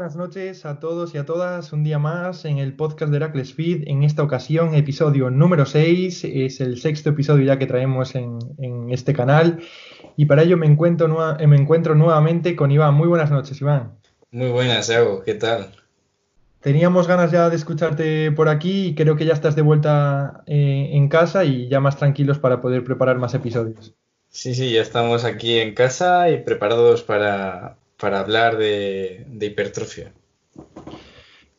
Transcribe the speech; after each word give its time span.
Buenas 0.00 0.16
noches 0.16 0.64
a 0.64 0.80
todos 0.80 1.14
y 1.14 1.18
a 1.18 1.26
todas. 1.26 1.74
Un 1.74 1.84
día 1.84 1.98
más 1.98 2.46
en 2.46 2.56
el 2.56 2.72
podcast 2.72 3.10
de 3.10 3.18
Heracles 3.18 3.52
Feed. 3.52 3.82
En 3.86 4.02
esta 4.02 4.22
ocasión, 4.22 4.74
episodio 4.74 5.28
número 5.28 5.66
6. 5.66 6.24
Es 6.24 6.62
el 6.62 6.80
sexto 6.80 7.10
episodio 7.10 7.44
ya 7.44 7.58
que 7.58 7.66
traemos 7.66 8.14
en, 8.14 8.38
este 8.88 9.12
canal. 9.12 9.60
Y 10.16 10.24
para 10.24 10.42
ello 10.42 10.56
me 10.56 10.64
encuentro, 10.64 11.36
me 11.46 11.56
encuentro 11.56 11.94
nuevamente 11.94 12.56
con 12.56 12.70
Iván. 12.70 12.94
Muy 12.94 13.08
buenas 13.08 13.30
noches, 13.30 13.60
Iván. 13.60 13.92
Muy 14.30 14.48
buenas, 14.48 14.88
Evo. 14.88 15.22
¿Qué 15.22 15.34
tal? 15.34 15.70
Teníamos 16.62 17.06
ganas 17.06 17.30
ya 17.30 17.50
de 17.50 17.56
escucharte 17.56 18.32
por 18.32 18.48
aquí 18.48 18.86
y 18.86 18.94
creo 18.94 19.16
que 19.16 19.26
ya 19.26 19.34
estás 19.34 19.54
de 19.54 19.60
vuelta 19.60 20.44
eh, 20.46 20.92
en 20.92 21.08
casa 21.08 21.44
y 21.44 21.68
ya 21.68 21.80
más 21.80 21.98
tranquilos 21.98 22.38
para 22.38 22.62
poder 22.62 22.84
preparar 22.84 23.18
más 23.18 23.34
episodios. 23.34 23.94
Sí, 24.30 24.54
sí, 24.54 24.72
ya 24.72 24.80
estamos 24.80 25.26
aquí 25.26 25.58
en 25.58 25.74
casa 25.74 26.30
y 26.30 26.38
preparados 26.38 27.02
para, 27.02 27.79
para 28.00 28.20
hablar 28.20 28.56
de, 28.56 29.26
hipertrofia. 29.40 30.12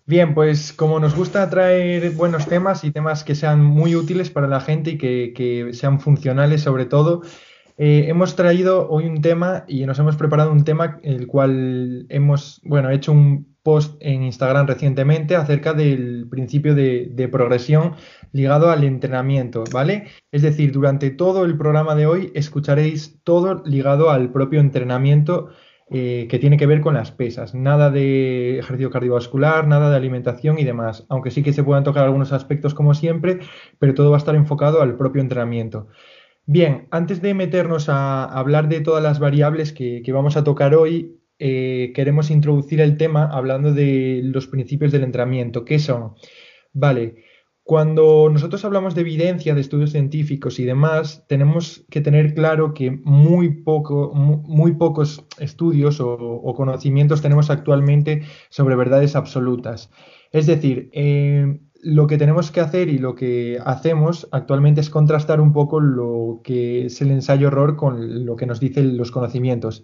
Bien, 0.06 0.34
pues 0.34 0.74
como 0.74 1.00
nos 1.00 1.16
gusta 1.16 1.50
traer 1.50 2.12
buenos 2.12 2.48
temas 2.48 2.84
y 2.84 2.92
temas 2.92 3.24
que 3.24 3.36
sean 3.36 3.64
muy 3.64 3.96
útiles 3.96 4.30
para 4.30 4.48
la 4.48 4.60
gente 4.60 4.92
y 4.92 4.98
que, 4.98 5.70
sean 5.74 6.00
funcionales 6.02 6.62
sobre 6.62 6.86
todo, 6.86 7.22
eh, 7.78 8.06
hemos 8.10 8.36
traído 8.36 8.90
hoy 8.90 9.06
un 9.06 9.22
tema 9.22 9.64
y 9.68 9.86
nos 9.86 9.98
hemos 10.00 10.18
preparado 10.18 10.52
un 10.52 10.66
tema 10.66 11.00
el 11.04 11.28
cual 11.28 12.06
hemos, 12.10 12.60
bueno, 12.64 12.90
hecho 12.90 13.12
un 13.12 13.56
post 13.64 13.96
en 14.02 14.24
Instagram 14.24 14.68
recientemente 14.68 15.36
acerca 15.36 15.74
del 15.74 16.28
principio 16.30 16.74
de, 16.74 17.10
de, 17.12 17.28
progresión 17.28 17.94
ligado 18.34 18.72
al 18.72 18.84
entrenamiento, 18.84 19.64
¿vale? 19.72 20.08
Es 20.32 20.42
decir, 20.42 20.72
durante 20.72 21.12
todo 21.12 21.46
el 21.46 21.58
programa 21.58 21.96
de 21.96 22.08
hoy 22.08 22.32
escucharéis 22.34 23.20
todo 23.24 23.62
ligado 23.66 24.10
al 24.10 24.32
propio 24.32 24.60
entrenamiento 24.60 25.52
eh, 25.94 26.28
que 26.30 26.40
tiene 26.40 26.56
que 26.56 26.68
ver 26.68 26.80
con 26.80 26.94
las 26.94 27.12
pesas. 27.12 27.54
Nada 27.54 27.92
de 27.92 28.60
ejercicio 28.60 28.90
cardiovascular, 28.90 29.68
nada 29.68 29.90
de 29.90 29.98
alimentación 29.98 30.58
y 30.58 30.64
demás. 30.64 31.06
Aunque 31.10 31.32
sí 31.32 31.44
que 31.44 31.52
se 31.52 31.66
puedan 31.66 31.84
tocar 31.84 32.06
algunos 32.06 32.32
aspectos 32.32 32.74
como 32.74 32.94
siempre, 32.94 33.40
pero 33.78 33.94
todo 33.94 34.10
va 34.10 34.16
a 34.16 34.20
estar 34.20 34.36
enfocado 34.36 34.82
al 34.82 34.96
propio 34.96 35.22
entrenamiento. 35.22 35.90
Bien, 36.46 36.88
antes 36.92 37.22
de 37.22 37.34
meternos 37.34 37.90
a 37.90 38.24
hablar 38.24 38.70
de 38.70 38.80
todas 38.80 39.04
las 39.04 39.20
variables 39.20 39.74
que, 39.74 40.02
vamos 40.14 40.38
a 40.38 40.46
tocar 40.46 40.76
hoy, 40.76 41.20
eh, 41.40 41.92
queremos 41.94 42.32
introducir 42.32 42.80
el 42.80 42.96
tema 42.96 43.26
hablando 43.26 43.74
de 43.74 44.22
los 44.24 44.48
principios 44.48 44.94
del 44.94 45.04
entrenamiento. 45.04 45.66
¿Qué 45.66 45.78
son? 45.78 46.14
Vale, 46.72 47.16
cuando 47.64 48.30
nosotros 48.32 48.66
hablamos 48.66 48.96
de 48.96 49.02
evidencia, 49.02 49.54
de 49.54 49.62
estudios 49.62 49.92
científicos 49.92 50.60
y 50.60 50.66
demás, 50.66 51.24
tenemos 51.28 51.86
que 51.90 52.02
tener 52.02 52.34
claro 52.34 52.74
que 52.74 52.92
muy, 52.92 53.50
poco, 53.64 54.12
muy, 54.14 54.74
pocos 54.74 55.26
estudios 55.38 56.00
o, 56.02 56.54
conocimientos 56.56 57.22
tenemos 57.22 57.50
actualmente 57.50 58.24
sobre 58.50 58.76
verdades 58.76 59.16
absolutas. 59.16 59.92
Es 60.32 60.48
decir, 60.48 60.90
eh, 60.94 61.60
lo 61.84 62.08
que 62.08 62.18
tenemos 62.18 62.52
que 62.52 62.62
hacer 62.62 62.90
y 62.90 62.98
lo 62.98 63.16
que 63.16 63.60
hacemos 63.64 64.28
actualmente 64.32 64.82
es 64.82 64.90
contrastar 64.90 65.40
un 65.40 65.54
poco 65.54 65.80
lo 65.80 66.42
que 66.44 66.86
es 66.86 67.02
el 67.02 67.12
ensayo-error 67.12 67.76
con 67.76 68.26
lo 68.26 68.36
que 68.36 68.46
nos 68.46 68.60
dicen 68.60 68.98
los 68.98 69.12
conocimientos. 69.12 69.84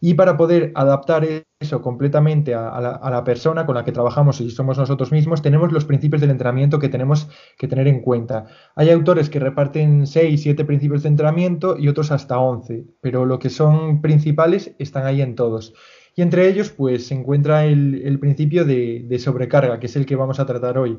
Y 0.00 0.14
para 0.14 0.36
poder 0.36 0.72
adaptar 0.74 1.26
eso 1.58 1.80
completamente 1.80 2.54
a, 2.54 2.80
la, 2.80 3.24
persona 3.24 3.64
con 3.64 3.74
la 3.74 3.84
que 3.84 3.92
trabajamos 3.92 4.40
y 4.40 4.50
somos 4.50 4.76
nosotros 4.76 5.10
mismos, 5.10 5.42
tenemos 5.42 5.72
los 5.72 5.84
principios 5.84 6.20
del 6.20 6.30
entrenamiento 6.30 6.78
que 6.78 6.88
tenemos 6.88 7.28
que 7.58 7.66
tener 7.66 7.88
en 7.88 8.00
cuenta. 8.00 8.46
Hay 8.74 8.90
autores 8.90 9.30
que 9.30 9.40
reparten 9.40 10.06
6, 10.06 10.42
7 10.42 10.64
principios 10.64 11.02
de 11.02 11.08
entrenamiento 11.08 11.78
y 11.78 11.88
otros 11.88 12.12
hasta 12.12 12.38
11, 12.38 12.84
pero 13.00 13.24
lo 13.24 13.38
que 13.38 13.50
son 13.50 14.02
principales 14.02 14.74
están 14.78 15.06
ahí 15.06 15.22
en 15.22 15.34
todos. 15.34 15.72
Y 16.14 16.22
entre 16.22 16.48
ellos, 16.48 16.70
pues 16.70 17.06
se 17.06 17.14
encuentra 17.14 17.66
el, 17.66 18.18
principio 18.20 18.64
de, 18.64 19.04
de 19.06 19.18
sobrecarga, 19.18 19.78
que 19.80 19.86
es 19.86 19.96
el 19.96 20.06
que 20.06 20.16
vamos 20.16 20.40
a 20.40 20.46
tratar 20.46 20.78
hoy. 20.78 20.98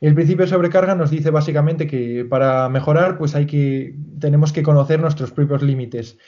El 0.00 0.14
principio 0.14 0.44
de 0.44 0.50
sobrecarga 0.50 0.94
nos 0.94 1.10
dice 1.10 1.30
básicamente 1.30 1.86
que 1.86 2.26
para 2.28 2.68
mejorar, 2.68 3.16
pues 3.16 3.34
hay 3.34 3.46
que, 3.46 3.94
tenemos 4.20 4.52
que 4.52 4.62
conocer 4.62 5.00
nuestros 5.00 5.32
propios 5.32 5.62
límites. 5.62 6.18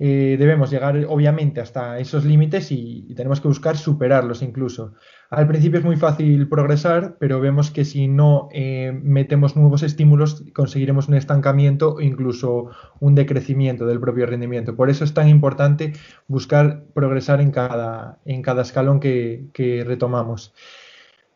Eh, 0.00 0.36
debemos 0.38 0.70
llegar 0.70 0.96
obviamente 1.08 1.60
hasta 1.60 2.00
esos 2.00 2.24
límites 2.24 2.72
y, 2.72 3.14
tenemos 3.14 3.40
que 3.40 3.48
buscar 3.48 3.76
superarlos 3.76 4.42
incluso. 4.42 4.94
Al 5.30 5.46
principio 5.46 5.78
es 5.78 5.84
muy 5.84 5.96
fácil 5.96 6.48
progresar, 6.48 7.16
pero 7.20 7.40
vemos 7.40 7.70
que 7.70 7.84
si 7.84 8.08
no 8.08 8.48
eh, 8.52 8.92
metemos 9.02 9.56
nuevos 9.56 9.82
estímulos 9.82 10.44
conseguiremos 10.52 11.08
un 11.08 11.14
estancamiento 11.14 11.94
o 11.94 12.00
incluso 12.00 12.70
un 12.98 13.14
decrecimiento 13.14 13.86
del 13.86 14.00
propio 14.00 14.26
rendimiento. 14.26 14.74
Por 14.74 14.90
eso 14.90 15.04
es 15.04 15.14
tan 15.14 15.28
importante 15.28 15.92
buscar 16.26 16.84
progresar 16.92 17.40
en 17.40 17.52
cada, 17.52 18.18
en 18.24 18.42
cada 18.42 18.62
escalón 18.62 18.98
que, 18.98 19.46
que 19.52 19.84
retomamos. 19.84 20.54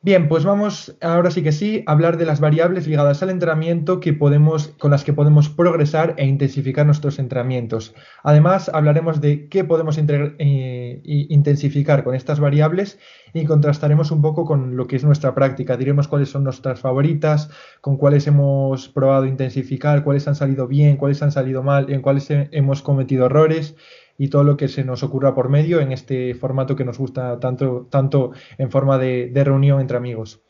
Bien, 0.00 0.28
pues 0.28 0.44
vamos 0.44 0.96
ahora 1.00 1.32
sí 1.32 1.42
que 1.42 1.50
sí 1.50 1.82
a 1.84 1.90
hablar 1.90 2.18
de 2.18 2.24
las 2.24 2.38
variables 2.38 2.86
ligadas 2.86 3.20
al 3.24 3.30
entrenamiento 3.30 3.98
que 3.98 4.12
podemos, 4.12 4.68
con 4.78 4.92
las 4.92 5.02
que 5.02 5.12
podemos 5.12 5.48
progresar 5.48 6.14
e 6.18 6.24
intensificar 6.24 6.86
nuestros 6.86 7.18
entrenamientos. 7.18 7.96
Además, 8.22 8.70
hablaremos 8.72 9.20
de 9.20 9.48
qué 9.48 9.64
podemos 9.64 9.98
eh, 9.98 11.00
intensificar 11.04 12.04
con 12.04 12.14
estas 12.14 12.38
variables 12.38 13.00
y 13.34 13.44
contrastaremos 13.44 14.12
un 14.12 14.22
poco 14.22 14.44
con 14.44 14.76
lo 14.76 14.86
que 14.86 14.94
es 14.94 15.02
nuestra 15.02 15.34
práctica. 15.34 15.76
Diremos 15.76 16.06
cuáles 16.06 16.28
son 16.28 16.44
nuestras 16.44 16.78
favoritas, 16.78 17.50
con 17.80 17.96
cuáles 17.96 18.28
hemos 18.28 18.88
probado 18.88 19.26
intensificar, 19.26 20.04
cuáles 20.04 20.28
han 20.28 20.36
salido 20.36 20.68
bien, 20.68 20.96
cuáles 20.96 21.24
han 21.24 21.32
salido 21.32 21.64
mal, 21.64 21.90
en 21.90 22.02
cuáles 22.02 22.28
hemos 22.30 22.82
cometido 22.82 23.26
errores 23.26 23.74
y 24.18 24.28
todo 24.28 24.42
lo 24.42 24.56
que 24.56 24.66
se 24.66 24.84
nos 24.84 25.04
ocurra 25.04 25.34
por 25.34 25.48
medio 25.48 25.80
en 25.80 25.92
este 25.92 26.34
formato 26.34 26.74
que 26.74 26.84
nos 26.84 26.98
gusta 26.98 27.38
tanto, 27.38 27.86
tanto 27.88 28.32
en 28.58 28.70
forma 28.70 28.98
de, 28.98 29.30
reunión 29.44 29.80
entre 29.80 29.96
amigos. 29.96 30.42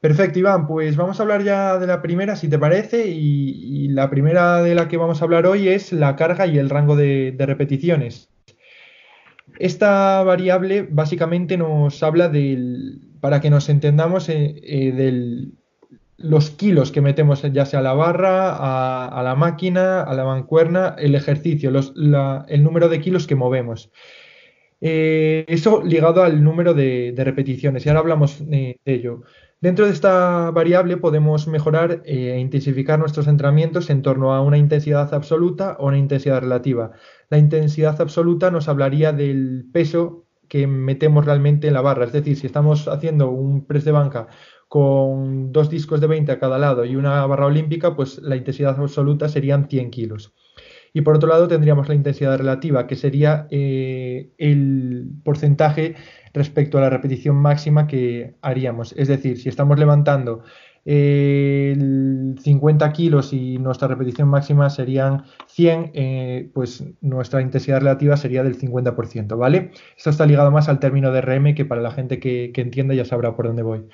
Perfecto, 0.00 0.40
Iván, 0.40 0.66
pues 0.66 0.96
vamos 0.96 1.18
a 1.18 1.22
hablar 1.22 1.42
ya 1.44 1.78
de 1.78 1.86
la 1.86 2.02
primera, 2.02 2.36
si 2.36 2.48
te 2.48 2.58
parece, 2.58 3.06
y, 3.08 3.88
la 3.88 4.10
primera 4.10 4.62
de 4.62 4.74
la 4.74 4.88
que 4.88 4.96
vamos 4.96 5.22
a 5.22 5.24
hablar 5.24 5.46
hoy 5.46 5.68
es 5.68 5.92
la 5.92 6.16
carga 6.16 6.46
y 6.46 6.58
el 6.58 6.70
rango 6.70 6.96
de, 6.96 7.34
repeticiones. 7.38 8.30
Esta 9.58 10.22
variable 10.22 10.86
básicamente 10.88 11.56
nos 11.56 12.02
habla 12.02 12.28
del, 12.28 13.00
para 13.20 13.40
que 13.40 13.50
nos 13.50 13.68
entendamos, 13.68 14.28
eh, 14.28 14.60
eh, 14.62 14.92
del, 14.92 15.57
los 16.18 16.50
kilos 16.50 16.90
que 16.90 17.00
metemos 17.00 17.42
ya 17.42 17.64
sea 17.64 17.78
a 17.78 17.82
la 17.82 17.94
barra, 17.94 19.06
a, 19.06 19.22
la 19.22 19.36
máquina, 19.36 20.02
a 20.02 20.14
la 20.14 20.24
mancuerna, 20.24 20.96
el 20.98 21.14
ejercicio, 21.14 21.70
el 21.70 22.62
número 22.64 22.88
de 22.88 23.00
kilos 23.00 23.26
que 23.26 23.36
movemos. 23.36 23.90
Eh, 24.80 25.44
eso 25.48 25.82
ligado 25.84 26.22
al 26.22 26.42
número 26.42 26.74
de, 26.74 27.14
repeticiones, 27.16 27.86
y 27.86 27.88
ahora 27.88 28.00
hablamos 28.00 28.48
de, 28.48 28.80
ello. 28.84 29.22
Dentro 29.60 29.86
de 29.86 29.92
esta 29.92 30.50
variable 30.50 30.96
podemos 30.96 31.46
mejorar 31.48 32.02
e 32.04 32.38
intensificar 32.38 32.98
nuestros 32.98 33.26
entrenamientos 33.28 33.88
en 33.90 34.02
torno 34.02 34.34
a 34.34 34.40
una 34.40 34.58
intensidad 34.58 35.12
absoluta 35.14 35.76
o 35.78 35.86
una 35.86 35.98
intensidad 35.98 36.40
relativa. 36.40 36.92
La 37.30 37.38
intensidad 37.38 38.00
absoluta 38.00 38.50
nos 38.50 38.68
hablaría 38.68 39.12
del 39.12 39.66
peso 39.72 40.26
que 40.48 40.66
metemos 40.66 41.24
realmente 41.26 41.68
en 41.68 41.74
la 41.74 41.80
barra, 41.82 42.06
es 42.06 42.12
decir, 42.12 42.36
si 42.36 42.46
estamos 42.46 42.88
haciendo 42.88 43.30
un 43.30 43.66
press 43.66 43.84
de 43.84 43.92
banca 43.92 44.28
con 44.68 45.50
dos 45.50 45.70
discos 45.70 46.00
de 46.00 46.06
20 46.06 46.30
a 46.30 46.38
cada 46.38 46.58
lado 46.58 46.84
y 46.84 46.96
una 46.96 47.24
barra 47.26 47.46
olímpica, 47.46 47.96
pues 47.96 48.18
la 48.18 48.36
intensidad 48.36 48.78
absoluta 48.78 49.28
serían 49.28 49.68
100 49.68 49.90
kilos. 49.90 50.34
Y 50.92 51.02
por 51.02 51.16
otro 51.16 51.28
lado 51.28 51.48
tendríamos 51.48 51.88
la 51.88 51.94
intensidad 51.94 52.38
relativa, 52.38 52.86
que 52.86 52.96
sería 52.96 53.46
eh, 53.50 54.30
el 54.38 55.10
porcentaje 55.24 55.96
respecto 56.32 56.78
a 56.78 56.82
la 56.82 56.90
repetición 56.90 57.36
máxima 57.36 57.86
que 57.86 58.36
haríamos. 58.42 58.92
Es 58.92 59.08
decir, 59.08 59.38
si 59.38 59.48
estamos 59.48 59.78
levantando 59.78 60.42
50 60.84 62.92
kilos 62.92 63.32
y 63.34 63.58
nuestra 63.58 63.88
repetición 63.88 64.28
máxima 64.28 64.70
serían 64.70 65.24
100, 65.46 65.90
eh, 65.92 66.50
pues 66.54 66.82
nuestra 67.02 67.42
intensidad 67.42 67.80
relativa 67.80 68.16
sería 68.16 68.42
del 68.42 68.58
50%, 68.58 69.36
¿vale? 69.36 69.72
Esto 69.96 70.08
está 70.08 70.24
ligado 70.24 70.50
más 70.50 70.70
al 70.70 70.80
término 70.80 71.12
de 71.12 71.20
RM, 71.20 71.54
que 71.54 71.66
para 71.66 71.82
la 71.82 71.90
gente 71.90 72.18
que, 72.20 72.52
que 72.54 72.62
entienda 72.62 72.94
ya 72.94 73.04
sabrá 73.04 73.36
por 73.36 73.48
dónde 73.48 73.62
voy. 73.62 73.86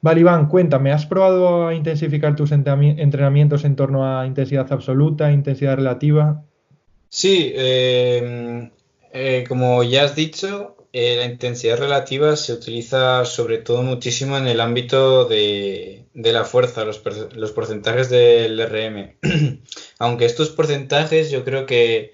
Vale, 0.00 0.20
Iván, 0.20 0.48
cuéntame, 0.48 0.92
¿has 0.92 1.06
probado 1.06 1.66
a 1.66 1.74
intensificar 1.74 2.36
tus 2.36 2.52
entrenamientos 2.52 3.64
en 3.64 3.76
torno 3.76 4.04
a 4.04 4.26
intensidad 4.26 4.72
absoluta, 4.72 5.32
intensidad 5.32 5.76
relativa? 5.76 6.44
Sí, 7.08 7.52
em, 7.56 8.70
eh, 9.12 9.44
como 9.48 9.82
ya 9.82 10.04
has 10.04 10.14
dicho, 10.14 10.76
eh, 10.92 11.16
la 11.16 11.24
intensidad 11.26 11.78
relativa 11.78 12.36
se 12.36 12.52
utiliza 12.52 13.24
sobre 13.24 13.58
todo 13.58 13.82
muchísimo 13.82 14.36
en 14.38 14.46
el 14.46 14.60
ámbito 14.60 15.24
de, 15.26 16.04
la 16.14 16.44
fuerza, 16.44 16.84
los, 16.84 17.02
los, 17.34 17.52
porcentajes 17.52 18.08
del 18.08 18.58
RM. 18.60 19.16
Aunque 19.98 20.24
estos 20.24 20.50
porcentajes 20.50 21.30
yo 21.30 21.44
creo 21.44 21.66
que 21.66 22.12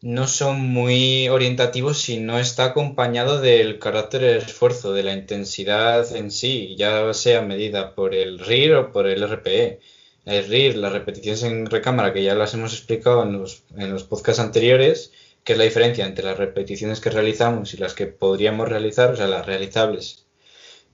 no 0.00 0.28
son 0.28 0.60
muy 0.60 1.28
orientativos 1.28 1.98
si 1.98 2.20
no 2.20 2.38
está 2.38 2.66
acompañado 2.66 3.40
del 3.40 3.78
carácter 3.78 4.20
del 4.20 4.36
esfuerzo, 4.38 4.92
de 4.92 5.02
la 5.02 5.12
intensidad 5.12 6.14
en 6.14 6.30
sí, 6.30 6.76
ya 6.76 7.12
sea 7.14 7.42
medida 7.42 7.94
por 7.94 8.14
el 8.14 8.38
RIR 8.38 8.74
o 8.76 8.92
por 8.92 9.08
el 9.08 9.22
RPE. 9.28 9.80
El 10.24 10.46
RIR, 10.46 10.76
las 10.76 10.92
repeticiones 10.92 11.42
en 11.42 11.66
recámara, 11.66 12.12
que 12.12 12.22
ya 12.22 12.34
las 12.34 12.54
hemos 12.54 12.74
explicado 12.74 13.22
en 13.24 13.32
los, 13.32 13.64
en 13.76 13.92
los 13.92 14.04
podcasts 14.04 14.40
anteriores, 14.40 15.12
que 15.42 15.54
es 15.54 15.58
la 15.58 15.64
diferencia 15.64 16.06
entre 16.06 16.24
las 16.24 16.38
repeticiones 16.38 17.00
que 17.00 17.10
realizamos 17.10 17.74
y 17.74 17.78
las 17.78 17.94
que 17.94 18.06
podríamos 18.06 18.68
realizar, 18.68 19.12
o 19.12 19.16
sea, 19.16 19.26
las 19.26 19.46
realizables 19.46 20.26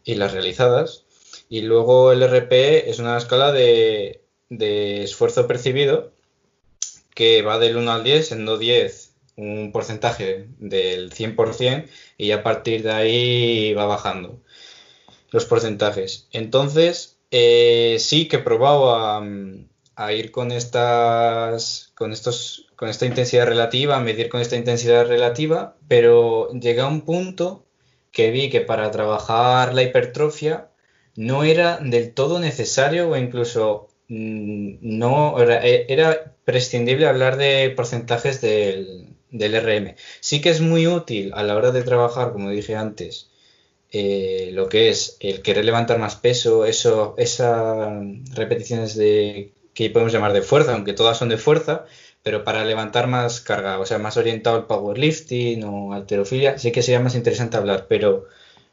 y 0.04 0.14
las 0.14 0.32
realizadas. 0.32 1.04
Y 1.48 1.62
luego 1.62 2.12
el 2.12 2.22
RPE 2.26 2.90
es 2.90 3.00
una 3.00 3.18
escala 3.18 3.52
de, 3.52 4.22
de 4.48 5.02
esfuerzo 5.02 5.46
percibido 5.46 6.13
que 7.14 7.42
va 7.42 7.58
del 7.58 7.76
1 7.76 7.92
al 7.92 8.04
10, 8.04 8.26
siendo 8.28 8.58
10 8.58 9.14
un 9.36 9.72
porcentaje 9.72 10.48
del 10.58 11.12
100% 11.12 11.88
y 12.18 12.30
a 12.30 12.42
partir 12.42 12.82
de 12.82 12.92
ahí 12.92 13.74
va 13.74 13.86
bajando 13.86 14.40
los 15.30 15.44
porcentajes. 15.46 16.28
Entonces, 16.32 17.18
eh, 17.30 17.96
sí 17.98 18.28
que 18.28 18.36
he 18.36 18.40
probado 18.40 18.94
a, 18.94 19.24
a 19.96 20.12
ir 20.12 20.30
con 20.30 20.52
estas, 20.52 21.92
con 21.96 22.12
estos 22.12 22.64
con 22.76 22.88
esta 22.88 23.06
intensidad 23.06 23.46
relativa, 23.46 24.00
medir 24.00 24.28
con 24.28 24.40
esta 24.40 24.56
intensidad 24.56 25.06
relativa, 25.06 25.76
pero 25.88 26.50
llegué 26.52 26.80
a 26.80 26.86
un 26.86 27.02
punto 27.02 27.64
que 28.12 28.30
vi 28.30 28.50
que 28.50 28.60
para 28.60 28.90
trabajar 28.90 29.74
la 29.74 29.82
hipertrofia 29.82 30.68
no 31.16 31.44
era 31.44 31.78
del 31.78 32.12
todo 32.12 32.40
necesario 32.40 33.10
o 33.10 33.16
incluso 33.16 33.88
no 34.08 35.40
era, 35.40 36.34
prescindible 36.44 37.06
hablar 37.06 37.36
de 37.36 37.72
porcentajes 37.76 38.40
del, 38.40 39.16
RM. 39.32 39.96
Sí 40.20 40.40
que 40.40 40.50
es 40.50 40.60
muy 40.60 40.86
útil 40.86 41.32
a 41.34 41.42
la 41.42 41.56
hora 41.56 41.70
de 41.70 41.82
trabajar, 41.82 42.32
como 42.32 42.50
dije 42.50 42.76
antes, 42.76 43.30
eh, 43.92 44.50
lo 44.52 44.68
que 44.68 44.88
es 44.90 45.16
el 45.20 45.42
querer 45.42 45.64
levantar 45.64 45.98
más 45.98 46.16
peso, 46.16 46.66
eso, 46.66 47.14
esas 47.18 48.02
repeticiones 48.34 48.96
de 48.96 49.52
que 49.74 49.90
podemos 49.90 50.12
llamar 50.12 50.32
de 50.32 50.42
fuerza, 50.42 50.74
aunque 50.74 50.92
todas 50.92 51.18
son 51.18 51.28
de 51.28 51.38
fuerza, 51.38 51.86
pero 52.22 52.44
para 52.44 52.64
levantar 52.64 53.06
más 53.06 53.40
carga, 53.40 53.78
o 53.80 53.86
sea, 53.86 53.98
más 53.98 54.16
orientado 54.16 54.56
al 54.56 54.66
powerlifting 54.66 55.64
o 55.64 55.92
alterofilia, 55.92 56.58
sí 56.58 56.72
que 56.72 56.82
sería 56.82 57.00
más 57.00 57.14
interesante 57.14 57.56
hablar, 57.56 57.86
pero 57.88 58.26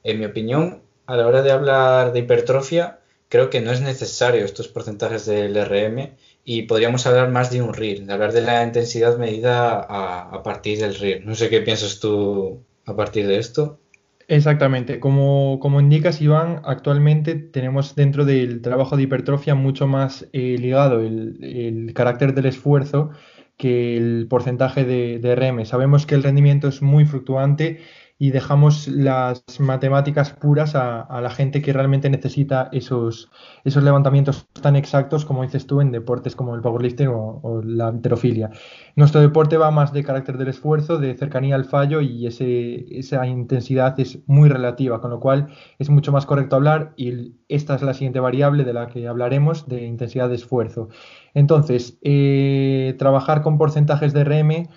en 0.03 0.19
mi 0.19 0.25
opinión, 0.25 0.83
a 1.05 1.17
la 1.17 1.27
hora 1.27 1.41
de 1.41 1.51
hablar 1.51 2.13
de 2.13 2.19
hipertrofia, 2.19 3.00
creo 3.31 3.49
que 3.49 3.61
no 3.61 3.71
es 3.71 3.79
necesario 3.79 4.43
estos 4.43 4.67
porcentajes 4.67 5.25
del 5.25 5.55
RM 5.55 6.15
y 6.43 6.63
podríamos 6.63 7.07
hablar 7.07 7.31
más 7.31 7.49
de 7.49 7.61
un 7.61 7.73
RIR, 7.73 8.05
de 8.05 8.13
hablar 8.13 8.33
de 8.33 8.41
la 8.41 8.61
intensidad 8.61 9.17
medida 9.17 9.79
a, 9.79 10.43
partir 10.43 10.79
del 10.79 10.95
RIR. 10.95 11.25
No 11.25 11.33
sé 11.33 11.49
qué 11.49 11.61
piensas 11.61 12.01
tú 12.01 12.61
a 12.85 12.93
partir 12.93 13.25
de 13.27 13.37
esto. 13.37 13.79
Exactamente, 14.27 14.99
como, 14.99 15.59
como, 15.61 15.79
indicas 15.79 16.21
Iván, 16.21 16.61
actualmente 16.65 17.35
tenemos 17.35 17.95
dentro 17.95 18.25
del 18.25 18.61
trabajo 18.61 18.97
de 18.97 19.03
hipertrofia 19.03 19.55
mucho 19.55 19.87
más 19.87 20.27
eh, 20.33 20.57
ligado 20.59 20.99
el, 20.99 21.91
carácter 21.95 22.33
del 22.33 22.47
esfuerzo 22.47 23.11
que 23.55 23.95
el 23.95 24.27
porcentaje 24.29 24.83
de, 24.83 25.19
de 25.19 25.35
RM. 25.35 25.65
Sabemos 25.65 26.05
que 26.05 26.15
el 26.15 26.23
rendimiento 26.23 26.67
es 26.67 26.81
muy 26.81 27.05
fluctuante 27.05 27.79
y 28.21 28.29
dejamos 28.29 28.87
las 28.87 29.43
matemáticas 29.59 30.29
puras 30.29 30.75
a, 30.75 31.21
la 31.21 31.31
gente 31.31 31.63
que 31.63 31.73
realmente 31.73 32.07
necesita 32.07 32.69
esos, 32.71 33.31
esos 33.63 33.81
levantamientos 33.81 34.47
tan 34.61 34.75
exactos 34.75 35.25
como 35.25 35.41
dices 35.41 35.65
tú 35.65 35.81
en 35.81 35.91
deportes 35.91 36.35
como 36.35 36.53
el 36.53 36.61
powerlifting 36.61 37.07
o, 37.09 37.63
la 37.65 37.89
enterofilia. 37.89 38.51
Nuestro 38.95 39.21
deporte 39.21 39.57
va 39.57 39.71
más 39.71 39.91
de 39.91 40.03
carácter 40.03 40.37
del 40.37 40.49
esfuerzo, 40.49 40.99
de 40.99 41.15
cercanía 41.15 41.55
al 41.55 41.65
fallo 41.65 41.99
y 41.99 42.27
esa 42.27 43.25
intensidad 43.25 43.99
es 43.99 44.19
muy 44.27 44.49
relativa, 44.49 45.01
con 45.01 45.09
lo 45.09 45.19
cual 45.19 45.47
es 45.79 45.89
mucho 45.89 46.11
más 46.11 46.27
correcto 46.27 46.57
hablar 46.57 46.93
y 46.95 47.37
esta 47.47 47.73
es 47.73 47.81
la 47.81 47.95
siguiente 47.95 48.19
variable 48.19 48.65
de 48.65 48.73
la 48.73 48.85
que 48.85 49.07
hablaremos 49.07 49.67
de 49.67 49.87
intensidad 49.87 50.29
de 50.29 50.35
esfuerzo. 50.35 50.89
Entonces, 51.33 51.97
eh, 52.03 52.93
trabajar 52.99 53.41
con 53.41 53.57
porcentajes 53.57 54.13
de 54.13 54.23
RM 54.25 54.69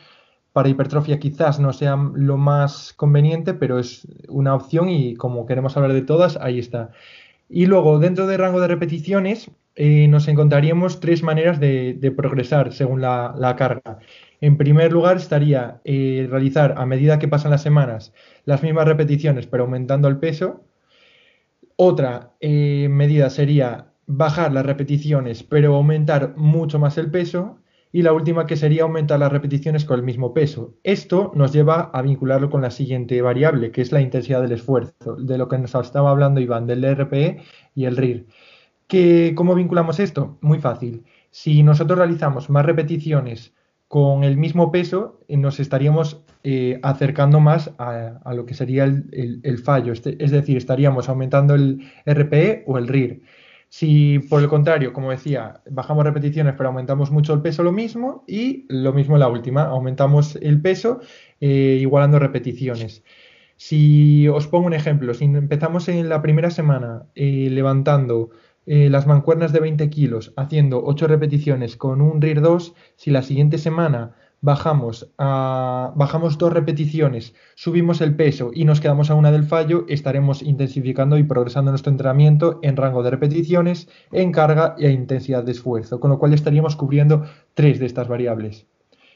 para 0.54 0.68
hipertrofia 0.68 1.18
quizás 1.18 1.58
no 1.58 1.72
sea 1.72 1.96
lo 1.96 2.36
más 2.36 2.92
conveniente, 2.92 3.54
pero 3.54 3.80
es 3.80 4.06
una 4.28 4.54
opción 4.54 4.88
y 4.88 5.16
como 5.16 5.46
queremos 5.46 5.76
hablar 5.76 5.92
de 5.92 6.02
todas, 6.02 6.36
ahí 6.40 6.60
está. 6.60 6.92
Y 7.48 7.66
luego, 7.66 7.98
dentro 7.98 8.28
del 8.28 8.38
rango 8.38 8.60
de 8.60 8.68
repeticiones, 8.68 9.50
eh, 9.74 10.06
nos 10.06 10.28
encontraríamos 10.28 11.00
tres 11.00 11.24
maneras 11.24 11.58
de, 11.58 12.14
progresar 12.16 12.72
según 12.72 13.00
la, 13.00 13.54
carga. 13.58 13.98
En 14.40 14.56
primer 14.56 14.92
lugar, 14.92 15.16
estaría 15.16 15.80
eh, 15.84 16.28
realizar 16.30 16.76
a 16.78 16.86
medida 16.86 17.18
que 17.18 17.26
pasan 17.26 17.50
las 17.50 17.62
semanas 17.62 18.12
las 18.44 18.62
mismas 18.62 18.86
repeticiones, 18.86 19.48
pero 19.48 19.64
aumentando 19.64 20.06
el 20.06 20.18
peso. 20.18 20.62
Otra 21.74 22.30
eh, 22.40 22.86
medida 22.90 23.28
sería 23.28 23.88
bajar 24.06 24.52
las 24.52 24.66
repeticiones, 24.66 25.42
pero 25.42 25.74
aumentar 25.74 26.36
mucho 26.36 26.78
más 26.78 26.96
el 26.96 27.10
peso 27.10 27.58
y 27.94 28.02
la 28.02 28.12
última 28.12 28.44
que 28.44 28.56
sería 28.56 28.82
aumentar 28.82 29.20
las 29.20 29.30
repeticiones 29.30 29.84
con 29.84 30.00
el 30.00 30.04
mismo 30.04 30.34
peso. 30.34 30.74
Esto 30.82 31.30
nos 31.36 31.52
lleva 31.52 31.92
a 31.94 32.02
vincularlo 32.02 32.50
con 32.50 32.60
la 32.60 32.72
siguiente 32.72 33.22
variable, 33.22 33.70
que 33.70 33.82
es 33.82 33.92
la 33.92 34.00
intensidad 34.00 34.42
del 34.42 34.50
esfuerzo, 34.50 35.14
de 35.14 35.38
lo 35.38 35.46
que 35.46 35.58
nos 35.58 35.76
estaba 35.76 36.10
hablando 36.10 36.40
Iván, 36.40 36.66
del 36.66 36.82
RPE 36.84 37.38
y 37.72 37.84
el 37.84 37.96
RIR. 37.96 38.26
¿Cómo 39.36 39.54
vinculamos 39.54 40.00
esto? 40.00 40.38
Muy 40.40 40.58
fácil. 40.58 41.04
Si 41.30 41.62
nosotros 41.62 41.96
realizamos 41.96 42.50
más 42.50 42.66
repeticiones 42.66 43.54
con 43.86 44.24
el 44.24 44.38
mismo 44.38 44.72
peso, 44.72 45.20
eh, 45.28 45.36
nos 45.36 45.60
estaríamos 45.60 46.24
eh, 46.42 46.80
acercando 46.82 47.38
más 47.38 47.70
a, 47.78 48.34
lo 48.34 48.44
que 48.44 48.54
sería 48.54 48.82
el, 48.86 49.40
el 49.44 49.58
fallo, 49.58 49.92
este, 49.92 50.16
es 50.18 50.32
decir, 50.32 50.56
estaríamos 50.56 51.08
aumentando 51.08 51.54
el 51.54 51.80
RPE 52.06 52.64
o 52.66 52.76
el 52.76 52.88
RIR. 52.88 53.22
Si 53.76 54.20
por 54.30 54.40
el 54.40 54.48
contrario, 54.48 54.92
como 54.92 55.10
decía, 55.10 55.60
bajamos 55.68 56.04
repeticiones 56.04 56.54
pero 56.56 56.68
aumentamos 56.68 57.10
mucho 57.10 57.34
el 57.34 57.42
peso, 57.42 57.64
lo 57.64 57.72
mismo. 57.72 58.22
Y 58.28 58.66
lo 58.68 58.92
mismo 58.92 59.16
en 59.16 59.20
la 59.20 59.26
última, 59.26 59.64
aumentamos 59.64 60.36
el 60.36 60.62
peso 60.62 61.00
eh, 61.40 61.78
igualando 61.80 62.20
repeticiones. 62.20 63.02
Si 63.56 64.28
os 64.28 64.46
pongo 64.46 64.66
un 64.68 64.74
ejemplo, 64.74 65.12
si 65.12 65.24
empezamos 65.24 65.88
en 65.88 66.08
la 66.08 66.22
primera 66.22 66.50
semana 66.50 67.06
eh, 67.16 67.48
levantando 67.50 68.30
eh, 68.64 68.88
las 68.90 69.08
mancuernas 69.08 69.52
de 69.52 69.58
20 69.58 69.90
kilos, 69.90 70.32
haciendo 70.36 70.80
8 70.84 71.08
repeticiones 71.08 71.76
con 71.76 72.00
un 72.00 72.22
RIR 72.22 72.42
2, 72.42 72.74
si 72.94 73.10
la 73.10 73.22
siguiente 73.22 73.58
semana 73.58 74.14
bajamos, 74.44 75.08
bajamos 75.16 76.36
dos 76.36 76.52
repeticiones, 76.52 77.32
subimos 77.54 78.02
el 78.02 78.14
peso 78.14 78.50
y 78.52 78.66
nos 78.66 78.78
quedamos 78.78 79.10
a 79.10 79.14
una 79.14 79.32
del 79.32 79.44
fallo, 79.44 79.86
estaremos 79.88 80.42
intensificando 80.42 81.16
y 81.16 81.22
progresando 81.22 81.70
nuestro 81.70 81.90
entrenamiento 81.90 82.60
en 82.62 82.76
rango 82.76 83.02
de 83.02 83.10
repeticiones, 83.10 83.88
en 84.12 84.32
carga 84.32 84.74
y 84.76 84.84
a 84.84 84.90
intensidad 84.90 85.44
de 85.44 85.52
esfuerzo, 85.52 85.98
con 85.98 86.10
lo 86.10 86.18
cual 86.18 86.34
estaríamos 86.34 86.76
cubriendo 86.76 87.24
tres 87.54 87.78
de 87.78 87.86
estas 87.86 88.06
variables. 88.06 88.66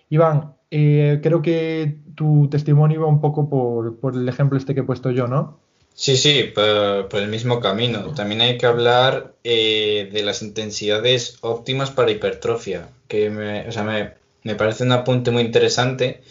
Iván, 0.08 0.54
eh, 0.70 1.20
creo 1.22 1.42
que 1.42 1.98
tu 2.14 2.48
testimonio 2.48 3.00
iba 3.00 3.06
un 3.06 3.20
poco 3.20 3.50
por, 3.50 4.14
el 4.14 4.26
ejemplo 4.30 4.56
este 4.56 4.74
que 4.74 4.80
he 4.80 4.84
puesto 4.84 5.10
yo, 5.10 5.26
¿no? 5.26 5.60
Sí, 5.92 6.16
sí, 6.16 6.44
por, 6.54 7.20
el 7.20 7.28
mismo 7.28 7.60
camino. 7.60 8.14
También 8.14 8.40
hay 8.40 8.56
que 8.56 8.64
hablar 8.64 9.34
eh, 9.44 10.08
de 10.10 10.22
las 10.22 10.40
intensidades 10.40 11.36
óptimas 11.42 11.90
para 11.90 12.12
hipertrofia, 12.12 12.88
que 13.08 13.28
me, 13.28 13.68
o 13.68 13.72
sea, 13.72 13.82
me, 13.82 14.12
me 14.42 14.54
parece 14.54 14.84
un 14.84 14.92
apunte 14.92 15.30
muy 15.30 15.42
interesante, 15.42 16.22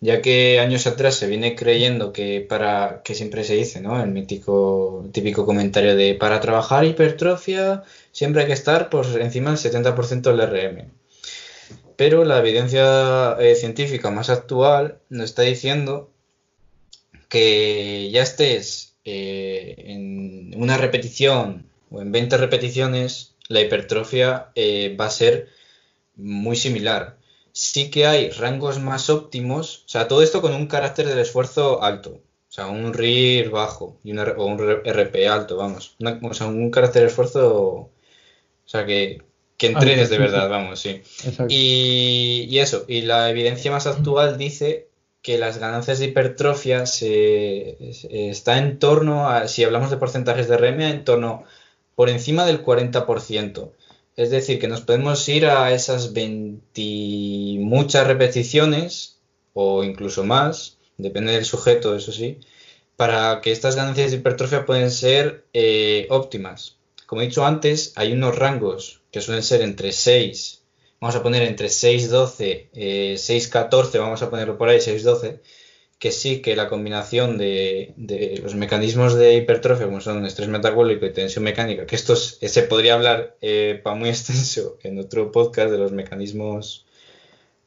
ya 0.00 0.22
que 0.22 0.60
años 0.60 0.86
atrás 0.86 1.16
se 1.16 1.26
viene 1.26 1.54
creyendo 1.54 2.12
que 2.12 2.40
para, 2.40 3.02
que 3.04 3.14
siempre 3.14 3.44
se 3.44 3.54
dice, 3.54 3.80
¿no? 3.80 4.02
El 4.02 4.10
mítico, 4.10 5.08
típico 5.12 5.44
comentario 5.46 5.94
de 5.96 6.14
para 6.14 6.40
trabajar 6.40 6.84
hipertrofia 6.84 7.84
siempre 8.12 8.42
hay 8.42 8.48
que 8.48 8.54
estar 8.54 8.88
por 8.90 9.06
encima 9.20 9.50
del 9.50 9.58
70% 9.58 10.22
del 10.22 10.40
RM. 10.40 10.90
Pero 11.96 12.24
la 12.24 12.38
evidencia 12.38 13.36
eh, 13.38 13.54
científica 13.56 14.10
más 14.10 14.30
actual 14.30 15.00
nos 15.10 15.26
está 15.26 15.42
diciendo 15.42 16.10
que 17.28 18.10
ya 18.10 18.22
estés 18.22 18.96
eh, 19.04 19.74
en 19.86 20.54
una 20.56 20.78
repetición 20.78 21.66
o 21.90 22.00
en 22.00 22.10
20 22.10 22.38
repeticiones, 22.38 23.34
la 23.48 23.60
hipertrofia 23.60 24.50
eh, 24.54 24.96
va 24.98 25.06
a 25.06 25.10
ser 25.10 25.48
muy 26.16 26.56
similar 26.56 27.19
sí 27.52 27.90
que 27.90 28.06
hay 28.06 28.30
rangos 28.30 28.78
más 28.80 29.10
óptimos, 29.10 29.84
o 29.86 29.88
sea, 29.88 30.08
todo 30.08 30.22
esto 30.22 30.40
con 30.40 30.54
un 30.54 30.66
carácter 30.66 31.06
del 31.06 31.18
esfuerzo 31.18 31.82
alto, 31.82 32.10
o 32.10 32.52
sea, 32.52 32.66
un 32.66 32.92
RIR 32.92 33.50
bajo 33.50 33.98
y 34.04 34.16
o 34.16 34.44
un 34.44 34.58
RP 34.58 35.28
alto, 35.28 35.56
vamos, 35.56 35.96
o 36.22 36.34
sea, 36.34 36.46
un 36.46 36.70
carácter 36.70 37.02
de 37.02 37.08
esfuerzo, 37.08 37.56
o 37.58 37.90
sea, 38.64 38.86
que, 38.86 39.22
que 39.56 39.68
entrenes 39.68 40.10
de 40.10 40.18
verdad, 40.18 40.48
vamos, 40.48 40.80
sí. 40.80 41.02
Y, 41.48 42.46
y, 42.48 42.58
eso, 42.58 42.84
y 42.88 43.02
la 43.02 43.30
evidencia 43.30 43.70
más 43.70 43.86
actual 43.86 44.38
dice 44.38 44.88
que 45.22 45.38
las 45.38 45.58
ganancias 45.58 45.98
de 45.98 46.06
hipertrofia 46.06 46.86
se, 46.86 47.76
está 48.30 48.58
en 48.58 48.78
torno 48.78 49.28
a, 49.28 49.48
si 49.48 49.64
hablamos 49.64 49.90
de 49.90 49.98
porcentajes 49.98 50.48
de 50.48 50.56
RM, 50.56 50.80
en 50.80 51.04
torno 51.04 51.44
por 51.94 52.08
encima 52.08 52.46
del 52.46 52.64
40%. 52.64 53.70
Es 54.20 54.28
decir, 54.28 54.58
que 54.58 54.68
nos 54.68 54.82
podemos 54.82 55.26
ir 55.30 55.46
a 55.46 55.72
esas 55.72 56.12
20 56.12 57.56
muchas 57.60 58.06
repeticiones 58.06 59.18
o 59.54 59.82
incluso 59.82 60.24
más, 60.24 60.76
depende 60.98 61.32
del 61.32 61.46
sujeto, 61.46 61.96
eso 61.96 62.12
sí, 62.12 62.38
para 62.96 63.40
que 63.40 63.50
estas 63.50 63.76
ganancias 63.76 64.10
de 64.10 64.18
hipertrofia 64.18 64.66
pueden 64.66 64.90
ser 64.90 65.46
eh, 65.54 66.06
óptimas. 66.10 66.76
Como 67.06 67.22
he 67.22 67.28
dicho 67.28 67.46
antes, 67.46 67.94
hay 67.96 68.12
unos 68.12 68.36
rangos 68.36 69.00
que 69.10 69.22
suelen 69.22 69.42
ser 69.42 69.62
entre 69.62 69.90
6, 69.90 70.64
vamos 71.00 71.16
a 71.16 71.22
poner 71.22 71.42
entre 71.44 71.70
6, 71.70 72.10
12, 72.10 73.16
6, 73.16 73.48
14, 73.48 73.98
vamos 74.00 74.20
a 74.20 74.28
ponerlo 74.28 74.58
por 74.58 74.68
ahí, 74.68 74.82
6, 74.82 75.02
12, 75.02 75.40
que 76.00 76.12
sí 76.12 76.40
que 76.40 76.56
la 76.56 76.68
combinación 76.68 77.36
de, 77.36 77.92
los 78.42 78.54
mecanismos 78.54 79.14
de 79.14 79.34
hipertrofia, 79.34 79.84
como 79.86 80.00
son 80.00 80.24
estrés 80.24 80.48
metabólico 80.48 81.04
y 81.04 81.12
tensión 81.12 81.44
mecánica, 81.44 81.84
que 81.86 81.94
esto 81.94 82.16
se 82.16 82.62
podría 82.62 82.94
hablar 82.94 83.36
eh, 83.42 83.78
para 83.84 83.96
muy 83.96 84.08
extenso 84.14 84.78
en 84.82 84.98
otro 84.98 85.30
podcast 85.30 85.70
de 85.70 85.76
los 85.76 85.92
mecanismos 85.92 86.86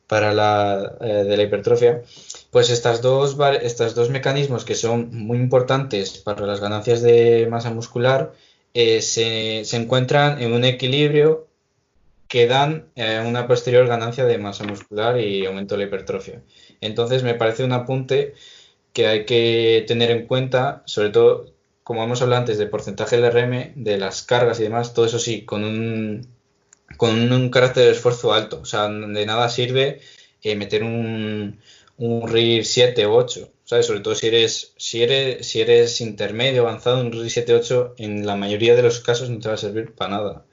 para 0.08 0.34
la, 0.34 0.98
eh, 1.00 1.26
de 1.26 1.38
la 1.38 1.44
hipertrofia, 1.44 2.02
pues 2.50 2.72
estas 2.72 3.04
dos, 3.04 3.38
estos 3.62 3.94
dos 3.94 4.10
mecanismos 4.10 4.66
que 4.66 4.74
son 4.74 5.10
muy 5.12 5.38
importantes 5.38 6.18
para 6.18 6.48
las 6.48 6.60
ganancias 6.60 7.04
de 7.04 7.48
masa 7.52 7.70
muscular 7.70 8.34
eh, 8.74 9.04
se, 9.04 9.64
se, 9.64 9.78
encuentran 9.78 10.42
en 10.42 10.54
un 10.54 10.66
equilibrio 10.66 11.48
que 12.28 12.48
dan 12.48 12.88
una 13.28 13.46
posterior 13.46 13.86
ganancia 13.86 14.26
de 14.26 14.40
masa 14.40 14.64
muscular 14.64 15.20
y 15.20 15.46
aumento 15.46 15.76
de 15.76 15.84
la 15.84 15.88
hipertrofia. 15.88 16.42
Entonces 16.86 17.24
me 17.24 17.36
parece 17.36 17.64
un 17.64 17.74
apunte 17.74 18.34
que 18.94 19.08
hay 19.08 19.26
que 19.26 19.84
tener 19.88 20.12
en 20.12 20.28
cuenta, 20.28 20.84
sobre 20.86 21.10
todo 21.10 21.54
como 21.84 22.04
hemos 22.04 22.22
hablado 22.22 22.42
antes 22.42 22.58
del 22.58 22.70
porcentaje 22.70 23.18
del 23.18 23.32
RM, 23.32 23.74
de 23.76 23.98
las 23.98 24.24
cargas 24.24 24.60
y 24.60 24.64
demás, 24.64 24.94
todo 24.94 25.06
eso 25.06 25.20
sí, 25.20 25.44
con 25.46 25.64
un, 25.64 26.28
con 26.98 27.32
un 27.32 27.50
carácter 27.50 27.86
de 27.86 27.92
esfuerzo 27.92 28.34
alto. 28.34 28.62
O 28.62 28.66
sea, 28.66 28.88
de 28.88 29.26
nada 29.26 29.50
sirve 29.50 30.02
eh, 30.42 30.56
meter 30.56 30.84
un, 30.84 31.60
un 31.98 32.28
RIR 32.28 32.66
7 32.66 33.06
o 33.06 33.16
8. 33.16 33.50
¿sabes? 33.66 33.86
Sobre 33.86 34.02
todo 34.02 34.16
si 34.16 34.28
eres, 34.28 34.74
si 34.78 35.04
eres, 35.04 35.48
si 35.48 35.62
eres 35.62 36.02
intermedio, 36.02 36.62
avanzado, 36.62 37.02
un 37.02 37.12
RIR 37.12 37.30
7 37.30 37.54
8 37.56 37.96
en 37.98 38.26
la 38.26 38.36
mayoría 38.36 38.76
de 38.76 38.84
los 38.84 39.00
casos 39.00 39.30
no 39.30 39.40
te 39.40 39.48
va 39.50 39.56
a 39.56 39.58
servir 39.58 39.94
para 39.94 40.12
nada. 40.12 40.46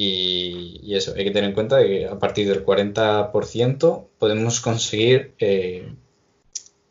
Y, 0.00 0.94
eso, 0.94 1.12
hay 1.16 1.24
que 1.24 1.32
tener 1.32 1.50
en 1.50 1.54
cuenta 1.54 1.82
que 1.82 2.06
a 2.06 2.18
partir 2.20 2.48
del 2.48 2.64
40% 2.64 4.06
podemos 4.18 4.60
conseguir 4.60 5.34
eh, 5.40 5.92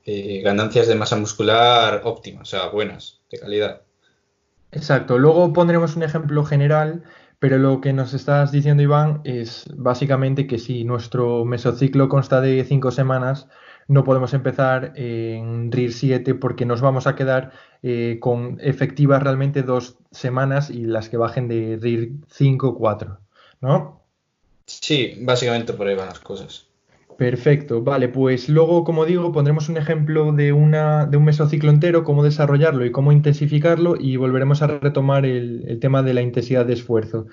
eh, 0.06 0.42
ganancias 0.44 0.88
de 0.88 0.96
masa 0.96 1.16
muscular 1.16 2.02
óptimas, 2.04 2.42
o 2.42 2.58
sea, 2.58 2.68
buenas, 2.68 3.22
de 3.32 3.40
calidad. 3.40 3.82
Exacto. 4.74 5.18
Luego 5.18 5.54
pondremos 5.54 5.96
un 5.96 6.04
ejemplo 6.04 6.44
general 6.44 7.04
pero 7.40 7.60
lo 7.60 7.82
que 7.82 7.94
nos 7.94 8.14
estás 8.14 8.52
diciendo, 8.52 8.82
Iván, 8.82 9.22
es 9.24 9.66
básicamente 9.76 10.48
que 10.48 10.58
si 10.58 10.84
nuestro 10.84 11.46
mesociclo 11.46 12.10
consta 12.10 12.42
de 12.42 12.64
cinco 12.64 12.90
semanas, 12.90 13.48
no 13.88 14.04
podemos 14.04 14.34
empezar 14.34 14.94
en 14.96 15.72
RIR 15.72 15.94
7 15.94 16.36
porque 16.36 16.66
nos 16.66 16.82
vamos 16.82 17.08
a 17.08 17.16
quedar 17.16 17.52
eh, 17.84 18.18
con 18.20 18.58
efectivas 18.62 19.24
realmente 19.24 19.64
dos 19.64 19.98
semanas 20.12 20.70
y 20.70 20.86
las 20.86 21.10
que 21.10 21.18
bajen 21.18 21.48
de 21.48 21.78
RIR 21.82 22.12
5 22.28 22.68
o 22.68 22.78
4, 22.78 23.20
¿no? 23.62 24.04
Sí, 24.66 25.18
básicamente 25.22 25.74
por 25.74 25.88
ahí 25.88 25.96
van 25.96 26.08
las 26.08 26.20
cosas. 26.20 26.68
Perfecto, 27.18 27.82
vale, 27.82 28.10
pues 28.10 28.48
luego, 28.48 28.84
como 28.84 29.04
digo, 29.06 29.32
pondremos 29.32 29.70
un 29.70 29.78
ejemplo 29.78 30.34
de, 30.34 30.54
una, 30.54 31.08
de 31.08 31.18
un 31.18 31.26
mesociclo 31.26 31.72
entero, 31.72 32.04
cómo 32.04 32.24
desarrollarlo 32.24 32.86
y 32.86 32.92
cómo 32.92 33.12
intensificarlo 33.12 33.96
y 34.00 34.18
volveremos 34.18 34.62
a 34.62 34.68
retomar 34.68 35.26
el, 35.26 35.80
tema 35.82 36.04
de 36.04 36.14
la 36.14 36.22
intensidad 36.22 36.64
de 36.68 36.74
esfuerzo 36.74 37.26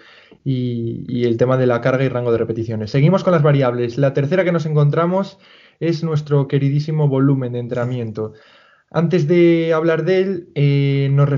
y, 0.42 1.04
y, 1.06 1.24
el 1.24 1.36
tema 1.36 1.58
de 1.58 1.66
la 1.66 1.82
carga 1.82 2.02
y 2.02 2.08
rango 2.08 2.32
de 2.32 2.38
repeticiones. 2.38 2.92
Seguimos 2.92 3.24
con 3.24 3.34
las 3.34 3.42
variables. 3.42 3.98
La 3.98 4.14
tercera 4.14 4.42
que 4.42 4.52
nos 4.52 4.64
encontramos 4.64 5.38
es 5.80 6.04
nuestro 6.04 6.48
queridísimo 6.48 7.08
volumen 7.08 7.52
de 7.52 7.58
entrenamiento. 7.60 8.32
Antes 8.96 9.26
de 9.26 9.72
hablar 9.74 10.04
de 10.04 10.20
él, 10.20 10.48
eh, 10.54 11.08
nos, 11.10 11.28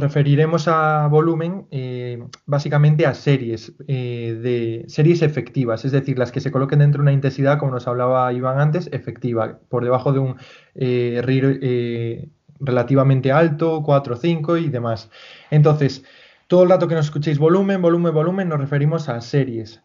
referiremos 0.00 0.66
a 0.66 1.06
volumen 1.06 1.68
eh, 1.70 2.24
básicamente 2.44 3.06
a 3.06 3.14
series, 3.14 3.72
eh, 3.86 4.36
de 4.42 4.84
series 4.88 5.22
efectivas, 5.22 5.84
es 5.84 5.92
decir, 5.92 6.18
las 6.18 6.32
que 6.32 6.40
se 6.40 6.50
coloquen 6.50 6.80
dentro 6.80 6.98
de 6.98 7.02
una 7.02 7.12
intensidad, 7.12 7.58
como 7.60 7.70
nos 7.70 7.86
hablaba 7.86 8.32
Iván 8.32 8.58
antes, 8.58 8.88
efectiva, 8.90 9.60
por 9.68 9.84
debajo 9.84 10.12
de 10.12 10.18
un 10.18 10.36
RIR 10.74 12.28
relativamente 12.58 13.30
alto, 13.30 13.84
4 13.84 14.14
o 14.14 14.16
5 14.16 14.56
y 14.56 14.70
demás. 14.70 15.08
Entonces, 15.52 16.04
todo 16.48 16.64
el 16.64 16.70
rato 16.70 16.88
que 16.88 16.96
nos 16.96 17.06
escuchéis 17.06 17.38
volumen, 17.38 17.80
volumen, 17.80 18.12
volumen, 18.12 18.48
nos 18.48 18.58
referimos 18.58 19.08
a 19.08 19.20
series. 19.20 19.82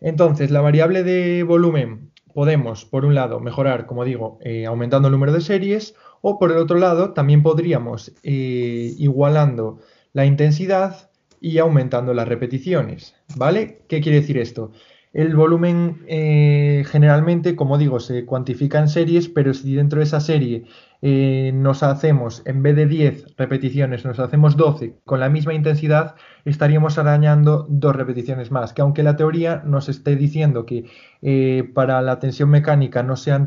Entonces, 0.00 0.52
la 0.52 0.60
variable 0.60 1.02
de 1.02 1.42
volumen 1.42 2.12
podemos, 2.34 2.84
por 2.84 3.04
un 3.04 3.14
lado, 3.14 3.40
mejorar, 3.40 3.86
como 3.86 4.04
digo, 4.04 4.38
aumentando 4.66 5.08
el 5.08 5.12
número 5.12 5.32
de 5.32 5.40
series 5.40 5.94
o 6.26 6.38
por 6.38 6.50
el 6.50 6.56
otro 6.56 6.78
lado, 6.78 7.12
también 7.12 7.42
podríamos 7.42 8.10
eh, 8.22 8.94
igualando 8.96 9.80
la 10.14 10.24
intensidad 10.24 11.10
y 11.38 11.58
aumentando 11.58 12.14
las 12.14 12.26
repeticiones, 12.26 13.14
¿vale? 13.36 13.82
¿Qué 13.88 14.00
quiere 14.00 14.22
decir 14.22 14.38
esto? 14.38 14.72
El 15.12 15.36
volumen 15.36 16.02
eh, 16.08 16.82
generalmente, 16.86 17.54
como 17.54 17.76
digo, 17.76 18.00
se 18.00 18.24
cuantifica 18.24 18.78
en 18.78 18.88
series, 18.88 19.28
pero 19.28 19.52
si 19.52 19.74
dentro 19.74 19.98
de 19.98 20.06
esa 20.06 20.18
serie 20.18 20.64
eh, 21.06 21.52
nos 21.52 21.82
hacemos, 21.82 22.40
en 22.46 22.62
vez 22.62 22.76
de 22.76 22.86
10 22.86 23.36
repeticiones, 23.36 24.06
nos 24.06 24.18
hacemos 24.18 24.56
12 24.56 25.00
con 25.04 25.20
la 25.20 25.28
misma 25.28 25.52
intensidad, 25.52 26.14
estaríamos 26.46 26.96
arañando 26.96 27.66
dos 27.68 27.94
repeticiones 27.94 28.50
más. 28.50 28.72
Que 28.72 28.80
aunque 28.80 29.02
la 29.02 29.14
teoría 29.14 29.62
nos 29.66 29.90
esté 29.90 30.16
diciendo 30.16 30.64
que 30.64 30.86
eh, 31.20 31.70
para 31.74 32.00
la 32.00 32.20
tensión 32.20 32.48
mecánica 32.48 33.02
no 33.02 33.16
sean 33.16 33.44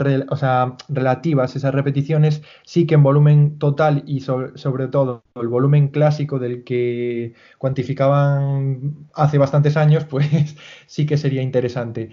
relativas 0.88 1.56
esas 1.56 1.74
repeticiones, 1.74 2.44
sí 2.64 2.86
que 2.86 2.94
en 2.94 3.02
volumen 3.02 3.58
total 3.58 4.04
y 4.06 4.20
sobre, 4.20 4.88
todo 4.90 5.24
el 5.34 5.48
volumen 5.48 5.88
clásico 5.88 6.38
del 6.38 6.64
que 6.64 7.34
cuantificaban 7.58 9.08
hace 9.16 9.40
bastantes 9.40 9.78
años, 9.78 10.06
pues 10.10 10.56
sí 10.86 11.08
que 11.08 11.18
sería 11.18 11.42
interesante. 11.42 12.12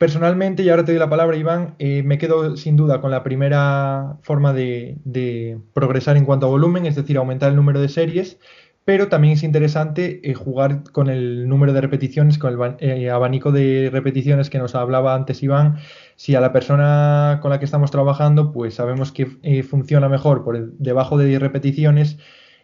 Personalmente, 0.00 0.62
y 0.62 0.70
ahora 0.70 0.82
te 0.86 0.92
doy 0.92 0.98
la 0.98 1.10
palabra, 1.10 1.36
Iván, 1.36 1.74
eh, 1.78 2.02
me 2.02 2.16
quedo 2.16 2.56
sin 2.56 2.74
duda 2.74 3.02
con 3.02 3.10
la 3.10 3.22
primera 3.22 4.16
forma 4.22 4.54
de, 4.54 5.58
progresar 5.74 6.16
en 6.16 6.24
cuanto 6.24 6.46
a 6.46 6.48
volumen, 6.48 6.86
es 6.86 6.96
decir, 6.96 7.18
aumentar 7.18 7.50
el 7.50 7.56
número 7.56 7.82
de 7.82 7.90
series, 7.90 8.38
pero 8.86 9.08
también 9.08 9.34
es 9.34 9.42
interesante 9.42 10.22
eh, 10.24 10.32
jugar 10.32 10.84
con 10.92 11.10
el 11.10 11.46
número 11.50 11.74
de 11.74 11.82
repeticiones, 11.82 12.38
con 12.38 12.54
el 12.54 12.76
eh, 12.78 13.10
abanico 13.10 13.52
de 13.52 13.90
repeticiones 13.92 14.48
que 14.48 14.56
nos 14.56 14.74
hablaba 14.74 15.14
antes 15.14 15.42
Iván. 15.42 15.76
Si 16.16 16.34
a 16.34 16.40
la 16.40 16.54
persona 16.54 17.40
con 17.42 17.50
la 17.50 17.58
que 17.58 17.66
estamos 17.66 17.90
trabajando, 17.90 18.52
pues 18.52 18.76
sabemos 18.76 19.12
que 19.12 19.26
funciona 19.64 20.08
mejor 20.08 20.44
por 20.44 20.72
debajo 20.78 21.18
de 21.18 21.26
10 21.26 21.42
repeticiones, 21.42 22.16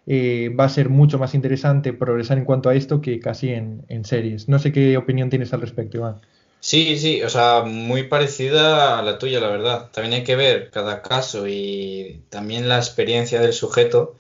va 0.09 0.64
a 0.64 0.69
ser 0.71 0.88
mucho 0.88 1.19
más 1.19 1.35
interesante 1.35 1.93
progresar 1.93 2.38
en 2.38 2.47
cuanto 2.47 2.71
a 2.71 2.75
esto 2.75 3.02
que 3.02 3.21
casi 3.21 3.50
en, 3.50 3.85
en 3.88 4.07
series. 4.07 4.49
No 4.49 4.59
sé 4.59 4.73
qué 4.73 4.97
opinión 4.97 5.28
tienes 5.28 5.52
al 5.52 5.61
respecto, 5.61 5.99
Iván. 5.99 6.23
Sí, 6.66 6.99
sí, 6.99 7.23
o 7.23 7.28
sea, 7.30 7.62
muy 7.64 8.08
parecida 8.08 8.99
a 8.99 9.02
la 9.02 9.18
tuya, 9.18 9.38
la 9.38 9.49
verdad. 9.50 9.90
También 9.92 10.14
hay 10.14 10.25
que 10.25 10.35
ver 10.35 10.70
cada 10.73 11.00
caso 11.00 11.46
y 11.46 12.25
también 12.28 12.68
la 12.68 12.78
experiencia 12.78 13.40
del 13.40 13.52
sujeto 13.52 14.16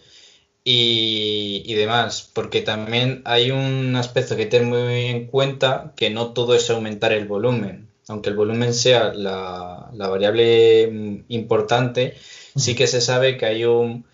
y, 0.64 1.74
demás, 1.74 2.30
porque 2.34 2.62
también 2.62 3.22
hay 3.24 3.50
un 3.50 3.96
aspecto 3.96 4.36
que 4.36 4.46
tener 4.46 4.68
muy 4.68 5.06
en 5.06 5.26
cuenta 5.26 5.92
que 5.96 6.10
no 6.10 6.34
todo 6.34 6.54
es 6.54 6.70
aumentar 6.70 7.12
el 7.12 7.26
volumen. 7.26 7.88
Aunque 8.08 8.30
el 8.30 8.36
volumen 8.36 8.74
sea 8.74 9.12
la, 9.14 9.90
variable 9.92 11.24
importante, 11.28 12.14
sí 12.56 12.76
que 12.76 12.86
se 12.86 13.00
sabe 13.00 13.38
que 13.38 13.46
hay 13.46 13.64
un, 13.64 14.06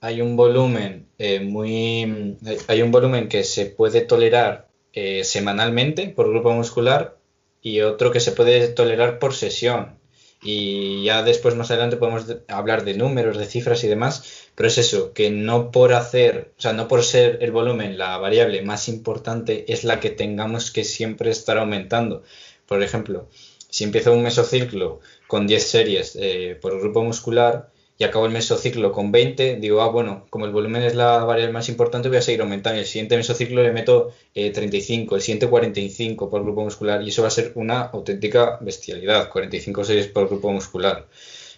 hay 0.00 0.20
un 0.20 0.36
volumen 0.36 1.06
eh, 1.18 1.40
muy 1.40 2.36
hay 2.68 2.82
un 2.82 2.90
volumen 2.92 3.28
que 3.28 3.44
se 3.44 3.66
puede 3.66 4.02
tolerar 4.02 4.68
eh, 4.92 5.24
semanalmente 5.24 6.08
por 6.08 6.30
grupo 6.30 6.52
muscular 6.52 7.19
y 7.62 7.80
otro 7.80 8.10
que 8.10 8.20
se 8.20 8.32
puede 8.32 8.68
tolerar 8.68 9.18
por 9.18 9.34
sesión. 9.34 9.98
Y 10.42 11.04
ya 11.04 11.22
después 11.22 11.54
más 11.54 11.70
adelante 11.70 11.98
podemos 11.98 12.24
hablar 12.48 12.84
de 12.84 12.94
números, 12.94 13.36
de 13.36 13.44
cifras 13.44 13.84
y 13.84 13.88
demás, 13.88 14.48
pero 14.54 14.68
es 14.68 14.78
eso, 14.78 15.12
que 15.12 15.30
no 15.30 15.70
por 15.70 15.92
hacer, 15.92 16.52
o 16.56 16.60
sea, 16.62 16.72
no 16.72 16.88
por 16.88 17.04
ser 17.04 17.38
el 17.42 17.52
volumen 17.52 17.98
la 17.98 18.16
variable 18.16 18.62
más 18.62 18.88
importante 18.88 19.70
es 19.70 19.84
la 19.84 20.00
que 20.00 20.10
tengamos 20.10 20.70
que 20.70 20.84
siempre 20.84 21.30
estar 21.30 21.58
aumentando. 21.58 22.22
Por 22.66 22.82
ejemplo, 22.82 23.28
si 23.68 23.84
empiezo 23.84 24.12
un 24.12 24.22
mesociclo 24.22 25.00
con 25.26 25.46
10 25.46 25.62
series 25.62 26.16
eh, 26.18 26.58
por 26.60 26.80
grupo 26.80 27.02
muscular, 27.02 27.69
y 28.00 28.04
acabo 28.04 28.24
el 28.24 28.32
mesociclo 28.32 28.92
con 28.92 29.12
20, 29.12 29.56
digo, 29.56 29.82
ah, 29.82 29.90
bueno, 29.90 30.24
como 30.30 30.46
el 30.46 30.52
volumen 30.52 30.82
es 30.84 30.94
la 30.94 31.22
variable 31.22 31.52
más 31.52 31.68
importante, 31.68 32.08
voy 32.08 32.16
a 32.16 32.22
seguir 32.22 32.40
aumentando. 32.40 32.80
El 32.80 32.86
siguiente 32.86 33.14
mesociclo 33.14 33.62
le 33.62 33.72
meto 33.72 34.14
35, 34.32 35.14
eh, 35.14 35.18
el 35.18 35.22
siguiente 35.22 35.48
45 35.48 36.30
por 36.30 36.42
grupo 36.42 36.62
muscular, 36.62 37.02
y 37.02 37.10
eso 37.10 37.20
va 37.20 37.28
a 37.28 37.30
ser 37.30 37.52
una 37.56 37.82
auténtica 37.82 38.56
bestialidad, 38.62 39.28
45 39.28 39.84
series 39.84 40.06
por 40.06 40.30
grupo 40.30 40.50
muscular. 40.50 41.08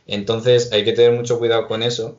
Entonces 0.09 0.73
hay 0.73 0.85
que 0.85 0.93
tener 0.95 1.13
mucho 1.13 1.39
cuidado 1.39 1.69
con 1.69 1.85
eso. 1.85 2.19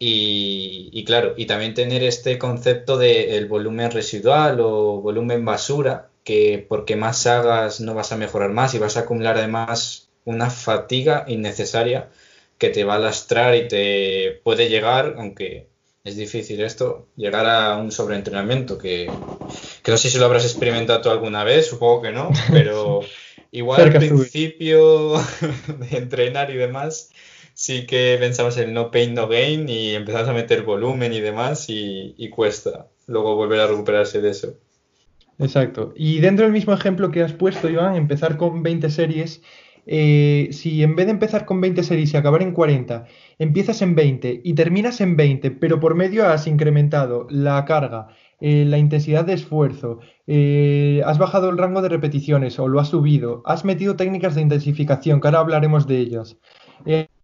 Y, 0.00 1.04
claro, 1.04 1.34
y 1.36 1.46
también 1.46 1.74
tener 1.74 2.02
este 2.02 2.38
concepto 2.38 2.98
del 2.98 3.46
volumen 3.46 3.92
residual 3.92 4.58
o 4.60 5.00
volumen 5.00 5.44
basura, 5.44 6.10
que 6.24 6.66
porque 6.68 6.96
más 6.96 7.24
hagas 7.28 7.80
no 7.80 7.94
vas 7.94 8.10
a 8.10 8.16
mejorar 8.16 8.50
más 8.50 8.74
y 8.74 8.78
vas 8.78 8.96
a 8.96 9.00
acumular 9.00 9.38
además 9.38 10.08
una 10.24 10.50
fatiga 10.50 11.24
innecesaria 11.28 12.08
que 12.58 12.70
te 12.70 12.84
va 12.84 12.96
a 12.96 12.98
lastrar 12.98 13.54
y 13.56 13.68
te 13.68 14.40
puede 14.42 14.68
llegar, 14.68 15.14
aunque 15.18 15.68
es 16.04 16.16
difícil 16.16 16.60
esto, 16.60 17.08
llegar 17.16 17.46
a 17.46 17.76
un 17.76 17.92
sobreentrenamiento 17.92 18.78
que, 18.78 19.10
que 19.82 19.90
no 19.90 19.96
sé 19.96 20.10
si 20.10 20.18
lo 20.18 20.26
habrás 20.26 20.44
experimentado 20.44 21.00
tú 21.00 21.10
alguna 21.10 21.44
vez, 21.44 21.66
supongo 21.66 22.02
que 22.02 22.12
no, 22.12 22.30
pero 22.52 23.00
igual 23.50 23.82
al 23.82 23.92
principio 23.92 25.14
de 25.78 25.96
entrenar 25.96 26.50
y 26.50 26.56
demás, 26.56 27.10
sí 27.54 27.86
que 27.86 28.16
pensabas 28.20 28.56
en 28.58 28.72
no 28.72 28.90
pain, 28.90 29.14
no 29.14 29.28
gain 29.28 29.68
y 29.68 29.94
empezabas 29.94 30.28
a 30.28 30.32
meter 30.32 30.62
volumen 30.62 31.12
y 31.12 31.20
demás 31.20 31.66
y, 31.68 32.30
cuesta 32.30 32.88
luego 33.06 33.36
volver 33.36 33.60
a 33.60 33.66
recuperarse 33.66 34.20
de 34.20 34.30
eso. 34.30 34.54
Exacto. 35.38 35.92
Y 35.96 36.20
dentro 36.20 36.44
del 36.44 36.52
mismo 36.52 36.74
ejemplo 36.74 37.10
que 37.10 37.22
has 37.22 37.32
puesto, 37.32 37.70
Iván, 37.70 37.96
empezar 37.96 38.36
con 38.36 38.62
20 38.62 38.90
series, 38.90 39.40
eh, 39.90 40.48
si 40.52 40.82
en 40.82 40.94
vez 40.94 41.06
de 41.06 41.12
empezar 41.12 41.46
con 41.46 41.62
20 41.62 41.82
series 41.82 42.12
y 42.12 42.16
acabar 42.18 42.42
en 42.42 42.52
40, 42.52 43.06
empiezas 43.38 43.80
en 43.80 43.94
20 43.94 44.42
y 44.44 44.52
terminas 44.52 45.00
en 45.00 45.16
20, 45.16 45.50
pero 45.52 45.80
por 45.80 45.94
medio 45.94 46.28
has 46.28 46.46
incrementado 46.46 47.26
la 47.30 47.64
carga, 47.64 48.08
eh, 48.40 48.66
la 48.66 48.76
intensidad 48.76 49.24
de 49.24 49.32
esfuerzo, 49.32 50.00
eh, 50.26 51.02
has 51.06 51.16
bajado 51.16 51.48
el 51.48 51.56
rango 51.56 51.80
de 51.80 51.88
repeticiones 51.88 52.58
o 52.58 52.68
lo 52.68 52.80
has 52.80 52.88
subido, 52.88 53.42
has 53.46 53.64
metido 53.64 53.96
técnicas 53.96 54.34
de 54.34 54.42
intensificación, 54.42 55.22
que 55.22 55.28
ahora 55.28 55.40
hablaremos 55.40 55.86
de 55.86 55.98
ellas, 55.98 56.36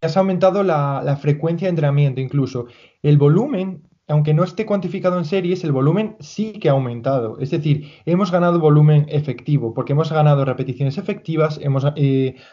has 0.01 0.17
aumentado 0.17 0.63
la 0.63 1.17
frecuencia 1.21 1.67
de 1.67 1.69
entrenamiento 1.69 2.19
incluso, 2.19 2.65
el 3.03 3.17
volumen 3.17 3.83
aunque 4.07 4.33
no 4.33 4.43
esté 4.43 4.65
cuantificado 4.65 5.17
en 5.17 5.25
series, 5.25 5.63
el 5.63 5.71
volumen 5.71 6.15
sí 6.19 6.53
que 6.53 6.69
ha 6.69 6.73
aumentado. 6.73 7.39
Es 7.39 7.49
decir, 7.49 7.91
hemos 8.05 8.31
ganado 8.31 8.59
volumen 8.59 9.07
efectivo, 9.09 9.73
porque 9.73 9.93
hemos 9.93 10.11
ganado 10.11 10.45
repeticiones 10.45 10.97
efectivas, 10.97 11.59
hemos 11.61 11.85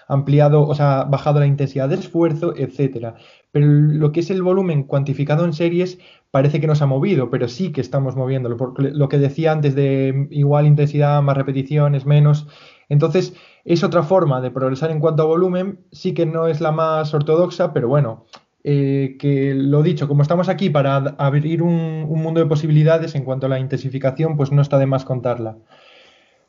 ampliado, 0.09 0.66
o 0.66 0.75
sea, 0.75 1.04
bajado 1.04 1.40
la 1.40 1.47
intensidad 1.47 1.88
del 1.88 2.00
esfuerzo, 2.00 2.54
etcétera. 2.56 3.16
Pero 3.50 3.66
lo 3.66 4.12
que 4.12 4.21
es 4.21 4.30
el 4.30 4.42
volumen 4.42 4.85
cuantificado 4.85 5.44
en 5.44 5.52
series 5.52 5.99
parece 6.30 6.59
que 6.59 6.66
nos 6.66 6.80
ha 6.80 6.87
movido, 6.87 7.28
pero 7.28 7.49
sí 7.49 7.71
que 7.71 7.82
estamos 7.82 8.16
moviéndolo. 8.16 8.56
Lo 8.78 9.09
que 9.11 9.18
decía 9.18 9.52
antes 9.52 9.75
de 9.75 10.28
igual 10.30 10.66
intensidad, 10.66 11.21
más 11.21 11.37
repeticiones, 11.37 12.06
menos. 12.06 12.47
Entonces, 12.88 13.35
es 13.66 13.85
otra 13.85 14.02
forma 14.02 14.40
de 14.40 14.50
progresar 14.50 14.90
en 14.90 15.00
cuanto 15.00 15.23
a 15.23 15.26
volumen. 15.26 15.80
Sí 15.92 16.14
que 16.14 16.25
no 16.25 16.47
es 16.47 16.62
la 16.62 16.73
más 16.73 17.12
ortodoxa, 17.12 17.75
pero 17.75 17.88
bueno, 17.88 18.25
eh, 18.64 19.16
que 19.19 19.54
lo 19.54 19.83
dicho, 19.83 20.07
como 20.07 20.23
estamos 20.23 20.49
aquí 20.49 20.71
para 20.71 20.97
abrir 21.19 21.62
un, 21.62 22.02
mundo 22.02 22.40
de 22.40 22.47
posibilidades 22.47 23.14
en 23.16 23.25
cuanto 23.25 23.47
a 23.47 23.49
la 23.49 23.59
intensificación, 23.59 24.37
pues 24.37 24.52
no 24.52 24.62
está 24.62 24.78
de 24.78 24.87
más 24.87 25.04
contarla. 25.04 25.57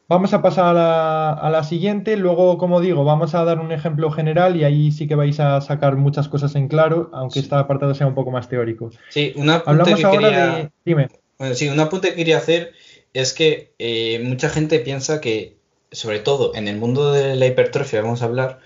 Vamos 0.08 0.34
a 0.34 0.42
pasar 0.42 0.76
a 0.78 1.50
la, 1.50 1.64
siguiente, 1.64 2.18
luego, 2.18 2.58
como 2.60 2.82
digo, 2.82 3.04
vamos 3.04 3.34
a 3.34 3.44
dar 3.46 3.60
un 3.60 3.72
ejemplo 3.72 4.12
general 4.12 4.56
y 4.56 4.64
ahí 4.64 4.92
sí 4.92 5.08
que 5.08 5.16
vais 5.16 5.40
a 5.40 5.60
sacar 5.62 5.96
muchas 5.96 6.28
cosas 6.28 6.54
en 6.56 6.68
claro, 6.68 7.10
aunque 7.14 7.40
este 7.40 7.56
apartado 7.56 7.96
sea 7.96 8.06
un 8.06 8.14
poco 8.14 8.30
más 8.30 8.48
teórico. 8.48 8.92
Sí, 9.10 9.34
una 9.36 9.56
apunte 9.56 9.96
que 9.96 10.04
quería... 10.04 10.72
Dime. 10.86 11.08
sí, 11.54 11.70
un 11.70 11.80
apunte 11.80 12.10
que 12.10 12.16
quería 12.16 12.38
hacer 12.38 12.74
es 13.14 13.34
que 13.34 13.74
eh, 13.80 14.22
mucha 14.24 14.50
gente 14.50 14.80
piensa 14.80 15.20
que, 15.20 15.58
sobre 15.92 16.20
todo 16.20 16.54
en 16.54 16.68
el 16.68 16.78
mundo 16.78 17.12
de 17.12 17.36
la 17.36 17.48
hipertrofia, 17.48 18.02
vamos 18.02 18.22
a 18.22 18.26
hablar, 18.26 18.60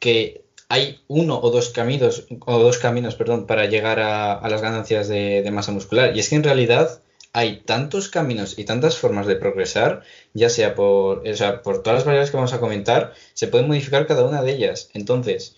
que 0.00 0.39
hay 0.70 1.00
uno 1.08 1.40
o 1.42 1.50
dos 1.50 1.70
caminos, 1.70 2.26
o 2.46 2.58
dos 2.60 2.78
caminos 2.78 3.16
perdón, 3.16 3.46
para 3.46 3.66
llegar 3.66 3.98
a, 3.98 4.48
las 4.48 4.62
ganancias 4.62 5.08
de, 5.08 5.46
masa 5.52 5.72
muscular. 5.72 6.16
Y 6.16 6.20
es 6.20 6.28
que 6.28 6.36
en 6.36 6.44
realidad 6.44 7.02
hay 7.32 7.56
tantos 7.66 8.08
caminos 8.08 8.56
y 8.56 8.64
tantas 8.64 8.96
formas 8.96 9.26
de 9.26 9.34
progresar, 9.34 10.02
ya 10.32 10.48
sea 10.48 10.76
por, 10.76 11.28
o 11.28 11.34
sea, 11.34 11.62
por 11.62 11.82
todas 11.82 11.98
las 11.98 12.04
variables 12.04 12.30
que 12.30 12.36
vamos 12.36 12.52
a 12.52 12.60
comentar, 12.60 13.14
se 13.34 13.48
puede 13.48 13.66
modificar 13.66 14.06
cada 14.06 14.24
una 14.24 14.42
de 14.42 14.52
ellas. 14.52 14.90
Entonces, 14.94 15.56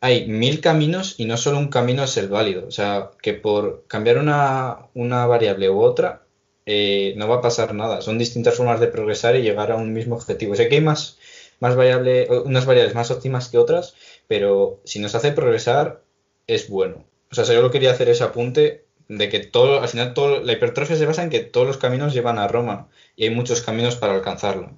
hay 0.00 0.26
mil 0.26 0.60
caminos 0.60 1.14
y 1.18 1.26
no 1.26 1.36
solo 1.36 1.58
un 1.58 1.68
camino 1.68 2.02
es 2.02 2.16
el 2.16 2.28
válido. 2.28 2.66
O 2.66 2.72
sea, 2.72 3.12
que 3.22 3.34
por 3.34 3.84
cambiar 3.86 4.18
una, 4.18 4.88
una 4.94 5.26
variable 5.26 5.70
u 5.70 5.80
otra, 5.80 6.24
eh, 6.66 7.14
no 7.16 7.28
va 7.28 7.36
a 7.36 7.40
pasar 7.40 7.72
nada. 7.72 8.00
Son 8.02 8.18
distintas 8.18 8.56
formas 8.56 8.80
de 8.80 8.88
progresar 8.88 9.36
y 9.36 9.42
llegar 9.42 9.70
a 9.70 9.76
un 9.76 9.92
mismo 9.92 10.16
objetivo. 10.16 10.56
Sé 10.56 10.68
que 10.68 10.76
hay 10.76 10.80
más, 10.80 11.18
más 11.60 11.76
variable, 11.76 12.26
unas 12.44 12.66
variables 12.66 12.94
más 12.96 13.10
óptimas 13.10 13.48
que 13.48 13.58
otras, 13.58 13.94
pero 14.30 14.80
si 14.84 15.00
nos 15.00 15.16
hace 15.16 15.32
progresar, 15.32 16.04
es 16.46 16.68
bueno. 16.68 17.02
O 17.32 17.34
sea, 17.34 17.42
yo 17.42 17.54
solo 17.54 17.72
quería 17.72 17.90
hacer 17.90 18.08
ese 18.08 18.22
apunte 18.22 18.84
de 19.08 19.28
que 19.28 19.40
todo, 19.40 19.82
al 19.82 19.88
final 19.88 20.14
todo, 20.14 20.40
la 20.40 20.52
hipertrofia 20.52 20.94
se 20.94 21.04
basa 21.04 21.24
en 21.24 21.30
que 21.30 21.40
todos 21.40 21.66
los 21.66 21.78
caminos 21.78 22.14
llevan 22.14 22.38
a 22.38 22.46
Roma 22.46 22.86
y 23.16 23.24
hay 23.24 23.34
muchos 23.34 23.60
caminos 23.60 23.96
para 23.96 24.14
alcanzarlo. 24.14 24.70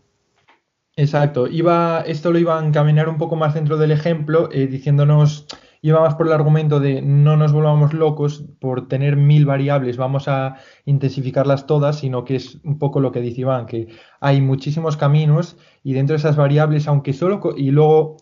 Exacto. 0.97 1.49
Iba, 1.49 2.03
esto 2.07 2.33
lo 2.33 2.39
iba 2.39 2.59
a 2.59 2.65
encaminar 2.65 3.11
un 3.11 3.19
poco 3.19 3.37
más 3.37 3.53
dentro 3.53 3.77
del 3.77 3.91
ejemplo, 3.91 4.49
eh, 4.53 4.69
diciéndonos, 4.69 5.47
iba 5.83 6.01
más 6.01 6.15
por 6.15 6.27
el 6.27 6.33
argumento 6.33 6.81
de 6.81 7.03
no 7.03 7.37
nos 7.37 7.53
volvamos 7.53 7.93
locos 7.93 8.45
por 8.61 8.89
tener 8.89 9.17
mil 9.17 9.45
variables, 9.45 9.97
vamos 9.97 10.29
a 10.29 10.57
intensificarlas 10.85 11.67
todas, 11.67 11.99
sino 11.99 12.25
que 12.25 12.37
es 12.37 12.59
un 12.65 12.79
poco 12.79 13.01
lo 13.01 13.13
que 13.13 13.21
dice 13.21 13.43
Iván, 13.43 13.67
que 13.67 13.89
hay 14.21 14.41
muchísimos 14.41 14.97
caminos 14.97 15.57
y 15.83 15.93
dentro 15.93 16.15
de 16.15 16.19
esas 16.19 16.37
variables, 16.37 16.87
aunque 16.87 17.13
solo, 17.13 17.41
y 17.57 17.73
luego 17.73 18.17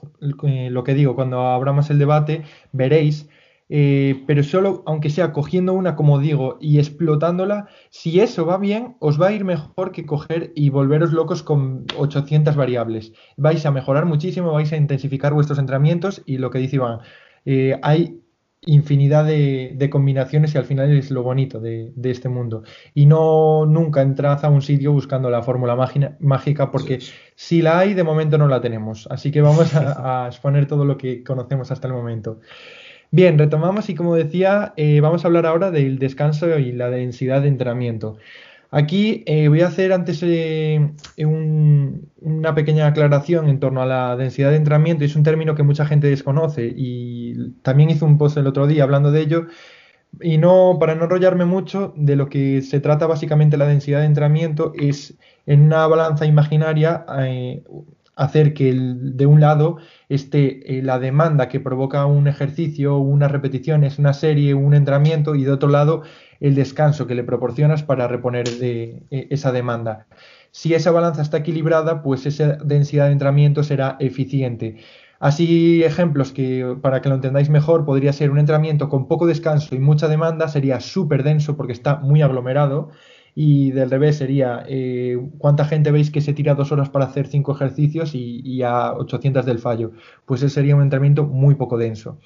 eh, 0.44 0.70
lo 0.70 0.83
que 0.85 0.94
digo, 0.94 1.14
cuando 1.14 1.40
abramos 1.40 1.90
el 1.90 1.99
debate, 1.99 2.42
veréis 2.73 3.29
eh, 3.73 4.25
pero 4.27 4.42
solo, 4.42 4.83
aunque 4.85 5.11
sea 5.11 5.33
cogiendo 5.33 5.75
una, 5.75 5.94
como 5.94 6.18
digo, 6.18 6.59
y 6.61 6.81
explotándola, 6.81 7.68
si 7.88 8.18
eso 8.18 8.44
va 8.44 8.59
bien, 8.59 8.96
os 8.99 9.20
va 9.20 9.29
a 9.29 9.33
ir 9.33 9.44
mejor 9.44 9.92
que 9.92 10.05
coger 10.07 10.53
y 10.57 10.70
volveros 10.70 11.12
locos 11.12 11.44
con 11.44 11.87
800 11.96 12.57
variables. 12.57 13.12
Vais 13.37 13.64
a 13.64 13.70
mejorar 13.70 14.07
muchísimo, 14.07 14.53
vais 14.53 14.73
a 14.73 14.77
intensificar 14.77 15.33
vuestros 15.35 15.61
entrenamientos 15.61 16.20
y 16.27 16.38
lo 16.38 16.51
que 16.51 16.59
dice 16.59 16.77
Iván, 16.77 16.99
eh, 17.44 17.79
hay 17.83 18.20
infinidad 18.62 19.24
de, 19.24 19.88
combinaciones 19.90 20.55
y 20.55 20.59
al 20.59 20.64
final 20.64 20.92
es 20.92 21.11
lo 21.11 21.22
bonito 21.22 21.61
de, 21.61 21.92
este 22.05 22.29
mundo. 22.29 22.62
Y 22.94 23.07
no 23.07 23.66
nunca 23.66 24.03
entras 24.03 24.44
a 24.44 24.50
un 24.50 24.62
sitio 24.62 24.92
buscando 24.92 25.31
la 25.31 25.42
fórmula 25.42 25.76
mágica 26.20 26.70
porque 26.70 26.98
si 27.35 27.62
la 27.62 27.79
hay, 27.79 27.94
de 27.94 28.05
momento 28.05 28.38
no 28.38 28.48
la 28.48 28.61
tenemos. 28.61 29.07
Así 29.11 29.31
que 29.31 29.40
vamos 29.40 29.74
a 29.74 30.26
exponer 30.26 30.66
todo 30.66 30.85
lo 30.85 30.98
que 30.98 31.24
conocemos 31.24 31.70
hasta 31.70 31.88
el 31.88 31.94
momento. 31.94 32.40
Bien, 33.12 33.38
retomamos 33.38 33.90
y 33.90 33.96
como 33.96 34.14
decía, 34.14 34.72
eh, 34.76 35.00
vamos 35.00 35.24
a 35.24 35.29
hablar 35.29 35.44
ahora 35.44 35.72
del 35.72 35.98
descanso 35.98 36.59
y 36.59 36.70
la 36.70 36.90
densidad 36.90 37.42
de 37.42 37.48
entrenamiento. 37.48 38.18
Aquí 38.70 39.24
eh, 39.26 39.48
voy 39.48 39.62
a 39.62 39.66
hacer 39.66 39.92
antes 39.92 40.22
eh, 40.22 40.81
una 41.16 42.55
pequeña 42.55 42.87
aclaración 42.87 43.48
en 43.48 43.59
torno 43.59 43.83
a 43.83 43.87
la 43.87 44.16
densidad 44.16 44.50
de 44.50 44.57
entrenamiento. 44.57 45.05
Es 45.05 45.16
un 45.16 45.24
término 45.24 45.57
que 45.57 45.64
mucha 45.64 45.87
gente 45.87 46.07
desconoce 46.07 46.72
y 46.76 47.10
también 47.62 47.90
hice 47.90 48.05
un 48.05 48.19
post 48.19 48.37
el 48.37 48.47
otro 48.47 48.66
día 48.66 48.85
hablando 48.85 49.11
de 49.12 49.21
ello. 49.21 49.47
Y 50.21 50.38
no, 50.38 50.77
para 50.81 50.95
no 50.95 51.05
enrollarme 51.05 51.45
mucho, 51.45 51.95
de 51.97 52.16
lo 52.16 52.29
que 52.29 52.62
se 52.62 52.81
trata 52.81 53.07
básicamente 53.07 53.57
la 53.57 53.66
densidad 53.66 54.01
de 54.01 54.07
entrenamiento 54.07 54.73
es 54.77 55.16
en 55.47 55.62
una 55.62 55.87
balanza 55.87 56.27
imaginaria 56.27 57.05
hacer 58.21 58.53
que 58.53 58.75
de 58.75 59.25
un 59.25 59.40
lado 59.40 59.79
esté 60.11 60.79
eh, 60.79 60.83
la 60.83 60.99
demanda 60.99 61.49
que 61.49 61.59
provoca 61.59 62.05
un 62.05 62.29
ejercicio, 62.29 62.99
unas 62.99 63.31
repeticiones, 63.31 63.99
una 63.99 64.12
serie, 64.12 64.53
un 64.53 64.75
entrenamiento 64.75 65.35
y 65.35 65.45
de 65.45 65.53
otro 65.53 65.71
lado 65.71 66.03
el 66.38 66.55
descanso 66.55 67.07
que 67.07 67.14
le 67.14 67.25
proporcionas 67.25 67.83
para 67.83 68.09
reponer 68.09 68.47
e, 68.61 69.05
esa 69.11 69.53
demanda. 69.53 70.07
Si 70.51 70.75
esa 70.75 70.90
balanza 70.90 71.23
está 71.23 71.38
equilibrada, 71.38 72.03
pues 72.03 72.27
esa 72.27 72.57
densidad 72.57 73.07
de 73.07 73.12
entrenamiento 73.12 73.62
será 73.62 73.97
eficiente. 74.01 74.77
Así, 75.20 75.85
ejemplos 75.85 76.33
que 76.33 76.76
para 76.80 77.02
que 77.02 77.11
lo 77.11 77.14
entendáis 77.14 77.50
mejor, 77.50 77.85
podría 77.85 78.11
ser 78.14 78.30
un 78.30 78.38
entrenamiento 78.38 78.88
con 78.88 79.06
poco 79.06 79.26
descanso 79.26 79.74
y 79.74 79.78
mucha 79.78 80.09
demanda, 80.09 80.48
sería 80.48 80.80
súper 80.80 81.22
denso 81.22 81.59
porque 81.59 81.74
está 81.74 81.96
muy 81.96 82.22
aglomerado 82.22 82.88
y 83.35 83.70
del 83.72 83.90
revés 83.90 84.16
sería, 84.16 84.64
eh, 84.66 85.20
¿cuánta 85.37 85.66
gente 85.66 85.90
veis 85.90 86.11
que 86.11 86.22
se 86.22 86.33
tira 86.33 86.54
dos 86.54 86.72
horas 86.72 86.88
para 86.88 87.04
hacer 87.04 87.26
cinco 87.26 87.52
ejercicios 87.54 88.14
y, 88.14 88.62
a 88.62 88.94
800 88.94 89.44
del 89.44 89.59
fallo? 89.59 89.92
Pues 90.24 90.42
ese 90.42 90.54
sería 90.54 90.74
un 90.74 90.83
entrenamiento 90.83 91.24
muy 91.24 91.54
poco 91.54 91.76
denso. 91.76 92.18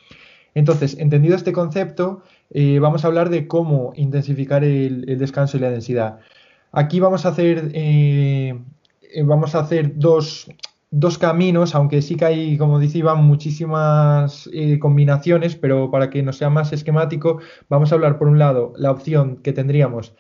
Entonces, 0.55 0.97
entendido 0.99 1.35
este 1.35 1.53
concepto, 1.53 2.23
eh, 2.51 2.79
vamos 2.79 3.05
a 3.05 3.09
hablar 3.09 3.29
de 3.29 3.49
cómo 3.49 3.93
intensificar 3.97 4.63
el, 4.63 5.19
descanso 5.19 5.57
y 5.57 5.61
la 5.61 5.71
densidad. 5.71 6.21
Aquí 6.71 7.01
vamos 7.01 7.27
a 7.27 7.31
hacer, 7.31 7.71
eh, 7.75 8.57
vamos 9.25 9.57
a 9.57 9.61
hacer 9.61 9.99
dos, 9.99 10.49
dos, 10.97 11.19
caminos, 11.19 11.75
aunque 11.75 12.03
sí 12.03 12.17
que 12.17 12.25
hay, 12.25 12.59
como 12.59 12.79
dice 12.79 12.99
Iván, 12.99 13.25
muchísimas 13.25 14.49
combinaciones, 14.81 15.57
pero 15.57 15.91
para 15.91 16.11
que 16.11 16.23
nos 16.23 16.37
sea 16.37 16.51
más 16.51 16.73
esquemático, 16.73 17.41
vamos 17.69 17.93
a 17.93 17.97
hablar 17.97 18.19
por 18.19 18.29
un 18.29 18.39
lado 18.39 18.73
la 18.77 18.91
opción 18.91 19.37
que 19.37 19.53
tendríamos 19.53 20.15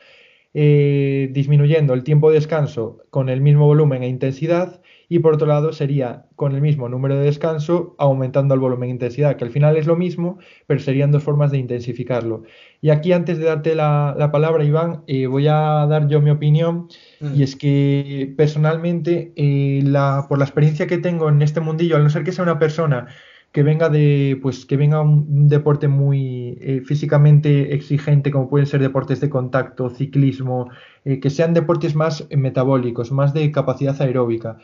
eh, 0.56 1.30
disminuyendo 1.32 1.94
el 1.94 2.04
tiempo 2.04 2.30
de 2.30 2.36
descanso 2.36 3.02
con 3.10 3.28
el 3.28 3.40
mismo 3.40 3.66
volumen 3.66 4.04
e 4.04 4.08
intensidad 4.08 4.80
y 5.08 5.18
por 5.18 5.34
otro 5.34 5.48
lado 5.48 5.72
sería 5.72 6.26
con 6.36 6.54
el 6.54 6.60
mismo 6.60 6.88
número 6.88 7.16
de 7.16 7.24
descanso 7.24 7.96
aumentando 7.98 8.54
el 8.54 8.60
volumen 8.60 8.88
e 8.88 8.92
intensidad, 8.92 9.36
que 9.36 9.44
al 9.44 9.50
final 9.50 9.76
es 9.76 9.86
lo 9.86 9.96
mismo, 9.96 10.38
pero 10.66 10.80
serían 10.80 11.10
dos 11.10 11.24
formas 11.24 11.50
de 11.50 11.58
intensificarlo. 11.58 12.44
Y 12.80 12.90
aquí 12.90 13.12
antes 13.12 13.38
de 13.38 13.46
darte 13.46 13.74
la, 13.74 14.30
palabra, 14.32 14.64
Iván, 14.64 15.02
eh, 15.08 15.26
voy 15.26 15.48
a 15.48 15.86
dar 15.88 16.06
yo 16.08 16.20
mi 16.20 16.30
opinión 16.30 16.88
y 17.34 17.42
es 17.42 17.56
que 17.56 18.32
personalmente, 18.36 19.32
eh, 19.36 19.82
la, 19.84 20.26
por 20.28 20.38
la 20.38 20.44
experiencia 20.44 20.86
que 20.86 20.98
tengo 20.98 21.28
en 21.28 21.42
este 21.42 21.60
mundillo, 21.60 21.96
al 21.96 22.04
no 22.04 22.10
ser 22.10 22.24
que 22.24 22.32
sea 22.32 22.44
una 22.44 22.58
persona 22.58 23.08
que 23.54 23.62
venga 23.62 23.88
de 23.88 24.36
pues 24.42 24.66
que 24.66 24.76
venga 24.76 25.00
un, 25.00 25.48
deporte 25.48 25.86
muy 25.86 26.58
eh, 26.60 26.82
físicamente 26.84 27.72
exigente 27.74 28.32
como 28.32 28.48
pueden 28.48 28.66
ser 28.66 28.80
deportes 28.82 29.20
de 29.20 29.30
contacto 29.30 29.90
ciclismo 29.90 30.70
eh, 31.04 31.20
que 31.20 31.30
sean 31.30 31.54
deportes 31.54 31.94
más 31.94 32.26
metabólicos 32.30 33.12
más 33.12 33.32
de 33.32 33.52
capacidad 33.52 34.00
aeróbica 34.02 34.58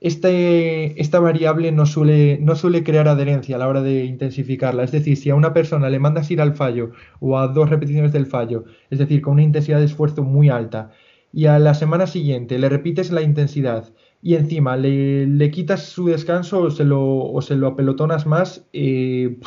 este, 0.00 0.98
esta 0.98 1.20
variable 1.20 1.70
no 1.72 1.84
suele, 1.84 2.38
no 2.40 2.56
suele 2.56 2.82
crear 2.82 3.08
adherencia 3.08 3.56
a 3.56 3.58
la 3.58 3.68
hora 3.68 3.82
de 3.82 4.06
intensificarla. 4.06 4.82
Es 4.84 4.92
decir, 4.92 5.18
si 5.18 5.28
a 5.28 5.34
una 5.34 5.52
persona 5.52 5.90
le 5.90 5.98
mandas 5.98 6.30
ir 6.30 6.40
al 6.40 6.54
fallo 6.54 6.92
o 7.20 7.38
a 7.38 7.48
dos 7.48 7.68
repeticiones 7.68 8.10
del 8.10 8.24
fallo, 8.24 8.64
es 8.88 8.98
decir, 8.98 9.20
con 9.20 9.34
una 9.34 9.42
intensidad 9.42 9.78
de 9.78 9.84
esfuerzo 9.84 10.22
muy 10.24 10.48
alta, 10.48 10.90
y 11.32 11.46
a 11.46 11.58
la 11.58 11.74
semana 11.74 12.06
siguiente 12.06 12.58
le 12.58 12.70
repites 12.70 13.12
la 13.12 13.22
intensidad 13.22 13.92
y 14.22 14.34
encima 14.34 14.76
le, 14.76 15.50
quitas 15.50 15.84
su 15.84 16.06
descanso 16.06 16.62
o 16.62 16.70
se 16.70 16.84
lo, 16.84 17.02
o 17.02 17.40
se 17.42 17.54
lo 17.54 17.68
apelotonas 17.68 18.26
más, 18.26 18.64
eh, 18.72 19.38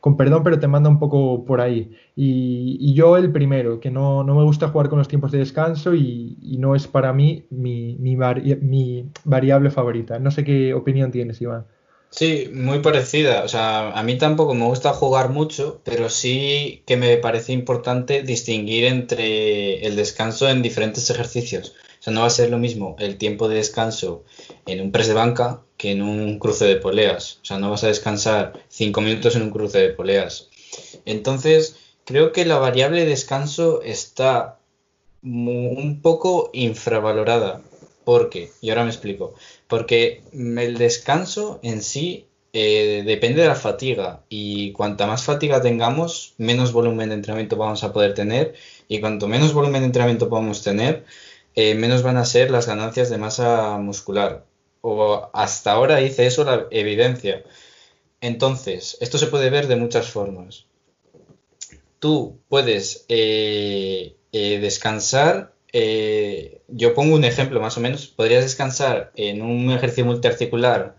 con 0.00 0.16
perdón, 0.16 0.42
pero 0.44 0.60
te 0.60 0.68
manda 0.68 0.88
un 0.88 0.98
poco 0.98 1.44
por 1.44 1.60
ahí. 1.60 1.92
Y, 2.14 2.94
yo 2.94 3.16
el 3.16 3.32
primero, 3.32 3.80
que 3.80 3.90
no, 3.90 4.24
me 4.24 4.44
gusta 4.44 4.68
jugar 4.68 4.88
con 4.88 4.98
los 4.98 5.08
tiempos 5.08 5.32
de 5.32 5.38
descanso 5.38 5.94
y, 5.94 6.56
no 6.58 6.74
es 6.74 6.86
para 6.86 7.12
mí 7.12 7.46
mi, 7.50 7.96
mi, 7.98 8.16
mi 8.16 9.10
variable 9.24 9.70
favorita. 9.70 10.18
No 10.18 10.30
sé 10.30 10.44
qué 10.44 10.74
opinión 10.74 11.10
tienes, 11.10 11.40
Iván. 11.40 11.66
Sí, 12.10 12.48
muy 12.52 12.78
parecida. 12.78 13.42
O 13.44 13.48
sea, 13.48 13.90
a 13.90 14.02
mí 14.02 14.16
tampoco 14.16 14.54
me 14.54 14.64
gusta 14.64 14.92
jugar 14.92 15.30
mucho, 15.30 15.82
pero 15.84 16.08
sí 16.08 16.82
que 16.86 16.96
me 16.96 17.16
parece 17.18 17.52
importante 17.52 18.22
distinguir 18.22 18.84
entre 18.84 19.84
el 19.86 19.96
descanso 19.96 20.48
en 20.48 20.62
diferentes 20.62 21.10
ejercicios. 21.10 21.74
Sea, 22.06 22.12
no 22.12 22.20
va 22.20 22.28
a 22.28 22.30
ser 22.30 22.50
lo 22.50 22.58
mismo 22.58 22.94
el 23.00 23.18
tiempo 23.18 23.48
de 23.48 23.56
descanso 23.56 24.22
en 24.64 24.80
un 24.80 24.92
press 24.92 25.08
de 25.08 25.14
banca 25.14 25.62
que 25.76 25.90
en 25.90 26.02
un 26.02 26.38
cruce 26.38 26.64
de 26.64 26.76
poleas. 26.76 27.40
O 27.42 27.44
sea, 27.44 27.58
no 27.58 27.68
vas 27.68 27.82
a 27.82 27.88
descansar 27.88 28.52
cinco 28.68 29.00
minutos 29.00 29.34
en 29.34 29.42
un 29.42 29.50
cruce 29.50 29.78
de 29.78 29.88
poleas. 29.88 30.48
Entonces, 31.04 31.74
creo 32.04 32.30
que 32.30 32.44
la 32.44 32.58
variable 32.58 33.04
descanso 33.06 33.82
está 33.82 34.60
un 35.24 35.98
poco 36.00 36.50
infravalorada. 36.52 37.62
¿Por 38.04 38.30
qué? 38.30 38.52
Y 38.60 38.70
ahora 38.70 38.84
me 38.84 38.90
explico. 38.90 39.34
Porque 39.66 40.22
el 40.32 40.78
descanso 40.78 41.58
en 41.64 41.82
sí 41.82 42.26
eh, 42.52 43.02
depende 43.04 43.42
de 43.42 43.48
la 43.48 43.56
fatiga 43.56 44.22
y 44.28 44.70
cuanta 44.70 45.08
más 45.08 45.24
fatiga 45.24 45.60
tengamos, 45.60 46.34
menos 46.38 46.72
volumen 46.72 47.08
de 47.08 47.16
entrenamiento 47.16 47.56
vamos 47.56 47.82
a 47.82 47.92
poder 47.92 48.14
tener 48.14 48.54
y 48.86 49.00
cuanto 49.00 49.26
menos 49.26 49.52
volumen 49.52 49.82
de 49.82 49.86
entrenamiento 49.86 50.28
podamos 50.28 50.62
tener, 50.62 51.04
eh, 51.56 51.74
menos 51.74 52.02
van 52.02 52.16
a 52.16 52.24
ser 52.24 52.50
las 52.50 52.66
ganancias 52.66 53.10
de 53.10 53.18
masa 53.18 53.78
muscular. 53.78 54.46
O 54.82 55.30
hasta 55.32 55.72
ahora 55.72 56.00
hice 56.00 56.26
eso 56.26 56.44
la 56.44 56.66
evidencia. 56.70 57.42
Entonces, 58.20 58.96
esto 59.00 59.18
se 59.18 59.26
puede 59.26 59.50
ver 59.50 59.66
de 59.66 59.76
muchas 59.76 60.08
formas. 60.08 60.66
Tú 61.98 62.38
puedes 62.48 63.04
eh, 63.08 64.16
descansar 64.32 65.56
eh, 65.78 66.62
yo 66.68 66.94
pongo 66.94 67.14
un 67.14 67.24
ejemplo 67.24 67.60
más 67.60 67.76
o 67.76 67.80
menos, 67.80 68.06
podrías 68.06 68.42
descansar 68.42 69.12
en 69.14 69.42
un 69.42 69.70
ejercicio 69.70 70.06
multiarticular. 70.06 70.96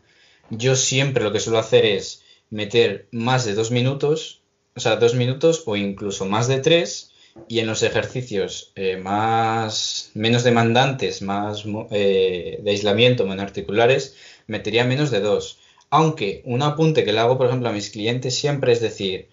Yo 0.51 0.75
siempre 0.75 1.23
lo 1.23 1.31
que 1.31 1.39
suelo 1.39 1.57
hacer 1.57 1.83
es 1.83 2.23
meter 2.51 3.07
más 3.11 3.43
de 3.43 3.55
dos 3.55 3.71
minutos, 3.71 4.41
o 4.75 4.79
sea, 4.79 4.97
dos 4.97 5.15
minutos 5.15 5.63
o 5.65 5.75
incluso 5.75 6.27
más 6.27 6.47
de 6.47 6.59
tres, 6.59 7.11
y 7.47 7.59
en 7.59 7.67
los 7.67 7.83
ejercicios 7.83 8.71
eh, 8.75 8.97
más 8.97 10.11
menos 10.13 10.43
demandantes, 10.43 11.21
más 11.21 11.63
eh, 11.91 12.59
de 12.61 12.71
aislamiento, 12.71 13.25
monarticulares, 13.25 14.15
metería 14.47 14.83
menos 14.83 15.11
de 15.11 15.21
dos. 15.21 15.59
Aunque 15.89 16.41
un 16.45 16.61
apunte 16.61 17.03
que 17.03 17.13
le 17.13 17.19
hago, 17.19 17.37
por 17.37 17.47
ejemplo, 17.47 17.69
a 17.69 17.73
mis 17.73 17.89
clientes 17.89 18.35
siempre 18.35 18.73
es 18.73 18.81
decir, 18.81 19.29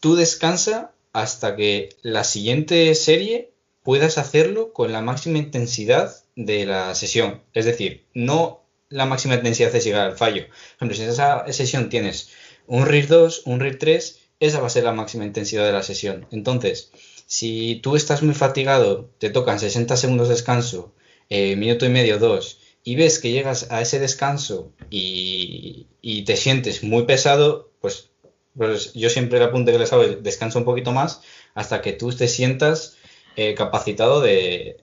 tú 0.00 0.16
descansa 0.16 0.92
hasta 1.12 1.56
que 1.56 1.90
la 2.02 2.24
siguiente 2.24 2.94
serie 2.94 3.52
puedas 3.82 4.18
hacerlo 4.18 4.72
con 4.72 4.92
la 4.92 5.00
máxima 5.00 5.38
intensidad 5.38 6.14
de 6.34 6.66
la 6.66 6.94
sesión. 6.94 7.42
Es 7.54 7.64
decir, 7.64 8.04
no 8.14 8.66
la 8.88 9.06
máxima 9.06 9.34
intensidad 9.34 9.74
es 9.74 9.84
llegar 9.84 10.06
al 10.10 10.16
fallo. 10.16 10.46
Por 10.46 10.76
ejemplo, 10.76 10.96
si 10.96 11.02
en 11.02 11.10
esa 11.10 11.52
sesión 11.52 11.88
tienes 11.88 12.30
un 12.66 12.86
RIR 12.86 13.08
2, 13.08 13.42
un 13.46 13.60
RIR 13.60 13.78
3, 13.78 14.20
esa 14.40 14.60
va 14.60 14.66
a 14.66 14.70
ser 14.70 14.84
la 14.84 14.92
máxima 14.92 15.24
intensidad 15.24 15.64
de 15.64 15.72
la 15.72 15.82
sesión. 15.82 16.26
Entonces, 16.30 16.90
si 17.26 17.80
tú 17.82 17.96
estás 17.96 18.22
muy 18.22 18.34
fatigado, 18.34 19.10
te 19.18 19.30
tocan 19.30 19.58
60 19.58 19.96
segundos 19.96 20.28
de 20.28 20.34
descanso, 20.34 20.94
eh, 21.28 21.56
minuto 21.56 21.86
y 21.86 21.88
medio, 21.88 22.18
dos, 22.18 22.60
y 22.84 22.94
ves 22.94 23.18
que 23.18 23.32
llegas 23.32 23.70
a 23.70 23.80
ese 23.80 23.98
descanso 23.98 24.72
y, 24.90 25.88
te 26.24 26.36
sientes 26.36 26.84
muy 26.84 27.04
pesado, 27.04 27.70
pues, 27.80 28.10
pues, 28.56 28.94
yo 28.94 29.10
siempre 29.10 29.38
le 29.40 29.46
apunte 29.46 29.72
que 29.72 29.78
les 29.78 29.92
hago 29.92 30.04
descansa 30.04 30.58
un 30.58 30.64
poquito 30.64 30.92
más 30.92 31.20
hasta 31.54 31.82
que 31.82 31.92
tú 31.92 32.12
te 32.12 32.28
sientas 32.28 32.96
eh, 33.34 33.54
capacitado 33.54 34.20
de, 34.20 34.78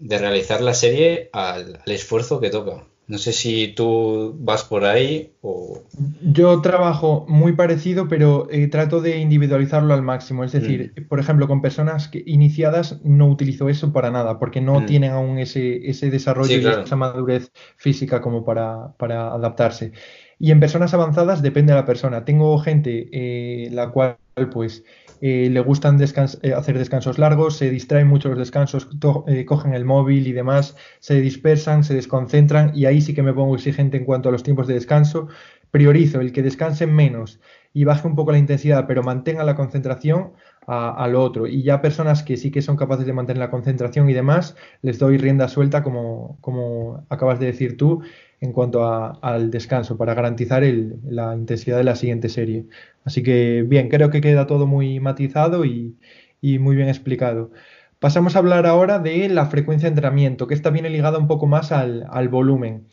realizar 0.00 0.60
la 0.60 0.74
serie 0.74 1.30
al, 1.32 1.82
esfuerzo 1.86 2.40
que 2.40 2.50
toca. 2.50 2.86
No 3.10 3.18
sé 3.18 3.32
si 3.32 3.66
tú 3.74 4.36
vas 4.38 4.62
por 4.62 4.84
ahí 4.84 5.32
o... 5.42 5.82
Yo 6.22 6.60
trabajo 6.60 7.26
muy 7.28 7.54
parecido, 7.54 8.06
pero 8.06 8.46
eh, 8.52 8.68
trato 8.68 9.00
de 9.00 9.18
individualizarlo 9.18 9.92
al 9.92 10.02
máximo. 10.02 10.44
Es 10.44 10.52
decir, 10.52 10.94
mm. 10.96 11.08
por 11.08 11.18
ejemplo, 11.18 11.48
con 11.48 11.60
personas 11.60 12.06
que, 12.06 12.22
iniciadas 12.24 13.00
no 13.02 13.26
utilizo 13.26 13.68
eso 13.68 13.92
para 13.92 14.12
nada, 14.12 14.38
porque 14.38 14.60
no 14.60 14.82
mm. 14.82 14.86
tienen 14.86 15.10
aún 15.10 15.38
ese, 15.38 15.90
ese 15.90 16.08
desarrollo 16.08 16.56
y 16.56 16.64
esa 16.64 16.94
madurez 16.94 17.50
física 17.76 18.20
como 18.20 18.44
para, 18.44 18.92
para, 18.96 19.32
adaptarse. 19.32 19.90
Y 20.38 20.52
en 20.52 20.60
personas 20.60 20.94
avanzadas 20.94 21.42
depende 21.42 21.72
de 21.72 21.80
la 21.80 21.86
persona. 21.86 22.24
Tengo 22.24 22.56
gente 22.60 23.08
eh, 23.10 23.70
la 23.72 23.90
cual 23.90 24.18
pues 24.52 24.84
eh, 25.20 25.50
le 25.50 25.60
gustan 25.60 26.00
eh, 26.00 26.54
hacer 26.54 26.78
descansos 26.78 27.18
largos, 27.18 27.56
se 27.56 27.70
distraen 27.70 28.08
mucho 28.08 28.30
los 28.30 28.38
descansos, 28.38 28.88
eh, 29.26 29.44
cogen 29.44 29.74
el 29.74 29.84
móvil 29.84 30.26
y 30.26 30.32
demás, 30.32 30.76
se 30.98 31.20
dispersan, 31.20 31.84
se 31.84 31.94
desconcentran 31.94 32.72
y 32.74 32.86
ahí 32.86 33.00
sí 33.00 33.14
que 33.14 33.22
me 33.22 33.34
pongo 33.34 33.54
exigente 33.54 33.98
en 33.98 34.04
cuanto 34.04 34.30
a 34.30 34.32
los 34.32 34.42
tiempos 34.42 34.66
de 34.66 34.74
descanso. 34.74 35.28
Priorizo 35.70 36.20
el 36.20 36.32
que 36.32 36.42
descansen 36.42 36.94
menos 36.94 37.38
y 37.72 37.84
baje 37.84 38.08
un 38.08 38.16
poco 38.16 38.32
la 38.32 38.38
intensidad, 38.38 38.86
pero 38.88 39.02
mantenga 39.02 39.44
la 39.44 39.54
concentración 39.54 40.32
a, 40.66 41.06
lo 41.08 41.22
otro. 41.22 41.46
Y 41.46 41.62
ya 41.62 41.80
personas 41.80 42.22
que 42.22 42.36
sí 42.36 42.50
que 42.50 42.62
son 42.62 42.76
capaces 42.76 43.06
de 43.06 43.12
mantener 43.12 43.38
la 43.38 43.50
concentración 43.50 44.08
y 44.08 44.12
demás, 44.12 44.56
les 44.82 44.98
doy 44.98 45.16
rienda 45.16 45.48
suelta, 45.48 45.82
como, 45.82 46.38
como 46.40 47.06
acabas 47.08 47.40
de 47.40 47.46
decir 47.46 47.76
tú, 47.76 48.02
en 48.40 48.52
cuanto 48.52 48.84
al 49.22 49.50
descanso, 49.50 49.96
para 49.98 50.14
garantizar 50.14 50.62
la 51.04 51.36
intensidad 51.36 51.76
de 51.76 51.84
la 51.84 51.96
siguiente 51.96 52.28
serie. 52.30 52.66
Así 53.04 53.22
que 53.22 53.62
bien, 53.66 53.88
creo 53.88 54.10
que 54.10 54.20
queda 54.22 54.46
todo 54.46 54.66
muy 54.66 54.98
matizado 55.00 55.64
y, 55.64 55.96
muy 56.42 56.74
bien 56.76 56.88
explicado. 56.88 57.50
Pasamos 57.98 58.34
a 58.34 58.38
hablar 58.38 58.66
ahora 58.66 58.98
de 58.98 59.28
la 59.28 59.46
frecuencia 59.46 59.88
de 59.88 59.90
entrenamiento, 59.90 60.46
que 60.46 60.54
esta 60.54 60.70
viene 60.70 60.88
ligada 60.88 61.18
un 61.18 61.28
poco 61.28 61.46
más 61.46 61.70
al, 61.70 62.28
volumen. 62.30 62.86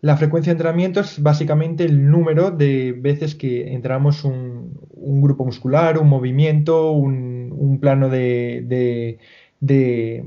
La 0.00 0.16
frecuencia 0.16 0.50
de 0.50 0.54
entrenamiento 0.54 1.00
es 1.00 1.22
básicamente 1.22 1.84
el 1.84 2.10
número 2.10 2.50
de 2.50 2.92
veces 2.92 3.34
que 3.34 3.74
entramos 3.74 4.24
un, 4.24 4.72
grupo 5.22 5.44
muscular, 5.44 5.98
un 5.98 6.08
movimiento, 6.08 6.92
un, 6.92 7.78
plano 7.80 8.08
de, 8.08 9.18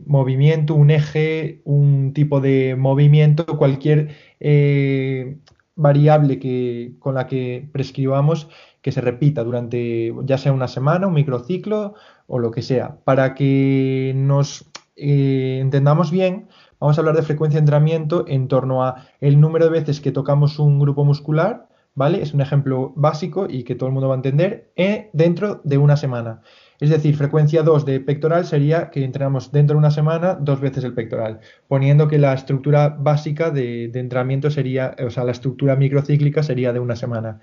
movimiento, 0.05 0.75
un 0.75 0.91
eje, 0.91 1.61
un 1.65 2.13
tipo 2.13 2.41
de 2.41 2.75
movimiento, 2.75 3.45
cualquier 3.57 4.15
eh, 4.39 5.37
variable 5.75 6.39
que, 6.39 6.93
con 6.99 7.15
la 7.15 7.27
que 7.27 7.67
prescribamos 7.71 8.49
que 8.81 8.91
se 8.91 9.01
repita 9.01 9.43
durante 9.43 10.13
ya 10.23 10.37
sea 10.37 10.53
una 10.53 10.67
semana, 10.67 11.07
un 11.07 11.13
microciclo 11.13 11.95
o 12.27 12.39
lo 12.39 12.51
que 12.51 12.61
sea. 12.61 12.97
Para 13.03 13.35
que 13.35 14.13
nos 14.15 14.69
eh, 14.95 15.59
entendamos 15.61 16.11
bien, 16.11 16.47
vamos 16.79 16.97
a 16.97 17.01
hablar 17.01 17.15
de 17.15 17.23
frecuencia 17.23 17.57
de 17.57 17.61
entrenamiento 17.61 18.25
en 18.27 18.47
torno 18.47 18.83
a 18.83 19.07
el 19.19 19.39
número 19.39 19.65
de 19.65 19.71
veces 19.71 20.01
que 20.01 20.11
tocamos 20.11 20.59
un 20.59 20.79
grupo 20.79 21.05
muscular, 21.05 21.67
¿vale? 21.95 22.21
Es 22.21 22.33
un 22.33 22.41
ejemplo 22.41 22.93
básico 22.95 23.47
y 23.49 23.63
que 23.63 23.75
todo 23.75 23.87
el 23.87 23.93
mundo 23.93 24.09
va 24.09 24.15
a 24.15 24.17
entender, 24.17 24.71
eh, 24.75 25.09
dentro 25.13 25.61
de 25.63 25.77
una 25.77 25.97
semana. 25.97 26.41
Es 26.79 26.89
decir, 26.89 27.15
frecuencia 27.17 27.61
2 27.61 27.85
de 27.85 27.99
pectoral 27.99 28.45
sería 28.45 28.89
que 28.89 29.03
entrenamos 29.03 29.51
dentro 29.51 29.73
de 29.75 29.79
una 29.79 29.91
semana 29.91 30.35
dos 30.39 30.61
veces 30.61 30.85
el 30.85 30.93
pectoral, 30.93 31.41
poniendo 31.67 32.07
que 32.07 32.17
la 32.17 32.33
estructura 32.33 32.95
básica 32.97 33.51
de, 33.51 33.85
entrenamiento 33.93 34.49
sería, 34.49 34.95
o 35.05 35.09
sea, 35.09 35.25
la 35.25 35.33
estructura 35.33 35.75
microcíclica 35.75 36.41
sería 36.41 36.71
de 36.71 36.79
una 36.79 36.95
semana. 36.95 37.41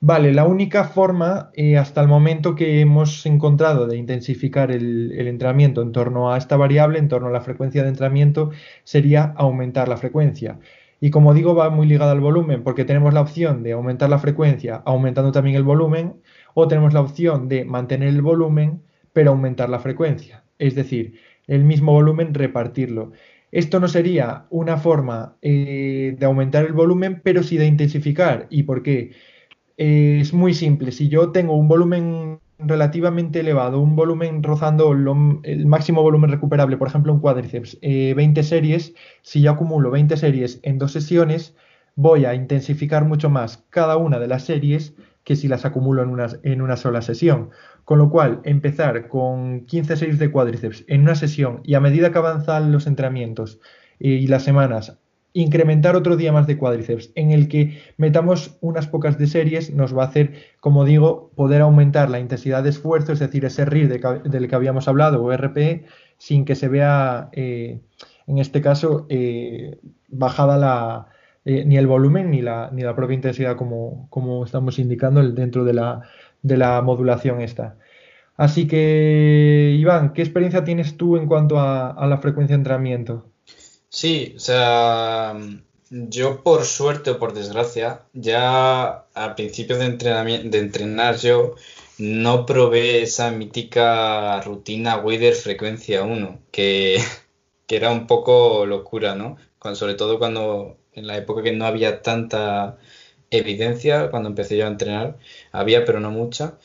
Vale, 0.00 0.32
la 0.32 0.44
única 0.44 0.84
forma 0.84 1.50
eh, 1.54 1.78
hasta 1.78 2.00
el 2.02 2.08
momento 2.08 2.54
que 2.54 2.80
hemos 2.80 3.24
encontrado 3.24 3.86
de 3.86 3.96
intensificar 3.96 4.70
el, 4.70 5.12
entrenamiento 5.26 5.80
en 5.80 5.92
torno 5.92 6.32
a 6.32 6.36
esta 6.36 6.56
variable, 6.56 6.98
en 6.98 7.08
torno 7.08 7.28
a 7.28 7.30
la 7.30 7.40
frecuencia 7.40 7.82
de 7.82 7.88
entrenamiento, 7.88 8.50
sería 8.84 9.32
aumentar 9.36 9.88
la 9.88 9.96
frecuencia. 9.96 10.58
Y 11.00 11.10
como 11.10 11.34
digo, 11.34 11.54
va 11.54 11.70
muy 11.70 11.86
ligada 11.86 12.12
al 12.12 12.20
volumen, 12.20 12.62
porque 12.62 12.84
tenemos 12.84 13.14
la 13.14 13.20
opción 13.20 13.62
de 13.62 13.72
aumentar 13.72 14.10
la 14.10 14.18
frecuencia 14.18 14.82
aumentando 14.84 15.32
también 15.32 15.56
el 15.56 15.62
volumen, 15.62 16.14
o 16.58 16.68
tenemos 16.68 16.94
la 16.94 17.02
opción 17.02 17.48
de 17.48 17.66
mantener 17.66 18.08
el 18.08 18.22
volumen, 18.22 18.82
pero 19.12 19.30
aumentar 19.30 19.68
la 19.68 19.78
frecuencia. 19.78 20.42
Es 20.58 20.74
decir, 20.74 21.20
el 21.46 21.64
mismo 21.64 21.92
volumen 21.92 22.32
repartirlo. 22.32 23.12
Esto 23.52 23.78
no 23.78 23.88
sería 23.88 24.46
una 24.48 24.78
forma 24.78 25.36
eh, 25.42 26.16
de 26.18 26.24
aumentar 26.24 26.64
el 26.64 26.72
volumen, 26.72 27.20
pero 27.22 27.42
sí 27.42 27.58
de 27.58 27.66
intensificar. 27.66 28.46
¿Y 28.48 28.62
por 28.62 28.82
qué? 28.82 29.12
es 29.76 30.32
muy 30.32 30.54
simple. 30.54 30.92
Si 30.92 31.10
yo 31.10 31.30
tengo 31.30 31.54
un 31.54 31.68
volumen 31.68 32.40
relativamente 32.58 33.40
elevado, 33.40 33.78
un 33.78 33.94
volumen 33.94 34.42
rozando 34.42 34.92
el 34.92 35.66
máximo 35.66 36.00
volumen 36.00 36.30
recuperable, 36.30 36.78
por 36.78 36.88
ejemplo, 36.88 37.12
en 37.12 37.20
cuádriceps, 37.20 37.78
20 37.82 38.40
eh, 38.40 38.42
series, 38.42 38.94
si 39.20 39.42
yo 39.42 39.50
acumulo 39.50 39.90
20 39.90 40.16
series 40.16 40.58
en 40.62 40.78
dos 40.78 40.92
sesiones, 40.92 41.54
voy 41.96 42.24
a 42.24 42.34
intensificar 42.34 43.04
mucho 43.04 43.28
más 43.28 43.66
cada 43.68 43.98
una 43.98 44.18
de 44.18 44.28
las 44.28 44.44
series 44.44 44.94
que 45.26 45.34
si 45.34 45.48
las 45.48 45.64
acumulo 45.64 46.04
en 46.04 46.10
una, 46.10 46.28
en 46.44 46.62
una 46.62 46.76
sola 46.76 47.02
sesión. 47.02 47.50
Con 47.84 47.98
lo 47.98 48.10
cual, 48.10 48.40
empezar 48.44 49.08
con 49.08 49.66
15 49.66 49.96
series 49.96 50.20
de 50.20 50.30
cuádriceps 50.30 50.84
en 50.86 51.00
una 51.00 51.16
sesión 51.16 51.62
y 51.64 51.74
a 51.74 51.80
medida 51.80 52.12
que 52.12 52.18
avanzan 52.18 52.70
los 52.70 52.86
entrenamientos 52.86 53.58
eh, 53.98 54.10
y 54.10 54.28
las 54.28 54.44
semanas, 54.44 55.00
incrementar 55.32 55.96
otro 55.96 56.16
día 56.16 56.30
más 56.30 56.46
de 56.46 56.56
cuádriceps, 56.56 57.10
en 57.16 57.32
el 57.32 57.48
que 57.48 57.76
metamos 57.96 58.56
unas 58.60 58.86
pocas 58.86 59.18
de 59.18 59.26
series, 59.26 59.74
nos 59.74 59.98
va 59.98 60.04
a 60.04 60.06
hacer, 60.06 60.34
como 60.60 60.84
digo, 60.84 61.32
poder 61.34 61.60
aumentar 61.60 62.08
la 62.08 62.20
intensidad 62.20 62.62
de 62.62 62.70
esfuerzo, 62.70 63.12
es 63.12 63.18
decir, 63.18 63.44
ese 63.44 63.64
RIR 63.64 64.00
del 64.22 64.48
que 64.48 64.54
habíamos 64.54 64.86
hablado, 64.86 65.24
o 65.24 65.36
RPE, 65.36 65.86
sin 66.18 66.44
que 66.44 66.54
se 66.54 66.68
vea, 66.68 67.30
eh, 67.32 67.80
en 68.28 68.38
este 68.38 68.60
caso, 68.60 69.06
eh, 69.08 69.80
bajada 70.08 70.56
la, 70.56 71.08
eh, 71.46 71.64
ni 71.64 71.76
el 71.76 71.86
volumen 71.86 72.32
ni 72.32 72.42
la, 72.42 72.70
ni 72.72 72.82
la 72.82 72.96
propia 72.96 73.14
intensidad, 73.14 73.56
como, 73.56 74.08
como 74.10 74.44
estamos 74.44 74.80
indicando 74.80 75.22
dentro 75.30 75.64
de 75.64 75.74
la, 75.74 76.02
de 76.42 76.56
la 76.56 76.82
modulación 76.82 77.40
esta. 77.40 77.78
Así 78.36 78.66
que, 78.66 79.76
Iván, 79.78 80.12
¿qué 80.12 80.22
experiencia 80.22 80.64
tienes 80.64 80.96
tú 80.96 81.16
en 81.16 81.28
cuanto 81.28 81.60
a, 81.60 82.04
la 82.08 82.18
frecuencia 82.18 82.56
de 82.56 82.60
entrenamiento? 82.62 83.30
Sí, 83.88 84.34
o 84.36 84.40
sea, 84.40 85.36
yo 85.88 86.42
por 86.42 86.64
suerte 86.64 87.10
o 87.10 87.18
por 87.20 87.32
desgracia, 87.32 88.02
ya 88.12 89.06
al 89.14 89.36
principio 89.36 89.78
de 89.78 89.86
entrenamiento, 89.86 90.48
de 90.50 90.58
entrenar 90.58 91.16
yo, 91.18 91.54
no 91.98 92.44
probé 92.44 93.02
esa 93.02 93.30
mítica 93.30 94.40
rutina 94.40 94.98
Wader 94.98 95.34
frecuencia 95.34 96.02
1, 96.02 96.40
que, 96.50 96.98
que, 97.68 97.76
era 97.76 97.92
un 97.92 98.08
poco 98.08 98.66
locura, 98.66 99.14
¿no? 99.14 99.36
sobre 99.74 99.94
todo 99.94 100.18
cuando 100.18 100.78
en 100.96 101.06
la 101.06 101.16
época 101.16 101.42
que 101.42 101.52
no 101.52 101.66
había 101.66 102.02
tanta 102.02 102.78
evidencia, 103.30 104.10
cuando 104.10 104.28
empecé 104.28 104.56
yo 104.56 104.66
a 104.66 104.68
entrenar, 104.68 105.18
había 105.52 105.84
pero 105.84 106.00
no 106.00 106.10
mucha. 106.10 106.58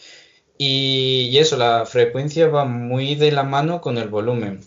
y 0.57 1.37
eso, 1.37 1.57
la 1.57 1.85
frecuencia 1.85 2.47
va 2.47 2.65
muy 2.65 3.15
de 3.15 3.31
la 3.31 3.43
mano 3.43 3.81
con 3.81 3.97
el 3.97 4.09
volumen 4.09 4.61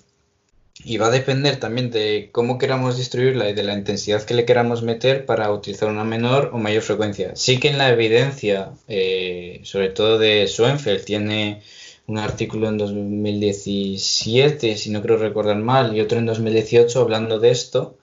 y 0.83 0.99
va 0.99 1.07
a 1.07 1.11
depender 1.11 1.59
también 1.61 1.91
de 1.91 2.31
cómo 2.33 2.59
queramos 2.59 2.97
distribuirla 2.99 3.49
y 3.49 3.55
de 3.55 3.63
la 3.63 3.75
intensidad 3.75 4.23
que 4.25 4.35
le 4.35 4.45
queramos 4.45 4.83
meter 4.83 5.25
para 5.25 5.51
utilizar 5.53 5.89
una 5.89 6.05
menor 6.05 6.51
o 6.53 6.59
mayor 6.59 6.83
frecuencia. 6.83 7.37
Sí 7.37 7.61
que 7.61 7.69
en 7.69 7.79
la 7.79 7.91
evidencia, 7.91 8.73
eh, 8.89 9.61
sobre 9.63 9.91
todo 9.91 10.19
de 10.19 10.47
Schoenfeld, 10.49 11.05
tiene 11.05 11.63
un 12.07 12.19
artículo 12.19 12.69
en 12.69 12.79
2017, 12.79 14.77
si 14.77 14.91
no 14.91 15.01
creo 15.03 15.17
recordar 15.17 15.57
mal, 15.57 15.97
y 15.97 16.01
otro 16.01 16.19
en 16.19 16.27
2018 16.27 17.01
hablando 17.01 17.39
de 17.39 17.51
esto. 17.51 17.97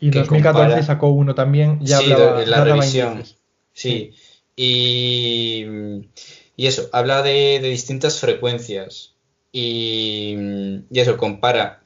Y 0.00 0.06
en 0.06 0.12
2014 0.12 0.82
sacó 0.82 1.08
uno 1.08 1.34
también, 1.34 1.78
ya 1.80 1.98
sí, 1.98 2.12
hablaba, 2.12 2.44
la 2.44 2.64
revisión. 2.64 3.24
Sí, 3.72 4.12
Y, 4.56 5.64
y, 6.56 6.66
eso, 6.66 6.88
habla 6.92 7.22
de, 7.22 7.60
de 7.60 7.68
distintas 7.68 8.18
frecuencias. 8.20 9.14
Y, 9.52 10.36
y, 10.90 11.00
eso, 11.00 11.16
compara 11.16 11.82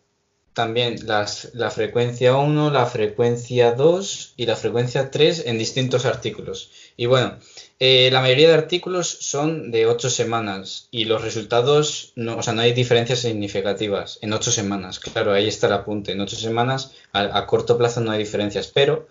también 0.53 1.07
las, 1.07 1.51
la 1.55 1.71
frecuencia 1.71 2.37
1, 2.37 2.71
la 2.71 2.87
frecuencia 2.87 3.73
2 3.73 4.35
y 4.37 4.47
la 4.47 4.57
frecuencia 4.57 5.11
3 5.11 5.45
en 5.47 5.59
distintos 5.59 6.05
artículos. 6.05 6.71
Y 6.97 7.07
bueno, 7.07 7.39
eh, 7.85 8.11
la 8.13 8.21
mayoría 8.21 8.47
de 8.47 8.55
artículos 8.55 9.09
son 9.09 9.73
de 9.73 9.87
8 9.87 10.09
semanas 10.09 10.87
y 10.93 11.05
los 11.07 11.21
resultados, 11.21 12.13
no, 12.15 12.37
o 12.37 12.43
sea, 12.45 12.53
no 12.53 12.61
hay 12.61 12.73
diferencias 12.75 13.19
significativas 13.19 14.21
en 14.23 14.33
8 14.33 14.53
semanas. 14.53 15.01
Claro, 15.01 15.33
ahí 15.33 15.49
está 15.49 15.67
el 15.67 15.73
apunte. 15.73 16.13
En 16.13 16.21
8 16.21 16.37
semanas 16.37 16.93
a, 17.13 17.45
corto 17.45 17.77
plazo 17.77 18.01
no 18.01 18.13
hay 18.13 18.21
diferencias, 18.21 18.69
pero 18.69 19.09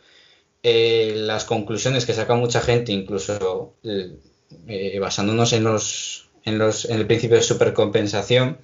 eh, 0.63 1.15
las 1.17 1.43
conclusiones 1.43 2.05
que 2.05 2.13
saca 2.13 2.33
mucha 2.35 2.61
gente, 2.61 2.93
incluso 2.93 3.75
eh, 3.83 4.97
basándonos 5.01 5.51
en, 5.51 5.65
los, 5.65 6.29
en, 6.45 6.57
los, 6.57 6.85
en 6.85 6.95
el 6.95 7.07
principio 7.07 7.35
de 7.35 7.43
supercompensación, 7.43 8.57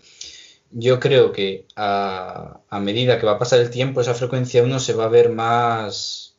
yo 0.72 1.02
creo 1.02 1.34
que 1.34 1.66
a, 1.76 2.62
medida 2.80 3.20
que 3.20 3.26
va 3.26 3.34
a 3.34 3.40
pasar 3.40 3.60
el 3.60 3.72
tiempo, 3.72 4.00
esa 4.00 4.14
frecuencia 4.14 4.64
1 4.64 4.80
se 4.80 4.94
va 4.94 5.04
a 5.04 5.10
ver 5.10 5.34
más, 5.34 6.37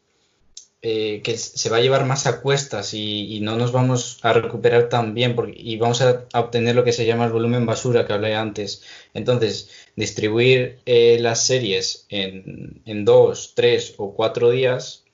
eh, 0.82 1.22
que 1.24 1.36
se 1.36 1.70
va 1.70 1.78
a 1.78 1.80
llevar 1.80 2.04
más 2.04 2.26
a 2.26 2.40
cuestas 2.40 2.94
y, 2.94 3.40
no 3.40 3.56
nos 3.56 3.72
vamos 3.72 4.18
a 4.22 4.32
recuperar 4.32 4.88
tan 4.88 5.14
bien 5.14 5.34
porque, 5.34 5.54
y 5.56 5.76
vamos 5.76 6.00
a, 6.02 6.26
obtener 6.34 6.76
lo 6.76 6.84
que 6.84 6.92
se 6.92 7.06
llama 7.06 7.24
el 7.24 7.32
volumen 7.32 7.66
basura 7.66 8.06
que 8.06 8.12
hablé 8.12 8.34
antes. 8.36 8.82
Entonces, 9.14 9.70
distribuir 9.96 10.78
eh, 10.86 11.18
las 11.20 11.44
series 11.46 12.06
en, 12.10 12.82
en, 12.86 13.04
dos, 13.04 13.54
tres 13.56 13.94
o 13.98 14.14
cuatro 14.14 14.50
días 14.50 15.04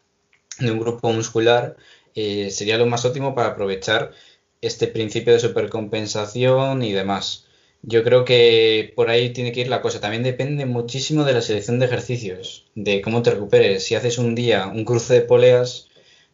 de 0.58 0.70
un 0.70 0.80
grupo 0.80 1.12
muscular 1.12 1.76
eh, 2.14 2.50
sería 2.50 2.78
lo 2.78 2.86
más 2.86 3.04
óptimo 3.04 3.34
para 3.34 3.48
aprovechar 3.48 4.12
este 4.60 4.86
principio 4.86 5.32
de 5.32 5.40
supercompensación 5.40 6.82
y 6.82 6.92
demás. 6.92 7.43
Yo 7.86 8.02
creo 8.02 8.24
que 8.24 8.92
por 8.96 9.10
ahí 9.10 9.30
tiene 9.32 9.52
que 9.52 9.60
ir 9.60 9.68
la 9.68 9.82
cosa. 9.82 10.00
También 10.00 10.22
depende 10.22 10.64
muchísimo 10.66 11.24
de 11.24 11.34
la 11.34 11.42
selección 11.42 11.78
de 11.78 11.86
ejercicios, 11.86 12.66
de 12.74 13.00
cómo 13.02 13.22
te 13.22 13.30
recuperes. 13.30 13.84
Si 13.84 13.94
haces 13.94 14.18
un 14.18 14.34
día 14.34 14.66
un 14.68 14.84
cruce 14.84 15.14
de 15.14 15.20
poleas, 15.20 15.88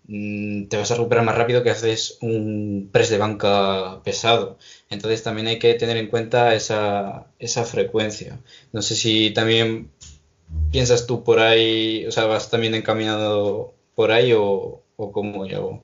mm, 0.06 0.68
te 0.68 0.76
vas 0.76 0.90
a 0.90 0.94
recuperar 0.96 1.24
más 1.24 1.36
rápido 1.36 1.62
que 1.62 1.70
haces 1.70 2.18
un 2.20 2.88
press 2.92 3.10
de 3.10 3.18
banca 3.18 4.00
pesado. 4.04 4.58
Entonces 4.90 5.22
también 5.22 5.48
hay 5.48 5.58
que 5.58 5.74
tener 5.74 5.96
en 5.96 6.08
cuenta 6.08 6.54
esa, 6.54 7.26
esa 7.38 7.64
frecuencia. 7.64 8.40
No 8.72 8.82
sé 8.82 8.94
si 8.94 9.30
también 9.32 9.90
piensas 10.72 11.06
tú 11.06 11.24
por 11.24 11.40
ahí, 11.40 12.06
o 12.06 12.12
sea, 12.12 12.26
vas 12.26 12.50
también 12.50 12.74
encaminado 12.74 13.74
por 13.94 14.12
ahí 14.12 14.32
o, 14.32 14.82
o 14.96 15.12
cómo 15.12 15.46
yo. 15.46 15.82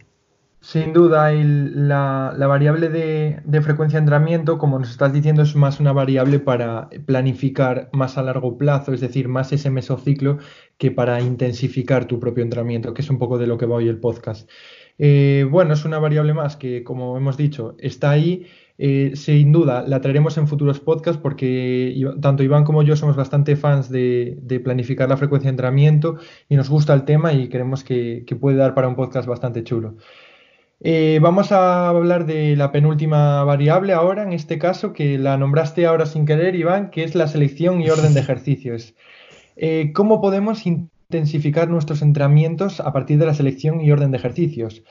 Sin 0.69 0.93
duda, 0.93 1.31
la, 1.33 2.35
variable 2.49 2.89
de, 2.89 3.63
frecuencia 3.63 4.01
de 4.01 4.03
entrenamiento, 4.03 4.59
como 4.59 4.81
nos 4.81 4.91
estás 4.91 5.13
diciendo, 5.13 5.43
es 5.43 5.55
más 5.55 5.79
una 5.79 5.93
variable 5.93 6.41
para 6.41 6.89
planificar 7.07 7.89
más 7.93 8.19
a 8.19 8.25
largo 8.25 8.59
plazo, 8.59 8.93
es 8.93 9.01
decir, 9.01 9.29
más 9.29 9.53
ese 9.53 9.71
mesociclo 9.71 10.39
que 10.77 10.91
para 10.91 11.21
intensificar 11.21 12.07
tu 12.07 12.19
propio 12.19 12.43
entrenamiento, 12.43 12.95
que 12.95 13.03
es 13.03 13.11
un 13.11 13.19
poco 13.21 13.39
de 13.39 13.47
lo 13.47 13.59
que 13.59 13.67
va 13.67 13.77
hoy 13.77 13.87
el 13.87 14.01
podcast. 14.01 14.51
Eh, 14.99 15.47
bueno, 15.49 15.73
es 15.73 15.85
una 15.85 16.01
variable 16.01 16.35
más 16.35 16.57
que, 16.57 16.83
como 16.83 17.17
hemos 17.17 17.37
dicho, 17.37 17.77
está 17.79 18.11
ahí. 18.11 18.49
Eh, 18.77 19.13
sin 19.15 19.53
duda, 19.53 19.85
la 19.87 20.01
traeremos 20.01 20.37
en 20.37 20.49
futuros 20.49 20.81
podcasts 20.81 21.23
porque 21.23 21.97
tanto 22.21 22.43
Iván 22.43 22.65
como 22.65 22.83
yo 22.83 22.97
somos 22.97 23.15
bastante 23.15 23.55
fans 23.55 23.89
de, 23.89 24.61
planificar 24.65 25.09
la 25.09 25.17
frecuencia 25.17 25.47
de 25.47 25.53
entrenamiento 25.53 26.17
y 26.49 26.57
nos 26.57 26.69
gusta 26.69 26.93
el 26.93 27.05
tema 27.05 27.33
y 27.33 27.49
creemos 27.49 27.85
que 27.85 28.25
puede 28.41 28.57
dar 28.57 28.75
para 28.75 28.89
un 28.89 28.97
podcast 28.97 29.29
bastante 29.29 29.63
chulo. 29.63 29.95
Eh, 30.81 31.21
vamos 31.23 31.53
a 31.53 31.89
hablar 31.89 32.27
de 32.27 32.55
la 32.55 32.71
penúltima 32.71 33.43
variable 33.45 33.95
ahora, 33.95 34.23
en 34.23 34.33
este 34.33 34.59
caso, 34.59 34.93
que 34.93 35.19
la 35.19 35.39
nombraste 35.39 35.87
ahora 35.87 36.05
sin 36.05 36.27
querer, 36.27 36.55
Iván, 36.55 36.91
que 36.91 37.03
es 37.03 37.15
la 37.15 37.29
selección 37.29 37.81
y 37.81 37.89
orden 37.89 38.13
de 38.13 38.21
ejercicios. 38.27 38.95
Eh, 39.57 39.93
¿Cómo 39.95 40.21
podemos 40.21 40.67
intensificar 40.67 41.69
nuestros 41.71 42.03
entrenamientos 42.03 42.81
a 42.81 42.93
partir 42.93 43.19
de 43.19 43.27
la 43.27 43.35
selección 43.35 43.81
y 43.81 43.91
orden 43.91 44.11
de 44.11 44.19
ejercicios? 44.19 44.83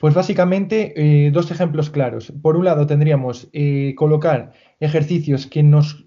Pues 0.00 0.14
básicamente 0.14 0.94
eh, 0.96 1.30
dos 1.30 1.50
ejemplos 1.50 1.90
claros. 1.90 2.32
Por 2.42 2.56
un 2.56 2.64
lado 2.64 2.86
tendríamos 2.86 3.48
colocar 3.96 4.52
ejercicios 4.80 5.46
que 5.46 5.62
nos 5.62 6.04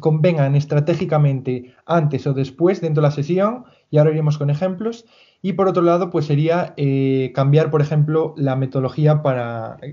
convengan 0.00 0.54
estratégicamente 0.54 1.74
antes 1.86 2.26
o 2.26 2.34
después 2.34 2.80
dentro 2.80 3.00
de 3.00 3.08
la 3.08 3.14
sesión 3.14 3.64
y 3.90 3.98
ahora 3.98 4.10
iremos 4.10 4.38
con 4.38 4.50
ejemplos. 4.50 5.06
Y 5.46 5.52
por 5.52 5.68
otro 5.68 5.82
lado, 5.82 6.10
pues 6.10 6.26
sería 6.26 6.74
eh, 6.76 7.30
cambiar, 7.32 7.70
por 7.70 7.80
ejemplo, 7.80 8.34
la 8.36 8.56
metodología 8.56 9.22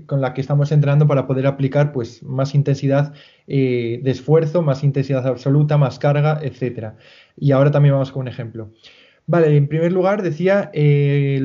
con 0.06 0.20
la 0.20 0.34
que 0.34 0.40
estamos 0.40 0.72
entrenando 0.72 1.06
para 1.06 1.28
poder 1.28 1.46
aplicar 1.46 1.92
pues, 1.92 2.24
más 2.24 2.56
intensidad 2.56 3.14
eh, 3.46 4.00
de 4.02 4.10
esfuerzo, 4.10 4.62
más 4.62 4.82
intensidad 4.82 5.24
absoluta, 5.28 5.78
más 5.78 6.00
carga, 6.00 6.40
etc. 6.42 6.94
Y 7.36 7.52
ahora 7.52 7.70
también 7.70 7.94
vamos 7.94 8.10
con 8.10 8.22
un 8.22 8.28
ejemplo. 8.28 8.72
Vale, 9.26 9.56
en 9.56 9.68
primer 9.68 9.92
lugar 9.92 10.22
decía 10.22 10.72
eh, 10.74 11.36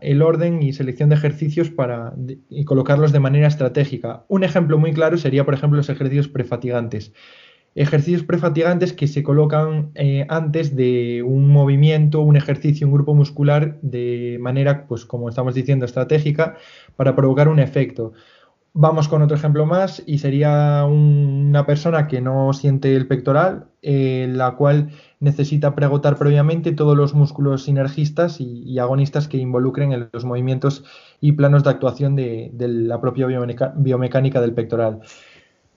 el 0.00 0.22
orden 0.22 0.60
y 0.64 0.72
selección 0.72 1.08
de 1.08 1.14
ejercicios 1.14 1.70
para 1.70 2.14
y 2.50 2.64
colocarlos 2.64 3.12
de 3.12 3.20
manera 3.20 3.46
estratégica. 3.46 4.24
Un 4.26 4.42
ejemplo 4.42 4.76
muy 4.76 4.92
claro 4.92 5.18
sería, 5.18 5.44
por 5.44 5.54
ejemplo, 5.54 5.76
los 5.76 5.88
ejercicios 5.88 6.26
prefatigantes. 6.26 7.12
Ejercicios 7.76 8.22
prefatigantes 8.22 8.94
que 8.94 9.06
se 9.06 9.22
colocan 9.22 9.90
eh, 9.96 10.24
antes 10.30 10.74
de 10.74 11.22
un 11.22 11.48
movimiento, 11.48 12.22
un 12.22 12.38
ejercicio, 12.38 12.86
un 12.86 12.94
grupo 12.94 13.14
muscular 13.14 13.78
de 13.82 14.38
manera, 14.40 14.86
pues 14.86 15.04
como 15.04 15.28
estamos 15.28 15.54
diciendo, 15.54 15.84
estratégica 15.84 16.56
para 16.96 17.14
provocar 17.14 17.48
un 17.48 17.58
efecto. 17.58 18.14
Vamos 18.72 19.08
con 19.08 19.20
otro 19.20 19.36
ejemplo 19.36 19.66
más 19.66 20.02
y 20.06 20.18
sería 20.18 20.86
una 20.86 21.66
persona 21.66 22.06
que 22.06 22.22
no 22.22 22.54
siente 22.54 22.96
el 22.96 23.06
pectoral, 23.06 23.66
eh, 23.82 24.26
la 24.30 24.56
cual 24.56 24.88
necesita 25.20 25.74
preagotar 25.74 26.16
previamente 26.16 26.72
todos 26.72 26.96
los 26.96 27.12
músculos 27.12 27.64
sinergistas 27.64 28.40
y, 28.40 28.78
agonistas 28.78 29.28
que 29.28 29.36
involucren 29.36 29.92
en 29.92 30.08
los 30.14 30.24
movimientos 30.24 30.82
y 31.20 31.32
planos 31.32 31.62
de 31.62 31.70
actuación 31.70 32.16
de, 32.16 32.50
de 32.54 32.68
la 32.68 33.02
propia 33.02 33.26
biomecánica 33.26 34.40
del 34.40 34.54
pectoral. 34.54 35.00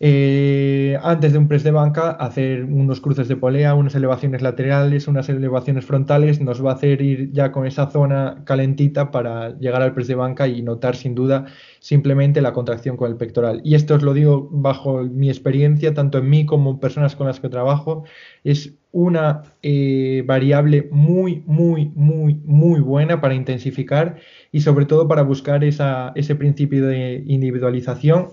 Eh, 0.01 0.97
antes 1.03 1.33
de 1.33 1.37
un 1.37 1.49
press 1.49 1.63
de 1.63 1.71
banca, 1.71 2.11
hacer 2.11 2.63
unos 2.63 3.01
cruces 3.01 3.27
de 3.27 3.35
polea, 3.35 3.75
unas 3.75 3.95
elevaciones 3.95 4.41
laterales, 4.41 5.09
unas 5.09 5.27
elevaciones 5.27 5.85
frontales, 5.85 6.39
nos 6.39 6.63
va 6.63 6.71
a 6.71 6.75
hacer 6.75 7.01
ir 7.01 7.33
ya 7.33 7.51
con 7.51 7.67
esa 7.67 7.89
zona 7.91 8.43
calentita 8.45 9.11
para 9.11 9.57
llegar 9.59 9.81
al 9.81 9.93
press 9.93 10.07
de 10.07 10.15
banca 10.15 10.47
y 10.47 10.61
notar 10.61 10.95
sin 10.95 11.15
duda 11.15 11.47
simplemente 11.79 12.41
la 12.41 12.53
contracción 12.53 12.95
con 12.95 13.11
el 13.11 13.17
pectoral. 13.17 13.59
Y 13.65 13.75
esto 13.75 13.95
os 13.95 14.01
lo 14.01 14.13
digo 14.13 14.47
bajo 14.51 15.03
mi 15.03 15.29
experiencia, 15.29 15.93
tanto 15.93 16.19
en 16.19 16.29
mí 16.29 16.45
como 16.45 16.71
en 16.71 16.79
personas 16.79 17.17
con 17.17 17.27
las 17.27 17.41
que 17.41 17.49
trabajo, 17.49 18.05
es 18.45 18.75
una 18.91 19.43
eh, 19.61 20.23
variable 20.25 20.87
muy, 20.91 21.43
muy, 21.45 21.91
muy, 21.95 22.35
muy 22.45 22.79
buena 22.79 23.19
para 23.21 23.35
intensificar 23.35 24.17
y 24.51 24.61
sobre 24.61 24.85
todo 24.85 25.07
para 25.07 25.23
buscar 25.23 25.63
esa, 25.63 26.13
ese 26.15 26.35
principio 26.35 26.87
de 26.87 27.23
individualización 27.27 28.29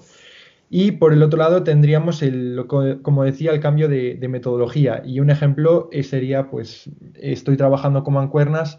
y 0.68 0.92
por 0.92 1.12
el 1.12 1.22
otro 1.22 1.38
lado 1.38 1.62
tendríamos, 1.62 2.22
el, 2.22 2.66
como 3.02 3.24
decía, 3.24 3.52
el 3.52 3.60
cambio 3.60 3.88
de, 3.88 4.18
metodología. 4.28 5.02
Y 5.04 5.20
un 5.20 5.30
ejemplo 5.30 5.88
eh, 5.92 6.02
sería, 6.02 6.50
pues, 6.50 6.90
estoy 7.14 7.56
trabajando 7.56 8.02
con 8.02 8.14
mancuernas, 8.14 8.78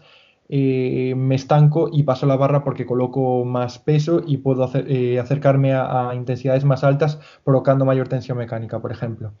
eh, 0.50 1.14
me 1.16 1.34
estanco 1.34 1.88
y 1.92 2.02
paso 2.04 2.26
la 2.26 2.36
barra 2.36 2.64
porque 2.64 2.86
coloco 2.86 3.44
más 3.44 3.78
peso 3.78 4.22
y 4.26 4.38
puedo 4.38 4.70
eh, 4.74 5.18
acercarme 5.18 5.74
a, 5.74 6.12
intensidades 6.14 6.64
más 6.64 6.84
altas 6.84 7.18
provocando 7.44 7.84
mayor 7.84 8.08
tensión 8.08 8.36
mecánica, 8.36 8.80
por 8.80 8.92
ejemplo. 8.92 9.32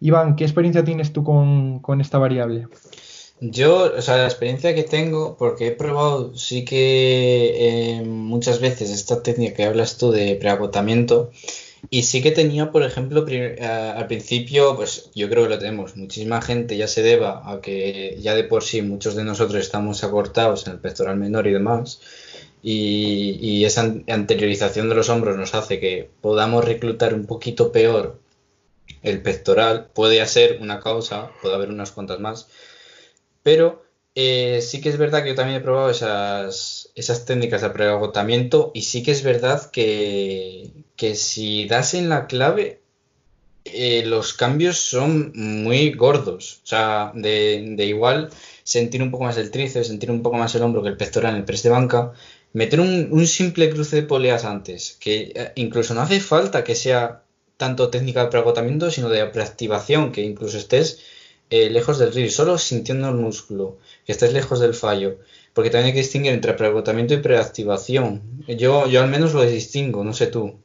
Iván, 0.00 0.36
¿qué 0.36 0.44
experiencia 0.44 0.84
tienes 0.84 1.12
tú 1.12 1.22
con, 1.24 1.80
con 1.80 2.00
esta 2.00 2.18
variable? 2.18 2.66
Yo, 3.40 3.92
o 3.96 4.02
sea, 4.02 4.16
la 4.16 4.24
experiencia 4.24 4.74
que 4.74 4.82
tengo, 4.82 5.36
porque 5.36 5.68
he 5.68 5.72
probado, 5.72 6.36
sí 6.36 6.64
que 6.64 8.02
muchas 8.04 8.60
veces 8.60 8.90
esta 8.90 9.22
técnica 9.22 9.54
que 9.54 9.64
hablas 9.64 9.96
tú 9.96 10.10
de 10.10 10.34
preagotamiento, 10.34 11.30
y 11.90 12.02
sí 12.02 12.22
que 12.22 12.32
tenía, 12.32 12.70
por 12.70 12.82
ejemplo, 12.82 13.24
eh, 13.28 13.56
al 13.60 14.06
principio, 14.06 14.76
pues 14.76 15.10
yo 15.14 15.28
creo 15.28 15.44
que 15.44 15.50
lo 15.50 15.58
tenemos, 15.58 15.96
muchísima 15.96 16.42
gente 16.42 16.76
ya 16.76 16.88
se 16.88 17.02
deba 17.02 17.50
a 17.50 17.60
que 17.60 18.18
ya 18.20 18.34
de 18.34 18.44
por 18.44 18.62
sí 18.64 18.82
muchos 18.82 19.14
de 19.14 19.24
nosotros 19.24 19.60
estamos 19.62 20.04
acortados 20.04 20.66
en 20.66 20.74
el 20.74 20.80
pectoral 20.80 21.16
menor 21.16 21.46
y 21.46 21.52
demás, 21.52 22.00
y, 22.62 23.64
esa 23.64 23.94
anteriorización 24.08 24.88
de 24.88 24.94
los 24.94 25.08
hombros 25.08 25.36
nos 25.36 25.54
hace 25.54 25.78
que 25.78 26.10
podamos 26.20 26.64
reclutar 26.64 27.14
un 27.14 27.26
poquito 27.26 27.70
peor 27.72 28.18
el 29.02 29.22
pectoral, 29.22 29.88
puede 29.94 30.24
ser 30.26 30.58
una 30.60 30.80
causa, 30.80 31.30
puede 31.42 31.54
haber 31.54 31.70
unas 31.70 31.92
cuantas 31.92 32.20
más, 32.20 32.48
pero 33.42 33.84
eh, 34.14 34.60
sí 34.62 34.80
que 34.80 34.88
es 34.88 34.98
verdad 34.98 35.22
que 35.22 35.30
yo 35.30 35.34
también 35.34 35.58
he 35.58 35.64
probado 35.64 35.90
esas, 35.90 36.90
esas 36.94 37.24
técnicas 37.24 37.62
de 37.62 37.70
preagotamiento 37.70 38.72
y 38.74 38.82
sí 38.82 39.02
que 39.02 39.12
es 39.12 39.22
verdad 39.22 39.70
que, 39.70 40.72
que 40.98 41.14
si 41.14 41.66
das 41.66 41.94
en 41.94 42.08
la 42.10 42.26
clave, 42.26 42.82
eh, 43.64 44.04
los 44.04 44.34
cambios 44.34 44.78
son 44.78 45.32
muy 45.34 45.92
gordos. 45.92 46.60
O 46.64 46.66
sea, 46.66 47.12
de, 47.14 47.84
igual 47.86 48.30
sentir 48.64 49.02
un 49.02 49.10
poco 49.10 49.24
más 49.24 49.38
el 49.38 49.50
tríceps, 49.50 49.86
sentir 49.86 50.10
un 50.10 50.22
poco 50.22 50.36
más 50.36 50.54
el 50.54 50.62
hombro 50.62 50.82
que 50.82 50.88
el 50.90 50.96
pectoral 50.96 51.34
en 51.34 51.40
el 51.40 51.44
press 51.44 51.62
de 51.62 51.70
banca, 51.70 52.12
meter 52.52 52.80
un, 52.80 53.26
simple 53.26 53.70
cruce 53.70 53.96
de 53.96 54.02
poleas 54.02 54.44
antes, 54.44 54.96
que 55.00 55.32
eh, 55.34 55.52
incluso 55.54 55.94
no 55.94 56.00
hace 56.02 56.20
falta 56.20 56.64
que 56.64 56.74
sea 56.74 57.22
tanto 57.56 57.90
técnica 57.90 58.24
de 58.24 58.30
preagotamiento, 58.30 58.90
sino 58.90 59.08
de 59.08 59.24
preactivación, 59.26 60.12
que 60.12 60.22
incluso 60.22 60.58
estés 60.58 61.00
eh, 61.50 61.70
lejos 61.70 61.98
del 61.98 62.12
río, 62.12 62.30
solo 62.30 62.58
sintiendo 62.58 63.08
el 63.08 63.14
músculo, 63.14 63.78
que 64.04 64.12
estés 64.12 64.32
lejos 64.32 64.60
del 64.60 64.74
fallo, 64.74 65.18
porque 65.54 65.70
también 65.70 65.86
hay 65.88 65.92
que 65.92 66.06
distinguir 66.06 66.32
entre 66.32 66.54
preagotamiento 66.54 67.14
y 67.14 67.18
preactivación. 67.18 68.44
Yo, 68.48 68.88
yo 68.88 69.02
al 69.02 69.10
menos 69.10 69.32
lo 69.34 69.42
distingo, 69.42 70.02
no 70.04 70.12
sé 70.12 70.26
tú. 70.26 70.58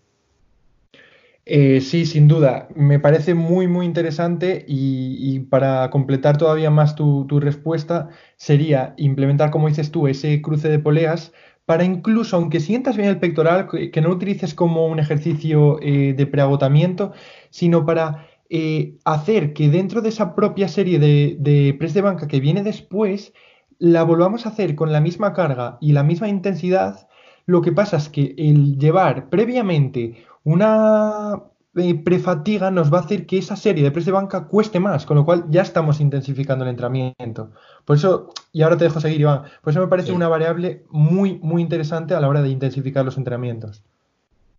Eh, 1.46 1.82
sí, 1.82 2.06
sin 2.06 2.28
duda. 2.28 2.70
Me 2.76 3.00
parece 3.00 3.34
muy, 3.34 3.68
muy 3.68 3.86
interesante 3.86 4.64
y, 4.68 5.40
para 5.42 5.90
completar 5.90 6.38
todavía 6.38 6.70
más 6.70 6.96
tu, 6.96 7.28
respuesta 7.40 8.10
sería 8.38 8.94
implementar, 8.98 9.52
como 9.52 9.68
dices 9.68 9.92
tú, 9.92 10.08
ese 10.08 10.42
cruce 10.42 10.70
de 10.70 10.80
poleas 10.80 11.34
para 11.66 11.84
incluso, 11.86 12.36
aunque 12.38 12.60
sientas 12.60 12.98
bien 12.98 13.10
el 13.10 13.20
pectoral, 13.20 13.68
que, 13.70 14.02
no 14.02 14.10
lo 14.10 14.16
utilices 14.16 14.54
como 14.54 14.88
un 14.88 15.00
ejercicio 15.00 15.80
eh, 15.82 16.14
de 16.14 16.28
preagotamiento, 16.28 17.14
sino 17.50 17.86
para 17.86 18.28
eh, 18.50 18.98
hacer 19.06 19.54
que 19.54 19.70
dentro 19.70 20.02
de 20.02 20.10
esa 20.10 20.36
propia 20.36 20.68
serie 20.68 21.00
de, 21.00 21.38
de 21.40 21.74
press 21.80 21.94
de 21.94 22.02
banca 22.02 22.28
que 22.28 22.40
viene 22.40 22.64
después, 22.64 23.34
la 23.80 24.04
volvamos 24.04 24.46
a 24.46 24.50
hacer 24.50 24.76
con 24.76 24.92
la 24.92 25.02
misma 25.02 25.34
carga 25.34 25.78
y 25.82 25.94
la 25.94 26.04
misma 26.04 26.30
intensidad. 26.30 27.08
Lo 27.46 27.62
que 27.62 27.72
pasa 27.74 27.98
es 27.98 28.10
que 28.10 28.36
el 28.38 28.78
llevar 28.78 29.30
previamente 29.30 30.16
una 30.44 31.42
eh, 31.76 31.96
prefatiga 31.96 32.70
nos 32.70 32.94
va 32.94 33.00
a 33.00 33.02
hacer 33.02 33.26
que 33.26 33.40
esa 33.40 33.56
serie 33.56 33.84
de 33.84 33.92
press 33.92 34.06
de 34.06 34.12
banca 34.12 34.48
cueste 34.48 34.80
más, 34.80 35.06
con 35.06 35.18
lo 35.18 35.26
cual 35.26 35.46
ya 35.50 35.64
estamos 35.64 36.00
intensificando 36.00 36.64
el 36.64 36.70
entrenamiento. 36.70 37.52
Por 37.84 37.98
eso, 37.98 38.32
y 38.52 38.62
ahora 38.62 38.78
te 38.78 38.84
dejo 38.84 39.00
seguir, 39.00 39.22
Iván, 39.22 39.44
por 39.62 39.72
eso 39.72 39.80
me 39.80 39.88
parece 39.88 40.12
una 40.12 40.28
variable 40.28 40.84
muy, 40.90 41.40
muy 41.42 41.62
interesante 41.64 42.14
a 42.14 42.20
la 42.20 42.30
hora 42.30 42.44
de 42.44 42.50
intensificar 42.50 43.04
los 43.04 43.18
entrenamientos. 43.18 43.82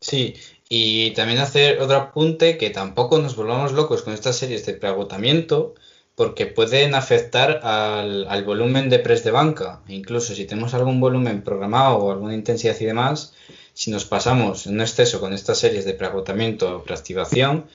Sí, 0.00 0.34
y 0.68 1.12
también 1.12 1.38
hacer 1.38 1.80
otro 1.80 1.96
apunte 1.96 2.58
que 2.58 2.70
tampoco 2.70 3.18
nos 3.18 3.36
volvamos 3.36 3.72
locos 3.72 4.02
con 4.02 4.12
estas 4.12 4.36
series 4.36 4.66
de 4.66 4.74
preagotamiento, 4.74 5.74
porque 6.16 6.46
pueden 6.46 6.94
afectar 6.94 7.60
al, 7.62 8.26
al 8.28 8.44
volumen 8.44 8.90
de 8.90 8.98
press 8.98 9.24
de 9.24 9.30
banca. 9.30 9.80
Incluso 9.88 10.34
si 10.34 10.46
tenemos 10.46 10.74
algún 10.74 11.00
volumen 11.00 11.42
programado 11.42 11.98
o 11.98 12.12
alguna 12.12 12.34
intensidad 12.34 12.76
y 12.80 12.84
demás, 12.84 13.34
si 13.74 13.90
nos 13.90 14.04
pasamos 14.04 14.66
en 14.66 14.74
un 14.74 14.80
exceso 14.80 15.20
con 15.20 15.32
estas 15.34 15.58
series 15.58 15.84
de 15.84 15.94
preagotamiento 15.94 16.76
o 16.76 16.84
preactivación, 16.84 17.66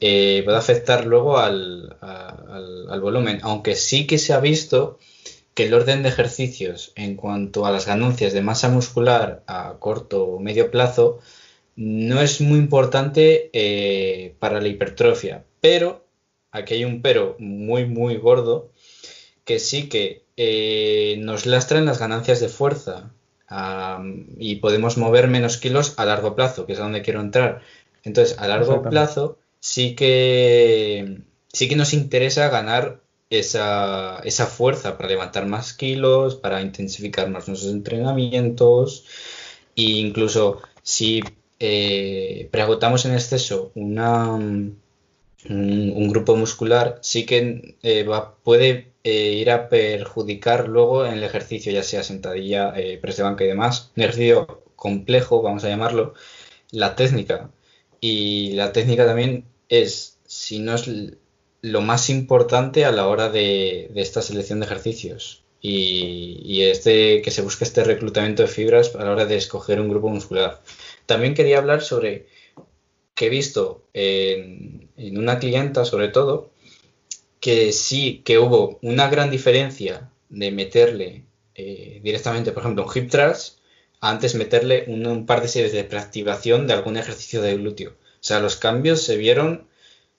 eh, 0.00 0.42
puede 0.44 0.56
afectar 0.56 1.04
luego 1.04 1.38
al, 1.38 1.96
volumen, 3.02 3.40
aunque 3.42 3.74
sí 3.74 4.06
que 4.06 4.18
se 4.18 4.32
ha 4.32 4.40
visto 4.40 4.98
que 5.54 5.66
el 5.66 5.74
orden 5.74 6.04
de 6.04 6.10
ejercicios 6.10 6.92
en 6.94 7.16
cuanto 7.16 7.66
a 7.66 7.72
las 7.72 7.86
ganancias 7.86 8.32
de 8.32 8.42
masa 8.42 8.68
muscular 8.68 9.42
a 9.48 9.74
corto 9.80 10.24
o 10.24 10.38
medio 10.38 10.70
plazo 10.70 11.18
no 11.74 12.20
es 12.20 12.40
muy 12.40 12.58
importante 12.58 13.50
eh, 13.52 14.36
para 14.38 14.60
la 14.60 14.68
hipertrofia, 14.68 15.44
pero 15.60 16.06
aquí 16.52 16.74
hay 16.74 16.84
un 16.84 17.02
pero 17.02 17.36
muy 17.40 17.86
muy 17.86 18.16
gordo 18.16 18.72
que 19.44 19.58
sí 19.58 19.88
que 19.88 20.22
eh, 20.36 21.16
nos 21.18 21.46
lastran 21.46 21.86
las 21.86 21.98
ganancias 21.98 22.38
de 22.38 22.48
fuerza 22.48 23.12
y 24.36 24.56
podemos 24.56 24.98
mover 24.98 25.28
menos 25.28 25.56
kilos 25.56 25.94
a 25.96 26.04
largo 26.04 26.34
plazo, 26.34 26.66
que 26.66 26.74
es 26.74 26.78
a 26.78 26.82
donde 26.82 27.02
quiero 27.02 27.20
entrar. 27.20 27.62
Entonces, 28.04 28.38
a 28.38 28.46
largo 28.46 28.82
plazo 28.82 29.38
sí 29.60 29.94
que, 29.94 31.22
sí 31.52 31.68
que 31.68 31.76
nos 31.76 31.92
interesa 31.92 32.48
ganar 32.48 33.00
esa, 33.30 34.20
esa 34.24 34.46
fuerza 34.46 34.96
para 34.96 35.08
levantar 35.08 35.46
más 35.46 35.72
kilos, 35.74 36.36
para 36.36 36.62
intensificar 36.62 37.28
más 37.28 37.48
nuestros 37.48 37.72
entrenamientos 37.72 39.04
e 39.76 39.82
incluso 39.82 40.60
si 40.82 41.22
eh, 41.60 42.48
preagotamos 42.50 43.04
en 43.04 43.14
exceso 43.14 43.72
una, 43.74 44.32
un, 44.34 46.08
grupo 46.08 46.36
muscular, 46.36 46.98
sí 47.02 47.26
que 47.26 47.76
eh, 47.82 48.04
va, 48.04 48.34
puede 48.42 48.87
eh, 49.04 49.32
ir 49.32 49.50
a 49.50 49.68
perjudicar 49.68 50.68
luego 50.68 51.06
en 51.06 51.14
el 51.14 51.24
ejercicio, 51.24 51.72
ya 51.72 51.82
sea 51.82 52.02
sentadilla, 52.02 52.72
eh, 52.76 52.98
press 52.98 53.16
de 53.18 53.22
banca 53.22 53.44
y 53.44 53.48
demás. 53.48 53.92
Un 53.96 54.02
ejercicio 54.02 54.64
complejo, 54.76 55.42
vamos 55.42 55.64
a 55.64 55.68
llamarlo, 55.68 56.14
la 56.70 56.96
técnica. 56.96 57.50
Y 58.00 58.52
la 58.52 58.72
técnica 58.72 59.06
también 59.06 59.46
es, 59.68 60.18
si 60.26 60.58
no 60.60 60.74
es 60.74 60.90
lo 61.62 61.80
más 61.80 62.10
importante 62.10 62.84
a 62.84 62.92
la 62.92 63.08
hora 63.08 63.28
de, 63.30 63.90
esta 63.94 64.22
selección 64.22 64.60
de 64.60 64.66
ejercicios. 64.66 65.44
Y, 65.60 66.62
este 66.62 67.22
que 67.22 67.30
se 67.30 67.42
busque 67.42 67.64
este 67.64 67.84
reclutamiento 67.84 68.42
de 68.42 68.48
fibras 68.48 68.94
a 68.94 69.04
la 69.04 69.12
hora 69.12 69.26
de 69.26 69.36
escoger 69.36 69.80
un 69.80 69.88
grupo 69.88 70.08
muscular. 70.08 70.62
También 71.06 71.34
quería 71.34 71.58
hablar 71.58 71.82
sobre 71.82 72.26
que 73.14 73.26
he 73.26 73.30
visto 73.30 73.84
en, 73.94 74.90
en 74.96 75.18
una 75.18 75.38
clienta, 75.38 75.84
sobre 75.84 76.08
todo, 76.08 76.52
que 77.40 77.72
sí 77.72 78.22
que 78.24 78.38
hubo 78.38 78.78
una 78.82 79.08
gran 79.08 79.30
diferencia 79.30 80.10
de 80.28 80.50
meterle 80.50 81.24
eh, 81.54 82.00
directamente, 82.02 82.52
por 82.52 82.62
ejemplo, 82.62 82.84
un 82.84 82.90
hip 82.94 83.10
thrust, 83.10 83.58
antes 84.00 84.34
meterle 84.34 84.84
un, 84.86 85.26
par 85.26 85.42
de 85.42 85.48
series 85.48 85.72
de 85.72 85.84
preactivación 85.84 86.66
de 86.66 86.74
algún 86.74 86.96
ejercicio 86.96 87.42
de 87.42 87.56
glúteo. 87.56 87.90
O 87.90 88.22
sea, 88.28 88.40
los 88.40 88.56
cambios 88.56 89.02
se 89.02 89.16
vieron, 89.16 89.68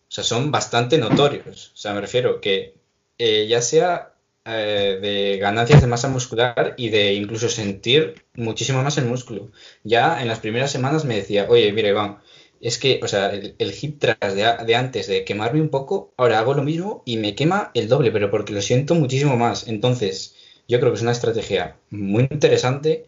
o 0.10 0.12
sea, 0.12 0.24
son 0.24 0.52
bastante 0.52 0.98
notorios. 0.98 1.72
O 1.74 1.78
sea, 1.78 1.94
me 1.94 2.02
refiero 2.02 2.42
que 2.42 2.76
eh, 3.18 3.48
ya 3.48 3.62
sea 3.62 4.14
eh, 4.46 5.00
de 5.02 5.38
ganancias 5.38 5.82
de 5.82 5.88
masa 5.88 6.08
muscular 6.10 6.74
y 6.78 6.90
de 6.90 7.14
incluso 7.14 7.50
sentir 7.50 8.16
muchísimo 8.34 8.82
más 8.84 8.98
el 8.98 9.06
músculo. 9.06 9.52
Ya 9.84 10.22
en 10.22 10.28
las 10.28 10.40
primeras 10.40 10.72
semanas 10.72 11.06
me 11.06 11.16
decía, 11.16 11.46
oye, 11.50 11.72
mire, 11.72 11.90
Iván, 11.90 12.20
es 12.62 12.78
que, 12.78 13.00
o 13.04 13.08
sea, 13.08 13.32
el, 13.32 13.74
hip 13.82 14.00
thrust 14.00 14.36
de, 14.36 14.76
antes 14.76 15.08
de 15.08 15.24
quemarme 15.24 15.62
un 15.62 15.70
poco, 15.70 16.14
ahora 16.18 16.40
hago 16.40 16.54
lo 16.54 16.64
mismo 16.64 17.04
y 17.06 17.18
me 17.18 17.36
quema 17.36 17.72
el 17.74 17.88
doble, 17.88 18.12
pero 18.12 18.30
porque 18.30 18.54
lo 18.54 18.62
siento 18.62 18.96
muchísimo 18.96 19.38
más. 19.38 19.68
Entonces, 19.68 20.36
yo 20.68 20.80
creo 20.80 20.92
que 20.92 20.98
es 20.98 21.02
una 21.02 21.12
estrategia 21.12 21.78
muy 21.90 22.28
interesante, 22.30 23.06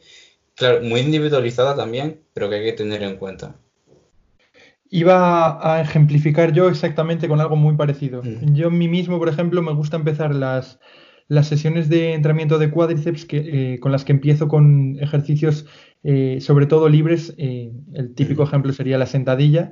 claro, 0.55 0.81
muy 0.81 1.01
individualizada 1.01 1.75
también, 1.75 2.21
pero 2.33 2.49
que 2.49 2.55
hay 2.55 2.65
que 2.65 2.73
tener 2.73 3.03
en 3.03 3.17
cuenta. 3.17 3.55
Iba 4.89 5.75
a 5.75 5.81
ejemplificar 5.81 6.51
yo 6.51 6.67
exactamente 6.67 7.27
con 7.27 7.39
algo 7.39 7.55
muy 7.55 7.75
parecido. 7.75 8.23
Mm. 8.23 8.55
Yo 8.55 8.67
a 8.67 8.71
mí 8.71 8.87
mismo, 8.87 9.19
por 9.19 9.29
ejemplo, 9.29 9.61
me 9.61 9.73
gusta 9.73 9.97
empezar 9.97 10.35
las, 10.35 10.79
las 11.27 11.47
sesiones 11.47 11.87
de 11.87 12.13
entrenamiento 12.13 12.57
de 12.59 12.69
cuádriceps 12.69 13.25
que, 13.25 13.37
eh, 13.73 13.79
con 13.79 13.93
las 13.93 14.03
que 14.03 14.11
empiezo 14.11 14.49
con 14.49 14.97
ejercicios 14.99 15.65
eh, 16.03 16.39
sobre 16.41 16.65
todo 16.65 16.89
libres. 16.89 17.33
Eh, 17.37 17.71
el 17.93 18.13
típico 18.15 18.43
ejemplo 18.43 18.73
sería 18.73 18.97
la 18.97 19.05
sentadilla. 19.05 19.71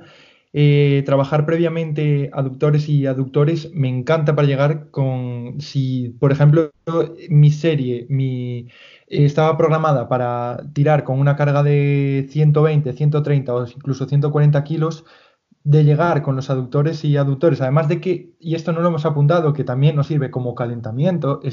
trabajar 1.06 1.46
previamente 1.46 2.30
aductores 2.32 2.88
y 2.88 3.06
aductores 3.06 3.70
me 3.72 3.88
encanta 3.88 4.34
para 4.34 4.48
llegar 4.48 4.90
con, 4.90 5.60
si 5.60 6.10
por 6.20 6.32
ejemplo 6.32 6.72
mi 7.28 7.50
serie 7.52 8.06
mi, 8.08 8.66
estaba 9.06 9.56
programada 9.56 10.08
para 10.08 10.58
tirar 10.72 11.04
con 11.04 11.20
una 11.20 11.36
carga 11.36 11.62
de 11.62 12.26
120, 12.30 12.92
130 12.92 13.54
o 13.54 13.66
incluso 13.66 14.06
140 14.06 14.64
kilos, 14.64 15.04
de 15.62 15.84
llegar 15.84 16.22
con 16.22 16.36
los 16.36 16.48
aductores 16.50 17.04
y 17.04 17.16
aductores, 17.16 17.60
además 17.60 17.88
de 17.88 18.00
que, 18.00 18.34
y 18.38 18.54
esto 18.54 18.72
no 18.72 18.80
lo 18.80 18.88
hemos 18.88 19.04
apuntado, 19.04 19.52
que 19.52 19.64
también 19.64 19.96
nos 19.96 20.06
sirve 20.06 20.30
como 20.30 20.54
calentamiento, 20.54 21.40
mm. 21.42 21.46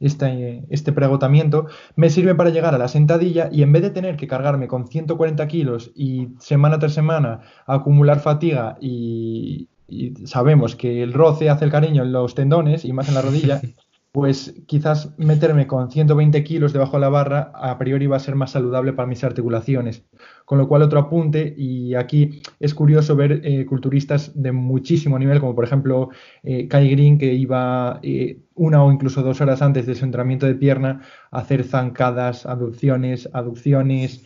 Este, 0.00 0.64
este 0.70 0.92
preagotamiento, 0.92 1.66
me 1.96 2.10
sirve 2.10 2.34
para 2.34 2.50
llegar 2.50 2.74
a 2.74 2.78
la 2.78 2.88
sentadilla 2.88 3.48
y 3.52 3.62
en 3.62 3.72
vez 3.72 3.82
de 3.82 3.90
tener 3.90 4.16
que 4.16 4.26
cargarme 4.26 4.68
con 4.68 4.86
140 4.86 5.46
kilos 5.48 5.90
y 5.94 6.28
semana 6.38 6.78
tras 6.78 6.94
semana 6.94 7.40
acumular 7.66 8.20
fatiga 8.20 8.76
y, 8.80 9.68
y 9.88 10.14
sabemos 10.26 10.76
que 10.76 11.02
el 11.02 11.12
roce 11.12 11.50
hace 11.50 11.64
el 11.64 11.70
cariño 11.70 12.02
en 12.02 12.12
los 12.12 12.34
tendones 12.34 12.84
y 12.84 12.92
más 12.92 13.08
en 13.08 13.14
la 13.14 13.22
rodilla, 13.22 13.60
pues 14.12 14.54
quizás 14.66 15.14
meterme 15.18 15.66
con 15.66 15.90
120 15.90 16.42
kilos 16.44 16.72
debajo 16.72 16.96
de 16.96 17.00
la 17.00 17.08
barra 17.08 17.52
a 17.54 17.78
priori 17.78 18.06
va 18.06 18.16
a 18.16 18.20
ser 18.20 18.34
más 18.34 18.52
saludable 18.52 18.92
para 18.92 19.08
mis 19.08 19.24
articulaciones. 19.24 20.04
Con 20.48 20.56
lo 20.56 20.66
cual 20.66 20.80
otro 20.80 20.98
apunte, 20.98 21.52
y 21.58 21.94
aquí 21.94 22.40
es 22.58 22.72
curioso 22.72 23.14
ver 23.14 23.42
eh, 23.44 23.66
culturistas 23.66 24.32
de 24.34 24.50
muchísimo 24.50 25.18
nivel, 25.18 25.40
como 25.40 25.54
por 25.54 25.64
ejemplo 25.64 26.08
eh, 26.42 26.66
Kai 26.68 26.88
Green, 26.88 27.18
que 27.18 27.34
iba 27.34 28.00
eh, 28.02 28.38
una 28.54 28.82
o 28.82 28.90
incluso 28.90 29.22
dos 29.22 29.42
horas 29.42 29.60
antes 29.60 29.84
de 29.84 29.94
su 29.94 30.06
entrenamiento 30.06 30.46
de 30.46 30.54
pierna 30.54 31.02
a 31.30 31.40
hacer 31.40 31.64
zancadas, 31.64 32.46
aducciones, 32.46 33.28
aducciones, 33.34 34.24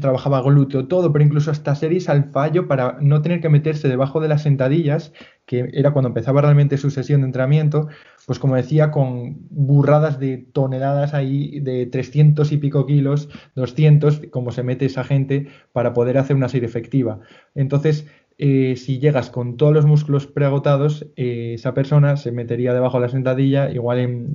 trabajaba 0.00 0.42
glúteo, 0.42 0.88
todo, 0.88 1.12
pero 1.12 1.24
incluso 1.24 1.52
hasta 1.52 1.76
series 1.76 2.08
al 2.08 2.32
fallo 2.32 2.66
para 2.66 2.98
no 3.00 3.22
tener 3.22 3.40
que 3.40 3.48
meterse 3.48 3.88
debajo 3.88 4.20
de 4.20 4.28
las 4.28 4.42
sentadillas, 4.42 5.12
que 5.46 5.70
era 5.74 5.92
cuando 5.92 6.08
empezaba 6.08 6.40
realmente 6.40 6.76
su 6.76 6.90
sesión 6.90 7.20
de 7.20 7.28
entrenamiento, 7.28 7.86
pues 8.26 8.38
como 8.38 8.56
decía, 8.56 8.90
con 8.90 9.36
burradas 9.50 10.18
de 10.18 10.38
toneladas 10.38 11.14
ahí 11.14 11.60
de 11.60 11.86
300 11.86 12.52
y 12.52 12.56
pico 12.56 12.86
kilos, 12.86 13.28
200, 13.54 14.22
como 14.30 14.50
se 14.50 14.62
mete 14.62 14.86
esa 14.86 15.04
gente 15.04 15.48
para 15.72 15.92
poder 15.92 16.18
hacer 16.18 16.36
una 16.36 16.48
serie 16.48 16.68
efectiva. 16.68 17.20
Entonces, 17.54 18.06
eh, 18.36 18.74
si 18.76 18.98
llegas 18.98 19.30
con 19.30 19.56
todos 19.56 19.72
los 19.72 19.86
músculos 19.86 20.26
preagotados, 20.26 21.06
eh, 21.14 21.52
esa 21.54 21.72
persona 21.72 22.16
se 22.16 22.32
metería 22.32 22.74
debajo 22.74 22.98
de 22.98 23.06
la 23.06 23.12
sentadilla 23.12 23.70
igual 23.70 23.98
en 23.98 24.26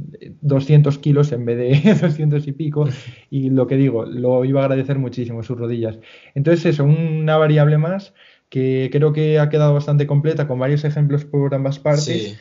200 0.41 0.97
kilos 0.99 1.33
en 1.33 1.45
vez 1.45 1.57
de 1.57 1.93
200 2.01 2.47
y 2.47 2.51
pico. 2.53 2.87
Y 3.29 3.49
lo 3.49 3.67
que 3.67 3.75
digo, 3.75 4.05
lo 4.05 4.45
iba 4.45 4.61
a 4.61 4.65
agradecer 4.65 4.99
muchísimo 4.99 5.43
sus 5.43 5.57
rodillas. 5.57 5.99
Entonces 6.33 6.65
eso, 6.65 6.85
una 6.85 7.37
variable 7.37 7.77
más 7.77 8.13
que 8.47 8.89
creo 8.91 9.13
que 9.13 9.37
ha 9.37 9.49
quedado 9.49 9.73
bastante 9.73 10.07
completa 10.07 10.47
con 10.47 10.59
varios 10.59 10.83
ejemplos 10.85 11.25
por 11.25 11.53
ambas 11.53 11.77
partes. 11.79 12.39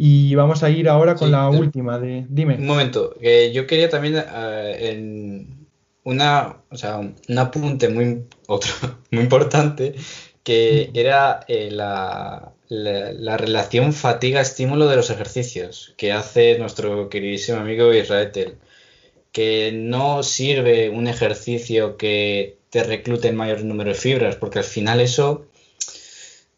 Y 0.00 0.36
vamos 0.36 0.62
a 0.62 0.70
ir 0.70 0.88
ahora 0.88 1.16
con 1.16 1.32
la 1.32 1.50
última 1.50 1.98
de... 1.98 2.24
Dime. 2.28 2.54
Un 2.54 2.66
momento, 2.66 3.14
que 3.20 3.52
yo 3.52 3.66
quería 3.66 3.90
también 3.90 4.16
eh, 4.16 4.90
en 4.90 5.66
una, 6.04 6.58
o 6.70 6.76
sea, 6.76 6.98
un 6.98 7.38
apunte 7.38 7.88
muy, 7.88 8.22
otro, 8.46 8.70
muy 9.10 9.24
importante 9.24 9.96
que 10.48 10.90
era 10.94 11.40
eh, 11.48 11.68
la, 11.70 12.54
relación 12.70 13.92
fatiga-estímulo 13.92 14.86
de 14.86 14.96
los 14.96 15.10
ejercicios 15.10 15.92
que 15.98 16.12
hace 16.12 16.58
nuestro 16.58 17.10
queridísimo 17.10 17.58
amigo 17.58 17.92
Israel, 17.92 18.56
que 19.32 19.72
no 19.74 20.22
sirve 20.22 20.88
un 20.88 21.06
ejercicio 21.08 21.98
que 21.98 22.56
te 22.70 22.84
reclute 22.84 23.28
el 23.28 23.36
mayor 23.36 23.64
número 23.64 23.90
de 23.90 23.96
fibras, 23.96 24.36
porque 24.36 24.60
al 24.60 24.64
final 24.64 25.00
eso 25.00 25.44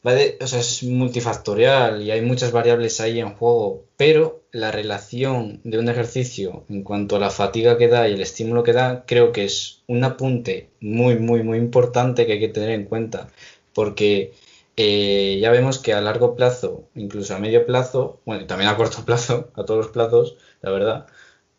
es 0.04 0.82
multifactorial 0.82 2.02
y 2.02 2.10
hay 2.10 2.22
muchas 2.22 2.52
variables 2.52 3.00
ahí 3.00 3.20
en 3.20 3.34
juego, 3.34 3.84
pero 3.96 4.42
la 4.52 4.72
relación 4.72 5.60
de 5.64 5.78
un 5.78 5.88
ejercicio 5.88 6.64
en 6.68 6.82
cuanto 6.82 7.16
a 7.16 7.18
la 7.18 7.30
fatiga 7.30 7.78
que 7.78 7.88
da 7.88 8.08
y 8.08 8.14
el 8.14 8.20
estímulo 8.20 8.62
que 8.62 8.72
da, 8.72 9.04
creo 9.06 9.32
que 9.32 9.44
es 9.44 9.82
un 9.86 10.04
apunte 10.04 10.70
muy, 10.80 11.18
muy, 11.18 11.42
muy 11.42 11.58
importante 11.58 12.26
que 12.26 12.32
hay 12.34 12.40
que 12.40 12.48
tener 12.48 12.70
en 12.70 12.84
cuenta 12.86 13.28
porque 13.74 14.32
eh, 14.76 15.38
ya 15.40 15.50
vemos 15.50 15.78
que 15.78 15.92
a 15.92 16.00
largo 16.00 16.34
plazo, 16.36 16.88
incluso 16.94 17.34
a 17.34 17.38
medio 17.38 17.66
plazo, 17.66 18.20
bueno, 18.24 18.42
y 18.42 18.46
también 18.46 18.70
a 18.70 18.76
corto 18.76 19.04
plazo, 19.06 19.50
a 19.54 19.64
todos 19.64 19.84
los 19.84 19.92
plazos, 19.92 20.36
la 20.62 20.70
verdad, 20.70 21.06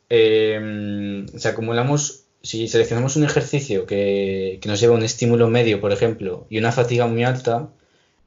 eh, 0.10 1.26
si 1.38 1.48
acumulamos, 1.48 2.26
si 2.42 2.68
seleccionamos 2.68 3.16
un 3.16 3.24
ejercicio 3.24 3.86
que, 3.86 4.60
nos 4.66 4.80
lleva 4.80 4.96
un 4.96 5.04
estímulo 5.04 5.48
medio, 5.50 5.80
por 5.80 5.92
ejemplo, 5.92 6.48
y 6.50 6.58
una 6.58 6.72
fatiga 6.72 7.08
muy 7.08 7.24
alta, 7.24 7.70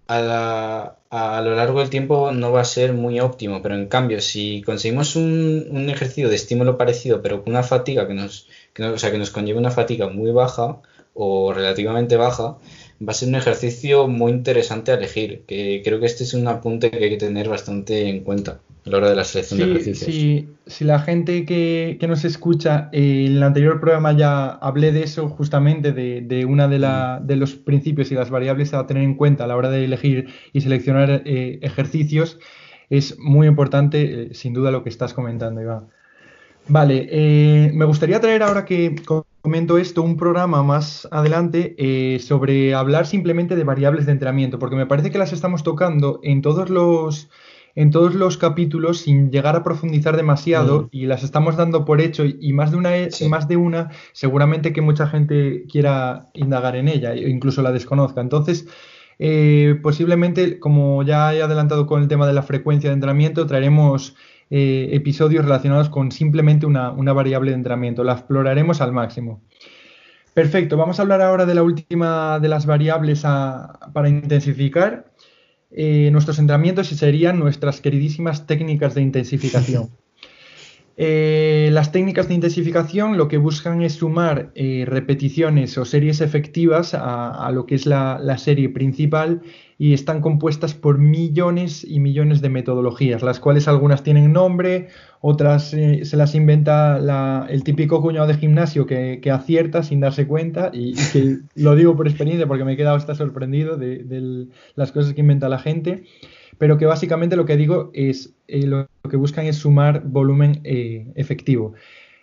a, 0.08 1.40
lo 1.44 1.54
largo 1.54 1.80
del 1.80 1.90
tiempo 1.90 2.32
no 2.32 2.52
va 2.52 2.60
a 2.60 2.64
ser 2.64 2.92
muy 2.92 3.20
óptimo, 3.20 3.62
pero 3.62 3.74
en 3.74 3.88
cambio, 3.88 4.20
si 4.20 4.62
conseguimos 4.62 5.16
un, 5.16 5.88
ejercicio 5.90 6.28
de 6.28 6.36
estímulo 6.36 6.76
parecido, 6.76 7.22
pero 7.22 7.42
con 7.42 7.52
una 7.52 7.62
fatiga 7.62 8.06
que 8.06 8.14
nos, 8.14 8.48
que 8.72 8.84
o 8.84 8.98
sea, 8.98 9.10
que 9.10 9.18
nos 9.18 9.30
conlleva 9.30 9.60
una 9.60 9.70
fatiga 9.70 10.08
muy 10.08 10.30
baja 10.30 10.80
o 11.14 11.52
relativamente 11.52 12.16
baja, 12.16 12.58
va 13.06 13.12
a 13.12 13.14
ser 13.14 13.28
un 13.28 13.36
ejercicio 13.36 14.08
muy 14.08 14.32
interesante 14.32 14.92
a 14.92 14.96
elegir, 14.96 15.44
que 15.46 15.82
creo 15.84 16.00
que 16.00 16.06
este 16.06 16.24
es 16.24 16.34
un 16.34 16.48
apunte 16.48 16.90
que 16.90 17.04
hay 17.04 17.10
que 17.10 17.16
tener 17.16 17.48
bastante 17.48 18.08
en 18.08 18.24
cuenta 18.24 18.60
a 18.86 18.90
la 18.90 18.96
hora 18.98 19.10
de 19.10 19.16
la 19.16 19.24
selección 19.24 19.60
de 19.60 19.66
ejercicios. 19.66 20.46
si 20.66 20.84
la 20.84 20.98
gente 20.98 21.44
que, 21.44 21.98
nos 22.06 22.24
escucha, 22.24 22.88
eh, 22.92 23.26
en 23.26 23.36
el 23.36 23.42
anterior 23.42 23.80
programa 23.80 24.12
ya 24.12 24.50
hablé 24.50 24.92
de 24.92 25.02
eso 25.02 25.28
justamente, 25.28 25.92
de, 25.92 26.20
de 26.20 26.44
una 26.44 26.68
de, 26.68 26.78
la, 26.78 27.20
mm. 27.22 27.26
de, 27.26 27.36
los 27.36 27.54
principios 27.54 28.12
y 28.12 28.14
las 28.14 28.30
variables 28.30 28.74
a 28.74 28.86
tener 28.86 29.02
en 29.02 29.14
cuenta 29.14 29.44
a 29.44 29.46
la 29.46 29.56
hora 29.56 29.70
de 29.70 29.84
elegir 29.84 30.28
y 30.52 30.60
seleccionar 30.60 31.22
eh, 31.24 31.58
ejercicios, 31.62 32.38
es 32.90 33.18
muy 33.18 33.46
importante, 33.46 34.22
eh, 34.22 34.34
sin 34.34 34.52
duda, 34.52 34.70
lo 34.70 34.82
que 34.82 34.90
estás 34.90 35.14
comentando, 35.14 35.62
Iván. 35.62 35.88
Vale, 36.66 37.70
me 37.74 37.84
gustaría 37.84 38.20
traer 38.22 38.42
ahora 38.42 38.64
que 38.64 38.94
comento 39.44 39.76
esto, 39.76 40.00
un 40.00 40.16
programa 40.16 40.62
más 40.62 41.06
adelante 41.10 41.74
eh, 41.76 42.18
sobre 42.18 42.74
hablar 42.74 43.06
simplemente 43.06 43.56
de 43.56 43.64
variables 43.64 44.06
de 44.06 44.12
entrenamiento, 44.12 44.58
porque 44.58 44.74
me 44.74 44.86
parece 44.86 45.10
que 45.10 45.18
las 45.18 45.34
estamos 45.34 45.62
tocando 45.62 46.18
en 46.22 46.40
todos 46.40 46.70
los, 46.70 47.28
en 47.74 47.90
todos 47.90 48.14
los 48.14 48.36
capítulos 48.36 48.98
sin 48.98 49.30
llegar 49.30 49.56
a 49.56 49.62
profundizar 49.62 50.16
demasiado 50.16 50.82
mm. 50.82 50.88
y 50.92 51.06
las 51.06 51.22
estamos 51.22 51.56
dando 51.56 51.84
por 51.84 52.00
hecho 52.00 52.24
y 52.24 52.52
más 52.52 52.70
de 52.70 52.76
una 52.76 52.90
más 53.28 53.48
de 53.48 53.56
una 53.56 53.90
seguramente 54.12 54.72
que 54.72 54.80
mucha 54.80 55.06
gente 55.06 55.64
quiera 55.70 56.28
indagar 56.34 56.76
en 56.76 56.88
ella 56.88 57.14
e 57.14 57.28
incluso 57.28 57.62
la 57.62 57.72
desconozca 57.72 58.20
entonces 58.20 58.66
eh, 59.18 59.78
posiblemente 59.82 60.58
como 60.58 61.02
ya 61.02 61.34
he 61.34 61.42
adelantado 61.42 61.86
con 61.86 62.02
el 62.02 62.08
tema 62.08 62.26
de 62.26 62.32
la 62.32 62.42
frecuencia 62.42 62.90
de 62.90 62.94
entrenamiento 62.94 63.46
traeremos 63.46 64.16
eh, 64.50 64.90
episodios 64.92 65.44
relacionados 65.44 65.88
con 65.88 66.12
simplemente 66.12 66.66
una, 66.66 66.90
variable 66.90 67.50
de 67.50 67.56
entrenamiento. 67.56 68.04
La 68.04 68.12
exploraremos 68.12 68.80
al 68.80 68.92
máximo. 68.92 69.42
Perfecto, 70.34 70.76
vamos 70.76 70.98
a 70.98 71.02
hablar 71.02 71.22
ahora 71.22 71.46
de 71.46 71.54
la 71.54 71.62
última 71.62 72.38
de 72.40 72.48
las 72.48 72.66
variables 72.66 73.22
para 73.22 74.08
intensificar 74.08 75.06
eh, 75.76 76.10
nuestros 76.12 76.38
entrenamientos 76.38 76.88
serían 76.88 77.38
nuestras 77.38 77.80
queridísimas 77.80 78.46
técnicas 78.46 78.94
de 78.94 79.02
intensificación. 79.02 79.90
Eh, 80.96 81.70
las 81.72 81.90
técnicas 81.90 82.28
de 82.28 82.34
intensificación 82.34 83.16
lo 83.16 83.26
que 83.26 83.36
buscan 83.36 83.82
es 83.82 83.94
sumar 83.94 84.52
eh, 84.54 84.84
repeticiones 84.86 85.76
o 85.76 85.84
series 85.84 86.20
efectivas 86.20 86.94
a, 86.94 87.50
lo 87.52 87.66
que 87.66 87.74
es 87.74 87.84
la, 87.84 88.38
serie 88.38 88.68
principal 88.68 89.42
y 89.76 89.92
están 89.92 90.20
compuestas 90.20 90.72
por 90.74 90.98
millones 90.98 91.84
y 91.84 91.98
millones 91.98 92.40
de 92.40 92.48
metodologías, 92.48 93.22
las 93.22 93.40
cuales 93.40 93.66
algunas 93.66 94.04
tienen 94.04 94.32
nombre, 94.32 94.86
otras 95.20 95.74
eh, 95.74 96.04
se 96.04 96.16
las 96.16 96.36
inventa 96.36 97.46
el 97.48 97.64
típico 97.64 98.00
cuñado 98.00 98.28
de 98.28 98.34
gimnasio 98.34 98.86
que, 98.86 99.20
acierta 99.32 99.82
sin 99.82 99.98
darse 99.98 100.28
cuenta 100.28 100.70
y, 100.72 100.94
que 101.12 101.38
lo 101.56 101.74
digo 101.74 101.96
por 101.96 102.06
experiencia 102.06 102.46
porque 102.46 102.64
me 102.64 102.74
he 102.74 102.76
quedado 102.76 102.96
hasta 102.96 103.16
sorprendido 103.16 103.76
de, 103.76 104.04
de 104.04 104.46
las 104.76 104.92
cosas 104.92 105.12
que 105.12 105.22
inventa 105.22 105.48
la 105.48 105.58
gente 105.58 106.04
pero 106.58 106.78
que 106.78 106.86
básicamente 106.86 107.36
lo 107.36 107.46
que 107.46 107.56
digo 107.56 107.90
es 107.94 108.34
eh, 108.48 108.66
lo 108.66 108.88
que 109.08 109.16
buscan 109.16 109.46
es 109.46 109.56
sumar 109.56 110.02
volumen 110.04 110.60
eh, 110.64 111.12
efectivo. 111.14 111.74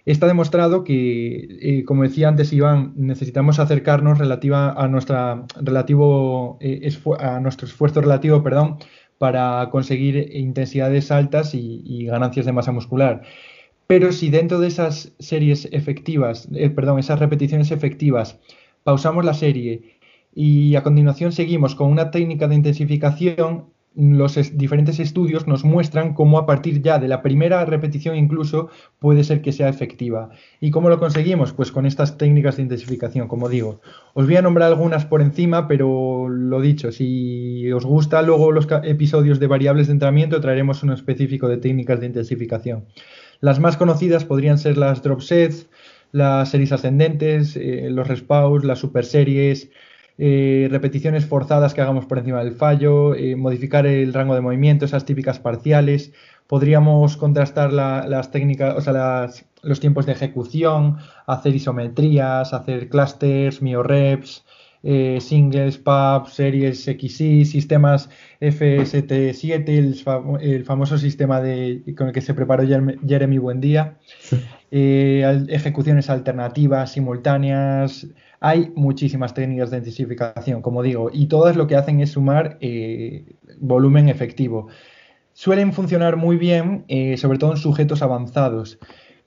Está 0.05 0.25
demostrado 0.25 0.83
que, 0.83 1.59
eh, 1.61 1.83
como 1.85 2.03
decía 2.03 2.27
antes 2.27 2.51
Iván, 2.53 2.93
necesitamos 2.95 3.59
acercarnos 3.59 4.17
relativa 4.17 4.71
a, 4.71 4.87
nuestra 4.87 5.45
relativo, 5.61 6.57
a 7.19 7.39
nuestro 7.39 7.67
esfuerzo 7.67 8.01
relativo 8.01 8.41
perdón, 8.41 8.77
para 9.19 9.69
conseguir 9.69 10.35
intensidades 10.35 11.11
altas 11.11 11.53
y, 11.53 12.05
ganancias 12.07 12.47
de 12.47 12.51
masa 12.51 12.71
muscular. 12.71 13.21
Pero 13.85 14.11
si 14.11 14.31
dentro 14.31 14.59
de 14.59 14.67
esas 14.67 15.13
series 15.19 15.67
efectivas, 15.71 16.49
perdón, 16.75 16.97
esas 16.97 17.19
repeticiones 17.19 17.69
efectivas, 17.69 18.39
pausamos 18.83 19.23
la 19.23 19.35
serie 19.35 19.99
y 20.33 20.75
a 20.75 20.83
continuación 20.83 21.31
seguimos 21.31 21.75
con 21.75 21.91
una 21.91 22.09
técnica 22.09 22.47
de 22.47 22.55
intensificación, 22.55 23.65
los 23.93 24.35
diferentes 24.57 24.99
estudios 24.99 25.47
nos 25.47 25.65
muestran 25.65 26.13
cómo 26.13 26.37
a 26.37 26.45
partir 26.45 26.81
ya 26.81 26.97
de 26.97 27.09
la 27.09 27.21
primera 27.21 27.65
repetición 27.65 28.15
incluso 28.15 28.69
puede 28.99 29.23
ser 29.25 29.41
que 29.41 29.51
sea 29.51 29.67
efectiva. 29.67 30.29
¿Y 30.61 30.71
cómo 30.71 30.89
lo 30.89 30.97
conseguimos? 30.97 31.51
Pues 31.51 31.71
con 31.73 31.85
estas 31.85 32.17
técnicas 32.17 32.55
de 32.55 32.63
intensificación, 32.63 33.27
como 33.27 33.49
digo. 33.49 33.81
Os 34.13 34.25
voy 34.25 34.37
a 34.37 34.41
nombrar 34.41 34.69
algunas 34.69 35.05
por 35.05 35.21
encima, 35.21 35.67
pero 35.67 36.29
lo 36.29 36.61
dicho, 36.61 36.91
si 36.91 37.69
os 37.71 37.85
gusta 37.85 38.21
luego 38.21 38.53
los 38.53 38.67
episodios 38.83 39.39
de 39.39 39.47
variables 39.47 39.87
de 39.87 39.93
entrenamiento, 39.93 40.39
traeremos 40.39 40.83
uno 40.83 40.93
específico 40.93 41.49
de 41.49 41.57
técnicas 41.57 41.99
de 41.99 42.05
intensificación. 42.05 42.85
Las 43.41 43.59
más 43.59 43.75
conocidas 43.75 44.23
podrían 44.23 44.57
ser 44.57 44.77
las 44.77 45.03
drop 45.03 45.19
sets, 45.19 45.67
las 46.13 46.49
series 46.49 46.71
ascendentes, 46.71 47.57
eh, 47.57 47.89
los 47.89 48.07
respawns, 48.07 48.63
las 48.63 48.79
super 48.79 49.03
series, 49.03 49.69
eh, 50.17 50.67
repeticiones 50.69 51.25
forzadas 51.25 51.73
que 51.73 51.81
hagamos 51.81 52.05
por 52.05 52.19
encima 52.19 52.43
del 52.43 52.53
fallo, 52.53 53.15
eh, 53.15 53.35
modificar 53.35 53.85
el 53.87 54.13
rango 54.13 54.35
de 54.35 54.41
movimiento, 54.41 54.85
esas 54.85 55.05
típicas 55.05 55.39
parciales. 55.39 56.13
Podríamos 56.47 57.17
contrastar 57.17 57.71
las 57.71 58.29
técnicas, 58.31 58.75
o 58.75 58.81
sea, 58.81 59.29
los 59.63 59.79
tiempos 59.79 60.05
de 60.05 60.11
ejecución, 60.11 60.97
hacer 61.25 61.55
isometrías, 61.55 62.53
hacer 62.53 62.89
clusters, 62.89 63.61
mioreps, 63.61 64.43
eh, 64.83 65.19
singles, 65.21 65.77
pubs, 65.77 66.33
series 66.33 66.83
XY, 66.83 67.45
sistemas 67.45 68.09
FST7, 68.41 70.39
el, 70.41 70.65
famoso 70.65 70.97
sistema 70.97 71.39
de, 71.39 71.83
con 71.97 72.07
el 72.07 72.13
que 72.13 72.21
se 72.21 72.33
preparó 72.33 72.63
Jeremy 72.67 73.37
Buendía, 73.37 73.97
ejecuciones 74.71 76.09
alternativas, 76.09 76.91
simultáneas, 76.91 78.07
hay 78.41 78.73
muchísimas 78.75 79.35
técnicas 79.35 79.69
de 79.69 79.77
intensificación, 79.77 80.63
como 80.63 80.81
digo, 80.81 81.11
y 81.13 81.27
todas 81.27 81.55
lo 81.55 81.67
que 81.67 81.75
hacen 81.75 82.01
es 82.01 82.11
sumar 82.11 82.57
eh, 82.59 83.35
volumen 83.59 84.09
efectivo. 84.09 84.67
Suelen 85.33 85.71
funcionar 85.73 86.17
muy 86.17 86.37
bien, 86.37 86.83
eh, 86.87 87.17
sobre 87.17 87.37
todo 87.37 87.51
en 87.51 87.57
sujetos 87.57 88.01
avanzados, 88.01 88.79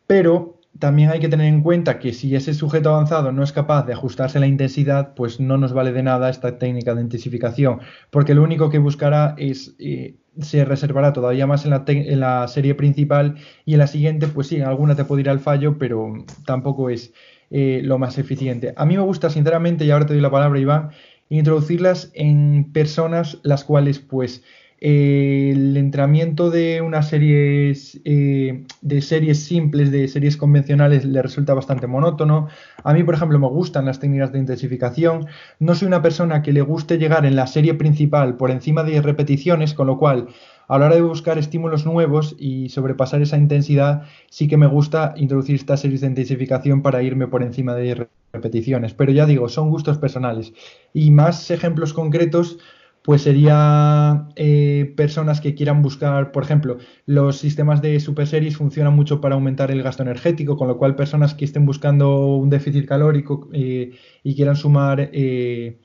pero 0.08 0.58
también 0.80 1.10
hay 1.10 1.20
que 1.20 1.28
tener 1.28 1.46
en 1.46 1.62
cuenta 1.62 2.00
que 2.00 2.12
si 2.12 2.34
ese 2.34 2.54
sujeto 2.54 2.90
avanzado 2.90 3.30
no 3.30 3.44
es 3.44 3.52
capaz 3.52 3.86
de 3.86 3.92
ajustarse 3.92 4.38
a 4.38 4.40
la 4.40 4.48
intensidad, 4.48 5.14
pues 5.14 5.38
no 5.38 5.58
nos 5.58 5.72
vale 5.72 5.92
de 5.92 6.02
nada 6.02 6.28
esta 6.28 6.58
técnica 6.58 6.96
de 6.96 7.02
intensificación, 7.02 7.80
porque 8.10 8.34
lo 8.34 8.42
único 8.42 8.68
que 8.68 8.78
buscará 8.78 9.36
es, 9.38 9.76
eh, 9.78 10.16
se 10.40 10.64
reservará 10.64 11.12
todavía 11.12 11.46
más 11.46 11.64
en 11.64 11.70
la, 11.70 11.84
en 11.86 12.18
la, 12.18 12.48
serie 12.48 12.74
principal 12.74 13.36
y 13.64 13.74
en 13.74 13.78
la 13.78 13.86
siguiente, 13.86 14.26
pues 14.26 14.48
sí, 14.48 14.56
en 14.56 14.64
alguna 14.64 14.96
te 14.96 15.04
puede 15.04 15.22
ir 15.22 15.30
al 15.30 15.38
fallo, 15.38 15.78
pero 15.78 16.12
tampoco 16.44 16.90
es 16.90 17.12
eh, 17.56 17.82
lo 17.84 18.00
más 18.00 18.18
eficiente. 18.18 18.74
A 18.76 18.84
mí 18.84 18.96
me 18.96 19.02
gusta, 19.04 19.30
sinceramente, 19.30 19.84
y 19.84 19.92
ahora 19.92 20.06
te 20.06 20.14
doy 20.14 20.20
la 20.20 20.28
palabra, 20.32 20.58
Iván, 20.58 20.90
introducirlas 21.28 22.10
en 22.12 22.72
personas 22.72 23.38
las 23.44 23.62
cuales, 23.62 24.00
pues, 24.00 24.42
eh, 24.80 25.52
el 25.54 25.76
entrenamiento 25.76 26.50
de 26.50 26.80
unas 26.80 27.08
series 27.08 28.00
eh, 28.04 28.64
de 28.80 29.00
series 29.02 29.44
simples, 29.44 29.92
de 29.92 30.08
series 30.08 30.36
convencionales, 30.36 31.04
le 31.04 31.22
resulta 31.22 31.54
bastante 31.54 31.86
monótono. 31.86 32.48
A 32.82 32.92
mí, 32.92 33.04
por 33.04 33.14
ejemplo, 33.14 33.38
me 33.38 33.46
gustan 33.46 33.84
las 33.84 34.00
técnicas 34.00 34.32
de 34.32 34.40
intensificación. 34.40 35.26
No 35.60 35.76
soy 35.76 35.86
una 35.86 36.02
persona 36.02 36.42
que 36.42 36.52
le 36.52 36.60
guste 36.60 36.98
llegar 36.98 37.24
en 37.24 37.36
la 37.36 37.46
serie 37.46 37.74
principal 37.74 38.36
por 38.36 38.50
encima 38.50 38.82
de 38.82 39.00
repeticiones, 39.00 39.74
con 39.74 39.86
lo 39.86 39.96
cual 39.96 40.26
a 40.68 40.78
la 40.78 40.86
hora 40.86 40.94
de 40.94 41.02
buscar 41.02 41.38
estímulos 41.38 41.84
nuevos 41.84 42.34
y 42.38 42.68
sobrepasar 42.70 43.22
esa 43.22 43.36
intensidad, 43.36 44.02
sí 44.30 44.48
que 44.48 44.56
me 44.56 44.66
gusta 44.66 45.14
introducir 45.16 45.56
estas 45.56 45.80
series 45.80 46.00
de 46.00 46.08
intensificación 46.08 46.82
para 46.82 47.02
irme 47.02 47.26
por 47.26 47.42
encima 47.42 47.74
de 47.74 48.08
repeticiones. 48.32 48.94
Pero 48.94 49.12
ya 49.12 49.26
digo, 49.26 49.48
son 49.48 49.70
gustos 49.70 49.98
personales. 49.98 50.52
Y 50.92 51.10
más 51.10 51.50
ejemplos 51.50 51.92
concretos, 51.92 52.58
pues 53.02 53.20
sería 53.20 54.28
eh, 54.36 54.94
personas 54.96 55.42
que 55.42 55.54
quieran 55.54 55.82
buscar, 55.82 56.32
por 56.32 56.42
ejemplo, 56.42 56.78
los 57.04 57.36
sistemas 57.36 57.82
de 57.82 58.00
super 58.00 58.26
series 58.26 58.56
funcionan 58.56 58.94
mucho 58.94 59.20
para 59.20 59.34
aumentar 59.34 59.70
el 59.70 59.82
gasto 59.82 60.02
energético, 60.02 60.56
con 60.56 60.68
lo 60.68 60.78
cual 60.78 60.96
personas 60.96 61.34
que 61.34 61.44
estén 61.44 61.66
buscando 61.66 62.36
un 62.36 62.48
déficit 62.48 62.86
calórico 62.86 63.50
eh, 63.52 63.90
y 64.22 64.34
quieran 64.34 64.56
sumar 64.56 65.10
eh, 65.12 65.78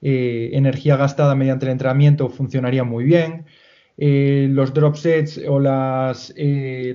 energía 0.00 0.96
gastada 0.96 1.34
mediante 1.34 1.66
el 1.66 1.72
entrenamiento 1.72 2.30
funcionaría 2.30 2.84
muy 2.84 3.04
bien. 3.04 3.44
Eh, 4.04 4.48
los 4.50 4.74
drop 4.74 4.96
sets 4.96 5.40
o 5.48 5.60
las 5.60 6.34
eh, 6.36 6.92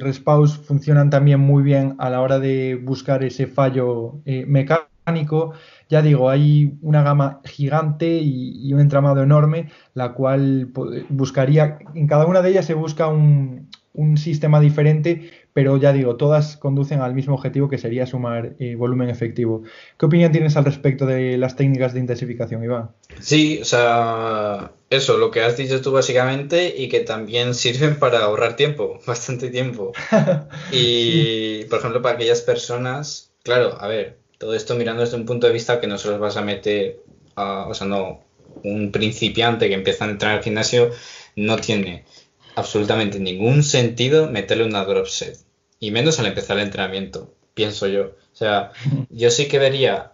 funcionan 0.66 1.10
también 1.10 1.40
muy 1.40 1.64
bien 1.64 1.96
a 2.00 2.10
la 2.10 2.20
hora 2.20 2.38
de 2.38 2.76
buscar 2.76 3.24
ese 3.24 3.48
fallo 3.48 4.20
eh, 4.26 4.46
mecánico. 4.46 5.54
Ya 5.88 6.02
digo, 6.02 6.30
hay 6.30 6.78
una 6.82 7.04
gama 7.04 7.40
gigante 7.46 8.20
y, 8.22 8.74
un 8.74 8.82
entramado 8.82 9.24
enorme, 9.24 9.70
la 9.94 10.12
cual 10.12 10.74
buscaría, 11.08 11.80
en 11.96 12.08
cada 12.08 12.26
una 12.26 12.42
de 12.42 12.50
ellas 12.50 12.66
se 12.66 12.74
busca 12.74 13.08
un, 13.08 13.70
un 13.94 14.18
sistema 14.18 14.60
diferente, 14.60 15.32
pero 15.58 15.76
ya 15.78 15.92
digo, 15.92 16.18
todas 16.18 16.56
conducen 16.56 17.02
al 17.02 17.16
mismo 17.16 17.34
objetivo 17.34 17.68
que 17.68 17.80
sería 17.80 18.06
sumar 18.06 18.54
eh, 18.60 18.76
volumen 18.76 19.10
efectivo. 19.10 19.64
¿Qué 19.98 20.06
opinión 20.06 20.32
tienes 20.32 20.56
al 20.56 20.66
respecto 20.66 21.08
de 21.08 21.36
las 21.40 21.56
técnicas 21.56 21.96
de 21.96 22.00
intensificación, 22.00 22.64
Iván? 22.64 22.92
Sí, 23.20 23.58
o 23.60 23.66
sea, 23.66 24.74
eso, 24.92 25.18
lo 25.18 25.32
que 25.32 25.42
has 25.42 25.58
dicho 25.58 25.82
tú 25.82 25.92
básicamente 25.92 26.76
y 26.78 26.90
que 26.90 27.00
también 27.00 27.56
sirven 27.56 27.98
para 27.98 28.20
ahorrar 28.20 28.56
tiempo, 28.56 29.00
bastante 29.08 29.50
tiempo. 29.50 29.94
Y, 30.72 31.64
por 31.64 31.80
ejemplo, 31.80 32.04
para 32.04 32.14
aquellas 32.14 32.42
personas, 32.42 33.32
claro, 33.42 33.82
a 33.82 33.88
ver, 33.88 34.20
todo 34.38 34.54
esto 34.54 34.76
mirando 34.76 35.02
desde 35.02 35.18
un 35.18 35.26
punto 35.26 35.48
de 35.48 35.54
vista 35.54 35.82
que 35.82 35.88
no 35.88 35.98
se 35.98 36.10
los 36.10 36.20
vas 36.20 36.38
a 36.38 36.44
meter, 36.44 37.00
a, 37.36 37.68
o 37.68 37.74
sea, 37.74 37.88
no, 37.88 38.24
un 38.64 38.92
principiante 38.92 39.70
que 39.70 39.74
empieza 39.74 40.06
a 40.06 40.12
entrar 40.12 40.38
al 40.38 40.44
gimnasio 40.44 40.92
no 41.36 41.58
tiene 41.58 42.06
absolutamente 42.54 43.20
ningún 43.20 43.64
sentido 43.64 44.30
meterle 44.30 44.64
una 44.64 44.86
drop 44.86 45.08
set 45.08 45.47
y 45.80 45.92
menos 45.92 46.20
al 46.20 46.28
empezar 46.28 46.58
el 46.58 46.64
entrenamiento, 46.64 47.34
pienso 47.54 47.88
yo. 47.88 48.16
O 48.34 48.36
sea, 48.38 48.72
yo 49.10 49.32
sí 49.32 49.48
que 49.48 49.60
vería 49.60 50.14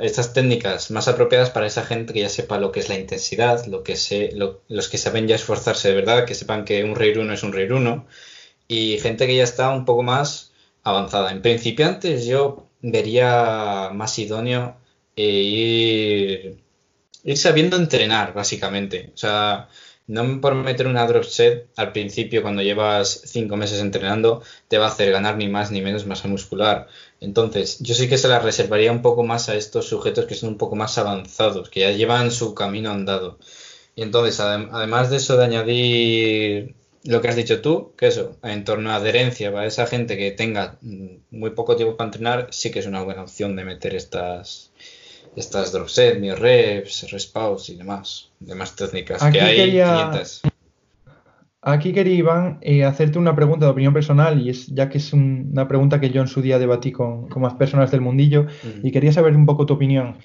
estas 0.00 0.32
técnicas 0.32 0.90
más 0.90 1.06
apropiadas 1.08 1.50
para 1.50 1.66
esa 1.66 1.84
gente 1.84 2.12
que 2.12 2.20
ya 2.20 2.28
sepa 2.28 2.58
lo 2.58 2.72
que 2.72 2.80
es 2.80 2.88
la 2.88 2.98
intensidad, 2.98 3.64
lo 3.66 3.82
que 3.82 3.96
se, 3.96 4.32
los 4.32 4.88
que 4.88 4.98
saben 4.98 5.28
ya 5.28 5.36
esforzarse 5.36 5.88
de 5.88 5.94
verdad, 5.94 6.24
que 6.24 6.34
sepan 6.34 6.64
que 6.64 6.82
un 6.82 6.96
rey 6.96 7.12
1 7.16 7.32
es 7.32 7.42
un 7.42 7.52
rey 7.52 7.70
1, 7.70 8.06
y 8.68 8.98
gente 8.98 9.26
que 9.26 9.36
ya 9.36 9.44
está 9.44 9.70
un 9.70 9.84
poco 9.84 10.02
más 10.02 10.52
avanzada. 10.82 11.30
En 11.30 11.42
principiantes 11.42 12.26
yo 12.26 12.68
vería 12.82 13.90
más 13.92 14.18
idóneo 14.18 14.76
eh, 15.16 15.22
ir, 15.24 16.64
ir 17.24 17.36
sabiendo 17.38 17.76
entrenar, 17.76 18.34
básicamente. 18.34 19.10
O 19.14 19.16
sea, 19.16 19.68
no 20.06 20.40
por 20.40 20.54
meter 20.54 20.86
una 20.86 21.06
drop 21.06 21.24
set 21.24 21.68
al 21.76 21.92
principio 21.92 22.42
cuando 22.42 22.62
llevas 22.62 23.22
cinco 23.24 23.56
meses 23.56 23.80
entrenando 23.80 24.42
te 24.68 24.78
va 24.78 24.86
a 24.86 24.88
hacer 24.88 25.10
ganar 25.10 25.36
ni 25.36 25.48
más 25.48 25.70
ni 25.70 25.80
menos 25.80 26.06
masa 26.06 26.28
muscular. 26.28 26.88
Entonces, 27.20 27.78
yo 27.80 27.94
sí 27.94 28.08
que 28.08 28.18
se 28.18 28.28
la 28.28 28.38
reservaría 28.38 28.92
un 28.92 29.02
poco 29.02 29.24
más 29.24 29.48
a 29.48 29.54
estos 29.56 29.88
sujetos 29.88 30.26
que 30.26 30.34
son 30.34 30.50
un 30.50 30.58
poco 30.58 30.76
más 30.76 30.98
avanzados, 30.98 31.70
que 31.70 31.80
ya 31.80 31.90
llevan 31.92 32.30
su 32.30 32.54
camino 32.54 32.90
andado. 32.90 33.38
Y 33.96 34.02
entonces, 34.02 34.40
además 34.40 35.10
de 35.10 35.16
eso, 35.18 35.36
de 35.36 35.44
añadir 35.44 36.74
lo 37.04 37.20
que 37.20 37.28
has 37.28 37.36
dicho 37.36 37.60
tú, 37.60 37.92
que 37.96 38.06
eso, 38.08 38.36
en 38.42 38.64
torno 38.64 38.90
a 38.90 38.96
adherencia 38.96 39.52
para 39.52 39.66
esa 39.66 39.86
gente 39.86 40.16
que 40.16 40.30
tenga 40.32 40.78
mm, 40.80 41.16
muy 41.30 41.50
poco 41.50 41.76
tiempo 41.76 41.96
para 41.96 42.08
entrenar, 42.08 42.48
sí 42.50 42.70
que 42.70 42.78
es 42.80 42.86
una 42.86 43.02
buena 43.02 43.22
opción 43.22 43.56
de 43.56 43.64
meter 43.64 43.94
estas, 43.94 44.72
estas 45.36 45.72
drop 45.72 45.88
set, 45.88 46.20
reps, 46.38 47.10
respawns 47.10 47.68
y 47.70 47.76
demás, 47.76 48.30
demás 48.40 48.74
técnicas 48.76 49.22
que 49.32 49.40
hay 49.40 49.56
quería, 49.56 50.12
Aquí 51.66 51.94
quería, 51.94 52.14
Iván, 52.14 52.58
eh, 52.60 52.84
hacerte 52.84 53.18
una 53.18 53.34
pregunta 53.34 53.64
de 53.64 53.72
opinión 53.72 53.94
personal, 53.94 54.38
y 54.38 54.50
es 54.50 54.66
ya 54.66 54.90
que 54.90 54.98
es 54.98 55.14
una 55.14 55.66
pregunta 55.66 55.98
que 55.98 56.10
yo 56.10 56.20
en 56.20 56.28
su 56.28 56.42
día 56.42 56.58
debatí 56.58 56.92
con, 56.92 57.26
más 57.36 57.54
personas 57.54 57.90
del 57.90 58.02
mundillo, 58.02 58.46
y 58.82 58.92
quería 58.92 59.14
saber 59.14 59.34
un 59.34 59.46
poco 59.46 59.64
tu 59.64 59.72
opinión. 59.72 60.18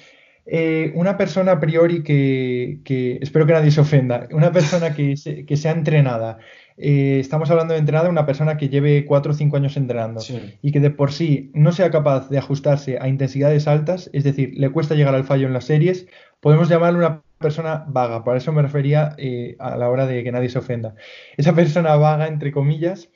Eh, 0.51 0.91
una 0.95 1.15
persona 1.15 1.51
a 1.51 1.59
priori 1.59 2.01
que, 2.01 3.19
espero 3.21 3.45
que 3.45 3.53
nadie 3.53 3.69
se 3.69 3.81
ofenda, 3.81 4.27
una 4.31 4.51
persona 4.51 4.95
que, 4.95 5.13
que 5.47 5.57
sea 5.57 5.71
entrenada, 5.73 6.39
eh, 6.81 7.19
estamos 7.19 7.51
hablando 7.51 7.73
de 7.73 7.79
entrenada, 7.79 8.09
una 8.09 8.25
persona 8.25 8.57
que 8.57 8.69
lleve 8.69 9.05
4 9.05 9.31
o 9.31 9.35
5 9.35 9.57
años 9.57 9.77
entrenando 9.77 10.21
y 10.61 10.71
que 10.71 10.79
de 10.79 10.89
por 10.89 11.11
sí 11.11 11.51
no 11.53 11.71
sea 11.71 11.91
capaz 11.91 12.29
de 12.29 12.39
ajustarse 12.39 12.97
a 12.99 13.09
intensidades 13.09 13.67
altas, 13.67 14.09
es 14.11 14.23
decir, 14.23 14.53
le 14.55 14.71
cuesta 14.71 14.95
llegar 14.95 15.13
al 15.13 15.25
fallo 15.25 15.45
en 15.45 15.53
las 15.53 15.65
series, 15.65 16.07
podemos 16.39 16.67
llamarle 16.67 16.99
una 16.99 17.21
persona 17.37 17.85
vaga, 17.87 18.23
por 18.23 18.35
eso 18.35 18.51
me 18.51 18.63
refería 18.63 19.13
eh, 19.17 19.55
a 19.59 19.77
la 19.77 19.89
hora 19.89 20.07
de 20.07 20.23
que 20.23 20.31
nadie 20.31 20.49
se 20.49 20.57
ofenda. 20.57 20.95
Esa 21.37 21.53
persona 21.53 21.95
vaga, 21.95 22.27
entre 22.27 22.51
comillas, 22.51 23.09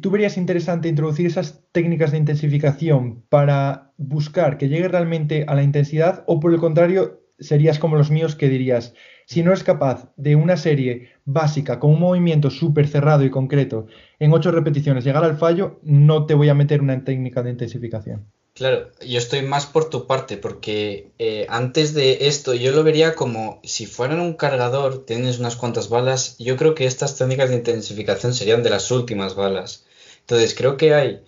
¿tú 0.00 0.10
verías 0.10 0.36
interesante 0.36 0.88
introducir 0.88 1.26
esas 1.26 1.64
técnicas 1.72 2.12
de 2.12 2.18
intensificación 2.18 3.22
para 3.28 3.92
buscar 3.96 4.58
que 4.58 4.68
llegue 4.68 4.88
realmente 4.88 5.44
a 5.46 5.54
la 5.54 5.62
intensidad 5.62 6.24
o 6.26 6.40
por 6.40 6.52
el 6.52 6.60
contrario 6.60 7.22
serías 7.38 7.78
como 7.78 7.96
los 7.96 8.10
míos 8.10 8.36
que 8.36 8.48
dirías, 8.48 8.94
si 9.26 9.42
no 9.42 9.52
es 9.52 9.64
capaz 9.64 10.12
de 10.16 10.36
una 10.36 10.56
serie 10.56 11.10
básica 11.24 11.78
con 11.78 11.90
un 11.92 12.00
movimiento 12.00 12.50
súper 12.50 12.88
cerrado 12.88 13.24
y 13.24 13.30
concreto 13.30 13.86
en 14.18 14.32
ocho 14.32 14.50
repeticiones 14.50 15.04
llegar 15.04 15.24
al 15.24 15.36
fallo, 15.36 15.80
no 15.82 16.26
te 16.26 16.34
voy 16.34 16.48
a 16.48 16.54
meter 16.54 16.80
una 16.80 17.04
técnica 17.04 17.42
de 17.42 17.50
intensificación. 17.50 18.26
Claro, 18.54 18.92
yo 19.00 19.18
estoy 19.18 19.42
más 19.42 19.64
por 19.66 19.88
tu 19.88 20.06
parte, 20.06 20.36
porque 20.36 21.10
eh, 21.18 21.46
antes 21.48 21.94
de 21.94 22.26
esto 22.28 22.52
yo 22.52 22.72
lo 22.72 22.84
vería 22.84 23.14
como 23.14 23.60
si 23.64 23.86
fueran 23.86 24.20
un 24.20 24.34
cargador, 24.34 25.06
tienes 25.06 25.38
unas 25.38 25.56
cuantas 25.56 25.88
balas, 25.88 26.36
yo 26.38 26.56
creo 26.58 26.74
que 26.74 26.84
estas 26.84 27.16
técnicas 27.16 27.48
de 27.48 27.56
intensificación 27.56 28.34
serían 28.34 28.62
de 28.62 28.68
las 28.70 28.90
últimas 28.90 29.34
balas. 29.34 29.86
Entonces 30.20 30.54
creo 30.54 30.76
que 30.76 30.92
hay 30.94 31.22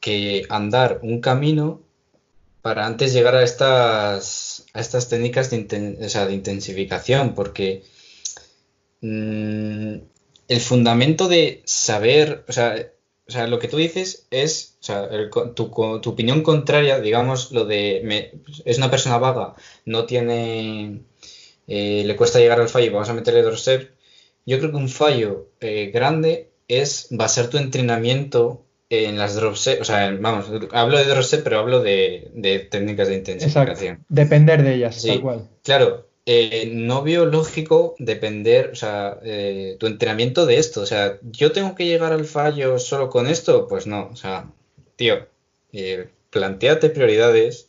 que 0.00 0.46
andar 0.50 1.00
un 1.02 1.20
camino 1.20 1.82
para 2.62 2.86
antes 2.86 3.12
llegar 3.12 3.36
a 3.36 3.44
estas, 3.44 4.66
a 4.74 4.80
estas 4.80 5.08
técnicas 5.08 5.50
de, 5.50 5.64
de 5.64 6.32
intensificación, 6.34 7.34
porque 7.34 7.84
mm, 9.00 9.96
el 10.48 10.60
fundamento 10.60 11.28
de 11.28 11.62
saber, 11.66 12.44
o 12.48 12.52
sea, 12.52 12.93
o 13.26 13.30
sea, 13.30 13.46
lo 13.46 13.58
que 13.58 13.68
tú 13.68 13.78
dices 13.78 14.26
es, 14.30 14.76
o 14.80 14.84
sea, 14.84 15.08
tu, 15.54 15.70
tu, 16.00 16.10
opinión 16.10 16.42
contraria, 16.42 17.00
digamos, 17.00 17.52
lo 17.52 17.64
de 17.64 18.32
es 18.64 18.78
una 18.78 18.90
persona 18.90 19.18
vaga, 19.18 19.54
no 19.86 20.04
tiene, 20.04 21.00
eh, 21.66 22.02
le 22.04 22.16
cuesta 22.16 22.38
llegar 22.38 22.60
al 22.60 22.68
fallo, 22.68 22.92
vamos 22.92 23.08
a 23.08 23.14
meterle 23.14 23.42
drop 23.42 23.58
Yo 24.44 24.58
creo 24.58 24.70
que 24.70 24.76
un 24.76 24.90
fallo 24.90 25.48
eh, 25.60 25.90
grande 25.92 26.50
es 26.68 27.08
basar 27.10 27.48
tu 27.48 27.56
entrenamiento 27.56 28.62
en 28.90 29.16
las 29.16 29.34
drop 29.34 29.54
o 29.54 29.84
sea, 29.84 30.14
vamos, 30.20 30.46
hablo 30.72 30.98
de 30.98 31.04
drop 31.04 31.24
pero 31.42 31.58
hablo 31.58 31.82
de, 31.82 32.68
técnicas 32.70 33.08
de 33.08 33.14
intensificación. 33.14 34.04
Depender 34.10 34.62
de 34.62 34.74
ellas, 34.74 35.02
tal 35.02 35.22
cual. 35.22 35.48
Claro, 35.62 36.06
eh, 36.26 36.70
no 36.72 37.02
veo 37.02 37.26
lógico 37.26 37.94
depender, 37.98 38.70
o 38.70 38.74
sea, 38.74 39.18
eh, 39.22 39.76
tu 39.78 39.86
entrenamiento 39.86 40.46
de 40.46 40.58
esto. 40.58 40.80
O 40.80 40.86
sea, 40.86 41.18
yo 41.22 41.52
tengo 41.52 41.74
que 41.74 41.86
llegar 41.86 42.12
al 42.12 42.24
fallo 42.24 42.78
solo 42.78 43.10
con 43.10 43.26
esto, 43.26 43.68
pues 43.68 43.86
no. 43.86 44.08
O 44.12 44.16
sea, 44.16 44.50
tío, 44.96 45.26
eh, 45.72 46.08
planteate 46.30 46.90
prioridades, 46.90 47.68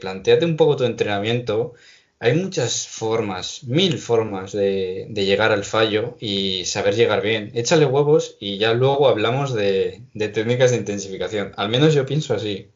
planteate 0.00 0.44
un 0.46 0.56
poco 0.56 0.76
tu 0.76 0.84
entrenamiento. 0.84 1.74
Hay 2.20 2.34
muchas 2.34 2.88
formas, 2.88 3.64
mil 3.64 3.98
formas 3.98 4.52
de, 4.52 5.08
llegar 5.14 5.52
al 5.52 5.64
fallo 5.64 6.16
y 6.20 6.64
saber 6.64 6.94
llegar 6.96 7.22
bien. 7.22 7.52
Échale 7.54 7.86
huevos 7.86 8.36
y 8.40 8.58
ya 8.58 8.74
luego 8.74 9.08
hablamos 9.08 9.54
de, 9.54 10.02
de 10.14 10.28
técnicas 10.28 10.70
de 10.72 10.78
intensificación. 10.78 11.52
Al 11.56 11.68
menos 11.68 11.94
yo 11.94 12.06
pienso 12.06 12.34
así. 12.34 12.68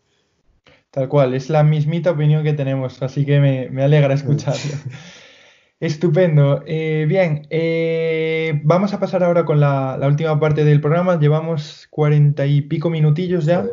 Tal 0.93 1.09
cual, 1.09 1.33
es 1.33 1.49
la 1.49 1.63
mismita 1.63 2.11
opinión 2.11 2.45
que 2.45 2.53
tenemos, 2.53 3.03
así 3.03 3.25
que 3.25 3.41
me, 3.41 3.83
alegra 3.83 4.13
escucharlo. 4.13 4.61
Estupendo. 5.81 6.63
Eh, 6.67 7.07
bien, 7.09 7.47
eh, 7.49 8.61
vamos 8.63 8.93
a 8.93 9.01
pasar 9.01 9.25
ahora 9.25 9.47
con 9.47 9.59
la, 9.59 9.99
última 10.03 10.39
parte 10.39 10.65
del 10.65 10.83
programa. 10.83 11.19
Llevamos 11.19 11.89
cuarenta 11.91 12.47
y 12.47 12.61
pico 12.61 12.91
minutillos 12.91 13.47
ya. 13.47 13.67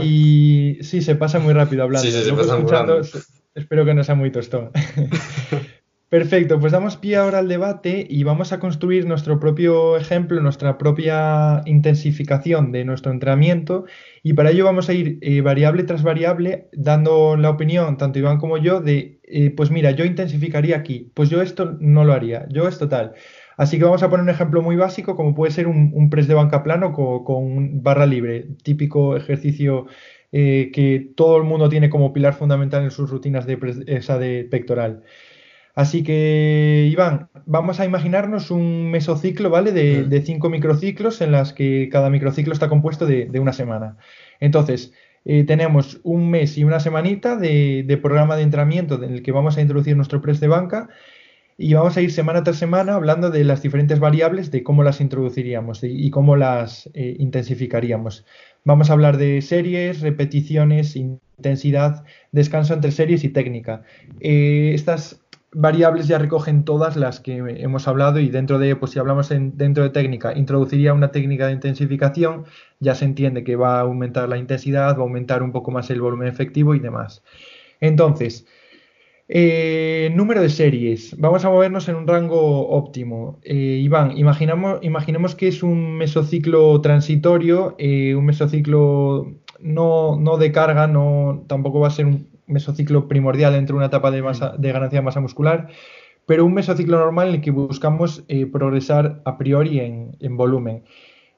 Y 0.00 0.78
sí, 0.80 1.02
se 1.02 1.16
pasa 1.16 1.40
muy 1.40 1.52
rápido 1.52 1.82
hablando. 1.82 2.08
Sí, 2.08 2.12
se 2.12 2.32
pasa 2.32 2.56
muy 2.56 2.70
rápido. 2.70 3.00
Espero 3.54 3.84
que 3.84 3.94
no 3.94 4.04
sea 4.04 4.14
muy 4.14 4.30
tostón. 4.30 4.70
Perfecto, 6.14 6.60
pues 6.60 6.70
damos 6.70 6.96
pie 6.96 7.16
ahora 7.16 7.40
al 7.40 7.48
debate 7.48 8.06
y 8.08 8.22
vamos 8.22 8.52
a 8.52 8.60
construir 8.60 9.04
nuestro 9.04 9.40
propio 9.40 9.96
ejemplo, 9.96 10.40
nuestra 10.40 10.78
propia 10.78 11.62
intensificación 11.66 12.70
de 12.70 12.84
nuestro 12.84 13.10
entrenamiento 13.10 13.86
y 14.22 14.34
para 14.34 14.52
ello 14.52 14.64
vamos 14.64 14.88
a 14.88 14.92
ir 14.92 15.18
eh, 15.22 15.40
variable 15.40 15.82
tras 15.82 16.04
variable 16.04 16.68
dando 16.72 17.36
la 17.36 17.50
opinión, 17.50 17.96
tanto 17.96 18.20
Iván 18.20 18.38
como 18.38 18.58
yo, 18.58 18.80
de, 18.80 19.18
eh, 19.24 19.50
pues 19.50 19.72
mira, 19.72 19.90
yo 19.90 20.04
intensificaría 20.04 20.76
aquí, 20.76 21.10
pues 21.14 21.30
yo 21.30 21.42
esto 21.42 21.76
no 21.80 22.04
lo 22.04 22.12
haría, 22.12 22.46
yo 22.48 22.68
esto 22.68 22.88
tal. 22.88 23.14
Así 23.56 23.78
que 23.78 23.84
vamos 23.84 24.04
a 24.04 24.08
poner 24.08 24.22
un 24.22 24.30
ejemplo 24.30 24.62
muy 24.62 24.76
básico 24.76 25.16
como 25.16 25.34
puede 25.34 25.50
ser 25.50 25.66
un, 25.66 26.10
press 26.10 26.28
de 26.28 26.34
banca 26.34 26.62
plano 26.62 26.92
con, 26.92 27.82
barra 27.82 28.06
libre, 28.06 28.46
típico 28.62 29.16
ejercicio 29.16 29.86
eh, 30.30 30.70
que 30.72 31.10
todo 31.16 31.38
el 31.38 31.42
mundo 31.42 31.68
tiene 31.68 31.90
como 31.90 32.12
pilar 32.12 32.34
fundamental 32.34 32.84
en 32.84 32.92
sus 32.92 33.10
rutinas 33.10 33.46
de, 33.46 33.58
esa 33.88 34.16
de 34.16 34.44
pectoral. 34.48 35.02
Así 35.74 36.04
que, 36.04 36.88
Iván, 36.90 37.28
vamos 37.46 37.80
a 37.80 37.84
imaginarnos 37.84 38.52
un 38.52 38.90
mesociclo, 38.90 39.50
¿vale? 39.50 39.72
De, 39.72 40.22
cinco 40.22 40.48
microciclos 40.48 41.20
en 41.20 41.32
las 41.32 41.52
que 41.52 41.88
cada 41.90 42.10
microciclo 42.10 42.52
está 42.52 42.68
compuesto 42.68 43.06
de, 43.06 43.40
una 43.40 43.52
semana. 43.52 43.96
Entonces, 44.38 44.92
eh, 45.24 45.42
tenemos 45.44 46.00
un 46.04 46.30
mes 46.30 46.56
y 46.58 46.64
una 46.64 46.78
semanita 46.78 47.36
de, 47.36 47.98
programa 48.00 48.36
de 48.36 48.42
entrenamiento 48.42 49.02
en 49.02 49.14
el 49.14 49.22
que 49.22 49.32
vamos 49.32 49.56
a 49.56 49.62
introducir 49.62 49.96
nuestro 49.96 50.20
press 50.20 50.38
de 50.38 50.48
banca 50.48 50.88
y 51.56 51.74
vamos 51.74 51.96
a 51.96 52.02
ir 52.02 52.12
semana 52.12 52.42
tras 52.44 52.56
semana 52.56 52.94
hablando 52.94 53.30
de 53.30 53.44
las 53.44 53.62
diferentes 53.62 53.98
variables, 53.98 54.50
de 54.50 54.62
cómo 54.62 54.84
las 54.84 55.00
introduciríamos 55.00 55.80
y, 55.82 56.10
cómo 56.10 56.36
las 56.36 56.88
eh, 56.94 57.16
intensificaríamos. 57.18 58.24
Vamos 58.64 58.90
a 58.90 58.92
hablar 58.92 59.18
de 59.18 59.42
series, 59.42 60.00
repeticiones, 60.00 60.96
intensidad, 60.96 62.04
descanso 62.32 62.74
entre 62.74 62.92
series 62.92 63.24
y 63.24 63.28
técnica. 63.28 63.82
Eh, 64.20 64.72
estas 64.74 65.23
variables 65.54 66.08
ya 66.08 66.18
recogen 66.18 66.64
todas 66.64 66.96
las 66.96 67.20
que 67.20 67.36
hemos 67.36 67.88
hablado 67.88 68.20
y 68.20 68.28
dentro 68.28 68.58
de, 68.58 68.76
pues 68.76 68.92
si 68.92 68.98
hablamos 68.98 69.30
en, 69.30 69.56
dentro 69.56 69.84
de 69.84 69.90
técnica, 69.90 70.36
introduciría 70.36 70.92
una 70.92 71.10
técnica 71.10 71.46
de 71.46 71.52
intensificación, 71.52 72.44
ya 72.80 72.94
se 72.94 73.04
entiende 73.04 73.44
que 73.44 73.56
va 73.56 73.78
a 73.78 73.80
aumentar 73.82 74.28
la 74.28 74.36
intensidad, 74.36 74.96
va 74.96 75.00
a 75.00 75.02
aumentar 75.02 75.42
un 75.42 75.52
poco 75.52 75.70
más 75.70 75.88
el 75.90 76.00
volumen 76.00 76.28
efectivo 76.28 76.74
y 76.74 76.80
demás. 76.80 77.22
Entonces, 77.80 78.46
eh, 79.28 80.10
número 80.14 80.42
de 80.42 80.50
series. 80.50 81.18
Vamos 81.18 81.44
a 81.44 81.50
movernos 81.50 81.88
en 81.88 81.96
un 81.96 82.06
rango 82.06 82.68
óptimo. 82.68 83.40
Eh, 83.42 83.80
Iván, 83.82 84.16
imaginamos, 84.18 84.80
imaginemos 84.82 85.34
que 85.34 85.48
es 85.48 85.62
un 85.62 85.96
mesociclo 85.96 86.80
transitorio, 86.82 87.74
eh, 87.78 88.14
un 88.14 88.26
mesociclo 88.26 89.32
no, 89.60 90.16
no 90.20 90.36
de 90.36 90.52
carga, 90.52 90.86
no, 90.86 91.44
tampoco 91.48 91.80
va 91.80 91.88
a 91.88 91.90
ser 91.90 92.06
un, 92.06 92.33
mesociclo 92.46 93.08
primordial 93.08 93.54
entre 93.54 93.76
una 93.76 93.86
etapa 93.86 94.10
de, 94.10 94.22
masa, 94.22 94.54
de 94.58 94.72
ganancia 94.72 94.98
de 94.98 95.04
masa 95.04 95.20
muscular, 95.20 95.68
pero 96.26 96.44
un 96.44 96.54
mesociclo 96.54 96.98
normal 96.98 97.28
en 97.28 97.34
el 97.36 97.40
que 97.40 97.50
buscamos 97.50 98.24
eh, 98.28 98.46
progresar 98.46 99.20
a 99.24 99.36
priori 99.36 99.80
en, 99.80 100.36
volumen. 100.36 100.84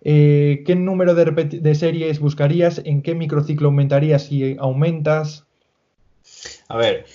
Eh, 0.03 0.63
¿Qué 0.67 0.77
número 0.77 1.15
de, 1.15 1.75
series 1.75 2.21
buscarías? 2.21 2.81
¿En 2.85 3.03
qué 3.03 3.15
microciclo 3.15 3.69
aumentarías 3.69 4.27
si 4.27 4.57
aumentas? 4.59 5.45
A 6.69 6.77
ver, 6.77 7.07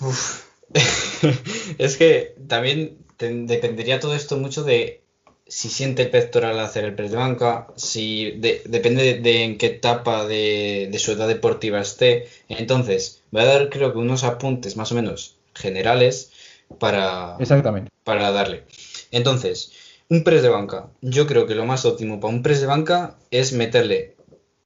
es 1.78 1.96
que 1.96 2.34
también 2.46 2.98
dependería 3.18 4.00
todo 4.00 4.14
esto 4.14 4.36
mucho 4.36 4.64
de 4.64 5.03
si 5.46 5.68
siente 5.68 6.02
el 6.02 6.10
pectoral 6.10 6.58
al 6.58 6.64
hacer 6.64 6.84
el 6.84 6.94
press 6.94 7.10
de 7.10 7.18
banca, 7.18 7.68
si 7.76 8.32
depende 8.32 9.20
de, 9.20 9.44
en 9.44 9.58
qué 9.58 9.66
etapa 9.66 10.26
de, 10.26 10.90
su 10.98 11.12
edad 11.12 11.28
deportiva 11.28 11.80
esté. 11.80 12.28
Entonces, 12.48 13.22
voy 13.30 13.42
a 13.42 13.46
dar 13.46 13.68
creo 13.68 13.92
que 13.92 13.98
unos 13.98 14.24
apuntes 14.24 14.76
más 14.76 14.92
o 14.92 14.94
menos 14.94 15.36
generales 15.54 16.32
para, 16.78 17.36
Exactamente. 17.38 17.90
para 18.04 18.30
darle. 18.30 18.64
Entonces, 19.10 19.72
un 20.08 20.24
press 20.24 20.42
de 20.42 20.48
banca. 20.48 20.88
Yo 21.02 21.26
creo 21.26 21.46
que 21.46 21.54
lo 21.54 21.66
más 21.66 21.84
óptimo 21.84 22.20
para 22.20 22.34
un 22.34 22.42
press 22.42 22.60
de 22.60 22.66
banca 22.66 23.16
es 23.30 23.52
meterle 23.52 24.16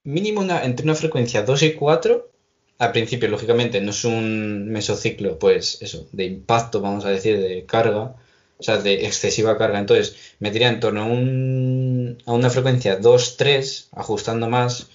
mínimo 0.05 0.41
una, 0.41 0.65
entre 0.65 0.85
una 0.85 0.95
frecuencia 0.95 1.43
2 1.43 1.63
y 1.63 1.75
4. 1.75 2.31
Al 2.79 2.93
principio, 2.93 3.29
lógicamente, 3.29 3.81
no 3.81 3.91
es 3.91 4.05
un 4.05 4.69
mesociclo, 4.69 5.41
pues 5.41 5.83
eso, 5.83 6.09
de 6.13 6.27
impacto, 6.27 6.81
vamos 6.81 7.05
a 7.05 7.11
decir, 7.11 7.41
de 7.41 7.67
carga 7.67 8.15
o 8.59 8.63
sea, 8.63 8.79
de 8.79 9.07
excesiva 9.07 9.57
carga. 9.57 9.79
Entonces, 9.79 10.17
me 10.41 10.49
en 10.49 10.81
torno 10.81 11.03
a, 11.03 11.05
un, 11.05 12.19
a 12.27 12.33
una 12.33 12.51
frecuencia 12.51 13.01
2-3, 13.01 13.89
ajustando 13.93 14.49
más. 14.49 14.89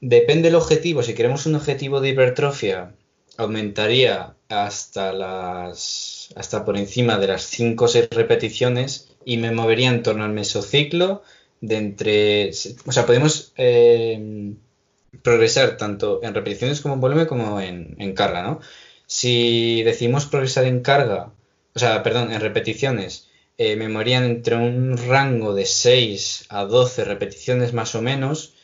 Depende 0.00 0.48
del 0.48 0.56
objetivo. 0.56 1.02
Si 1.02 1.14
queremos 1.14 1.46
un 1.46 1.54
objetivo 1.54 2.00
de 2.00 2.10
hipertrofia, 2.10 2.94
aumentaría 3.36 4.34
hasta 4.48 5.12
las 5.12 6.32
hasta 6.36 6.64
por 6.64 6.76
encima 6.76 7.18
de 7.18 7.28
las 7.28 7.42
5 7.44 7.84
o 7.84 7.88
6 7.88 8.08
repeticiones 8.10 9.10
y 9.24 9.36
me 9.36 9.52
movería 9.52 9.90
en 9.90 10.02
torno 10.02 10.24
al 10.24 10.32
mesociclo 10.32 11.22
de 11.60 11.76
entre, 11.76 12.50
o 12.86 12.92
sea, 12.92 13.06
podemos 13.06 13.52
eh, 13.56 14.54
progresar 15.22 15.76
tanto 15.76 16.20
en 16.22 16.34
repeticiones 16.34 16.80
como 16.80 16.94
en 16.94 17.00
volumen 17.00 17.26
como 17.26 17.60
en, 17.60 17.96
en 17.98 18.14
carga, 18.14 18.42
¿no? 18.42 18.60
Si 19.06 19.82
decimos 19.82 20.26
progresar 20.26 20.64
en 20.64 20.80
carga, 20.82 21.32
o 21.74 21.78
sea, 21.78 22.02
perdón, 22.02 22.32
en 22.32 22.40
repeticiones, 22.40 23.28
eh, 23.58 23.76
me 23.76 23.88
morían 23.88 24.24
entre 24.24 24.56
un 24.56 24.96
rango 24.96 25.54
de 25.54 25.66
6 25.66 26.46
a 26.48 26.64
12 26.64 27.04
repeticiones 27.04 27.72
más 27.72 27.94
o 27.94 28.02
menos, 28.02 28.54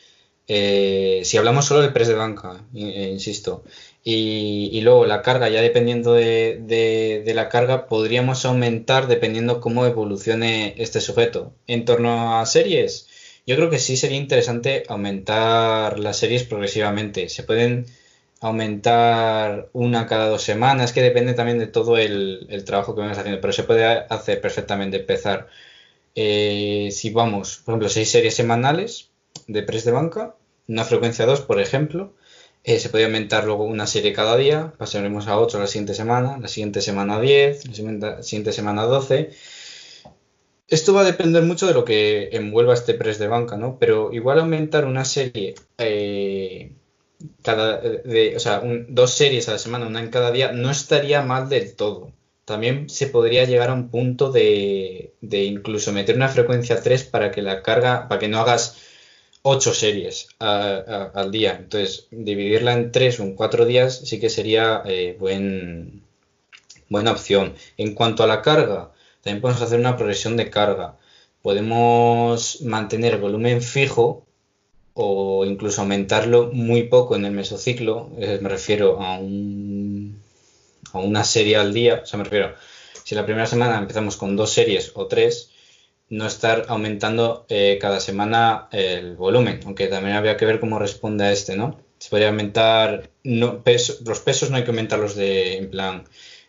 eh, 0.47 1.21
si 1.25 1.37
hablamos 1.37 1.65
solo 1.65 1.81
del 1.81 1.93
press 1.93 2.07
de 2.07 2.15
banca, 2.15 2.65
eh, 2.73 3.09
insisto. 3.11 3.63
Y, 4.03 4.79
luego 4.81 5.05
la 5.05 5.21
carga, 5.21 5.49
ya 5.49 5.61
dependiendo 5.61 6.13
de, 6.13 7.31
la 7.35 7.49
carga, 7.49 7.87
podríamos 7.87 8.45
aumentar 8.45 9.07
dependiendo 9.07 9.59
cómo 9.59 9.85
evolucione 9.85 10.75
este 10.77 11.01
sujeto. 11.01 11.53
En 11.67 11.83
torno 11.85 12.39
a 12.39 12.45
series, 12.45 13.07
yo 13.45 13.55
creo 13.57 13.69
que 13.69 13.79
sí 13.79 13.97
sería 13.97 14.17
interesante 14.17 14.83
aumentar 14.87 15.99
las 15.99 16.17
series 16.17 16.43
progresivamente. 16.43 17.27
Se 17.29 17.43
pueden 17.43 17.87
aumentar 18.41 19.69
una 19.73 20.07
cada 20.07 20.29
dos 20.29 20.43
semanas, 20.43 20.93
que 20.93 21.01
depende 21.01 21.33
también 21.33 21.59
de 21.59 21.67
todo 21.67 21.97
el, 21.97 22.63
trabajo 22.65 22.95
que 22.95 23.01
vamos 23.01 23.17
haciendo, 23.17 23.41
pero 23.41 23.53
se 23.53 23.63
puede 23.63 23.85
hacer 23.85 24.41
perfectamente 24.41 24.97
empezar. 24.97 25.47
Eh, 26.15 26.89
si 26.91 27.11
vamos, 27.11 27.61
por 27.65 27.73
ejemplo, 27.73 27.89
seis 27.89 28.11
series 28.11 28.35
semanales 28.35 29.11
de 29.47 29.63
press 29.63 29.85
de 29.85 29.91
banca, 29.91 30.35
una 30.67 30.83
frecuencia 30.83 31.25
2, 31.25 31.41
por 31.41 31.59
ejemplo, 31.59 32.13
eh, 32.63 32.79
se 32.79 32.89
puede 32.89 33.05
aumentar 33.05 33.45
luego 33.45 33.63
una 33.63 33.87
serie 33.87 34.13
cada 34.13 34.35
día, 34.35 34.73
pasaremos 34.77 35.27
a 35.27 35.39
8 35.39 35.59
la 35.59 35.67
siguiente 35.67 35.93
semana, 35.93 36.37
la 36.37 36.47
siguiente 36.47 36.81
semana 36.81 37.19
10, 37.19 37.67
la 37.67 38.23
siguiente 38.23 38.51
semana 38.51 38.83
12. 38.83 39.31
Esto 40.67 40.93
va 40.93 41.01
a 41.01 41.05
depender 41.05 41.43
mucho 41.43 41.65
de 41.65 41.73
lo 41.73 41.85
que 41.85 42.29
envuelva 42.33 42.73
este 42.73 42.93
press 42.93 43.19
de 43.19 43.29
banca, 43.29 43.55
¿no? 43.55 43.77
Pero 43.79 44.11
igual 44.11 44.39
aumentar 44.39 44.83
una 44.83 45.05
serie, 45.05 45.55
eh, 45.77 46.73
cada, 47.43 47.79
de, 47.79 48.35
o 48.35 48.39
sea, 48.39 48.61
dos 48.89 49.11
series 49.11 49.49
a 49.49 49.53
la 49.53 49.59
semana, 49.59 49.87
una 49.87 50.01
en 50.01 50.09
cada 50.09 50.31
día, 50.31 50.51
no 50.51 50.69
estaría 50.71 51.21
mal 51.21 51.49
del 51.49 51.75
todo. 51.75 52.13
También 52.45 52.89
se 52.89 53.07
podría 53.07 53.45
llegar 53.45 53.69
a 53.69 53.73
un 53.73 53.89
punto 53.89 54.31
de, 54.31 55.13
de 55.21 55.43
incluso 55.43 55.91
meter 55.91 56.15
una 56.15 56.29
frecuencia 56.29 56.81
3 56.81 57.03
para 57.05 57.31
que 57.31 57.41
la 57.41 57.61
carga, 57.61 58.07
para 58.07 58.19
que 58.19 58.27
no 58.29 58.39
hagas 58.39 58.77
ocho 59.41 59.73
series 59.73 60.27
al 60.39 61.31
día. 61.31 61.55
Entonces, 61.59 62.07
dividirla 62.11 62.73
en 62.73 62.91
tres 62.91 63.19
o 63.19 63.23
en 63.23 63.35
cuatro 63.35 63.65
días 63.65 64.01
sí 64.05 64.19
que 64.19 64.29
sería 64.29 64.81
eh, 64.85 65.15
buen, 65.19 66.03
buena 66.89 67.11
opción. 67.11 67.55
En 67.77 67.93
cuanto 67.95 68.23
a 68.23 68.27
la 68.27 68.41
carga, 68.41 68.91
también 69.21 69.41
podemos 69.41 69.61
hacer 69.61 69.79
una 69.79 69.95
progresión 69.97 70.37
de 70.37 70.49
carga. 70.49 70.97
Podemos 71.41 72.61
mantener 72.61 73.13
el 73.13 73.21
volumen 73.21 73.61
fijo 73.61 74.26
o 74.99 75.45
incluso 75.45 75.81
aumentarlo 75.81 76.49
muy 76.51 76.83
poco 76.83 77.15
en 77.15 77.25
el 77.25 77.31
mesociclo. 77.31 78.09
Eh, 78.19 78.39
me 78.41 78.49
refiero 78.49 78.99
a, 78.99 79.19
un, 79.19 80.19
a 80.91 80.99
una 80.99 81.23
serie 81.23 81.57
al 81.57 81.71
día. 81.71 82.01
O 82.03 82.05
sea, 82.07 82.17
me 82.17 82.23
refiero, 82.23 82.55
si 83.03 83.13
la 83.13 83.23
primera 83.23 83.45
semana 83.45 83.77
empezamos 83.77 84.17
con 84.17 84.35
dos 84.35 84.51
series 84.51 84.91
o 84.95 85.05
tres, 85.05 85.51
no 86.09 86.25
estar 86.25 86.65
aumentando 86.67 87.45
eh, 87.47 87.77
cada 87.79 87.99
semana 87.99 88.69
el 88.71 89.15
volumen, 89.15 89.59
aunque 89.65 89.87
también 89.87 90.15
habría 90.15 90.35
que 90.35 90.45
ver 90.47 90.59
cómo 90.59 90.79
responde 90.79 91.25
a 91.25 91.31
este, 91.31 91.55
¿no? 91.55 91.79
Se 91.99 92.09
podría 92.09 92.29
aumentar, 92.29 93.11
no, 93.23 93.61
los 94.03 94.19
pesos 94.21 94.49
no 94.49 94.57
hay 94.57 94.63
que 94.63 94.71
aumentarlos 94.71 95.15
de, 95.15 95.57
en 95.57 95.69
plan, 95.69 96.05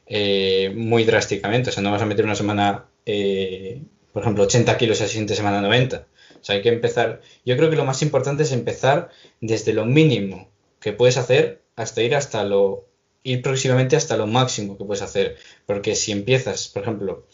eh, 0.07 0.73
muy 0.75 1.05
drásticamente, 1.05 1.69
o 1.69 1.73
sea, 1.73 1.83
no 1.83 1.91
vas 1.91 2.03
a 2.03 2.07
meter 2.07 2.25
una 2.25 2.35
semana, 2.35 2.87
eh, 3.05 3.83
por 4.13 4.23
ejemplo, 4.23 4.45
80 4.45 4.79
kilos 4.79 5.01
y 5.01 5.03
la 5.03 5.09
siguiente 5.09 5.35
semana 5.35 5.61
90. 5.61 6.07
O 6.41 6.45
sea, 6.45 6.57
hay 6.57 6.63
que 6.63 6.69
empezar, 6.69 7.21
yo 7.45 7.57
creo 7.57 7.71
que 7.71 7.77
lo 7.77 7.85
más 7.85 8.03
importante 8.03 8.43
es 8.43 8.53
empezar 8.53 9.11
desde 9.41 9.73
lo 9.73 9.85
mínimo 9.85 10.49
que 10.81 10.93
puedes 10.93 11.17
hacer 11.17 11.63
hasta 11.77 12.03
ir 12.03 12.15
hasta 12.15 12.45
lo, 12.45 12.87
ir 13.23 13.43
próximamente 13.43 13.97
hasta 13.97 14.17
lo 14.17 14.27
máximo 14.27 14.77
que 14.79 14.85
puedes 14.85 15.03
hacer, 15.03 15.37
porque 15.67 15.95
si 15.95 16.13
empiezas, 16.13 16.69
por 16.69 16.83
ejemplo, 16.83 17.27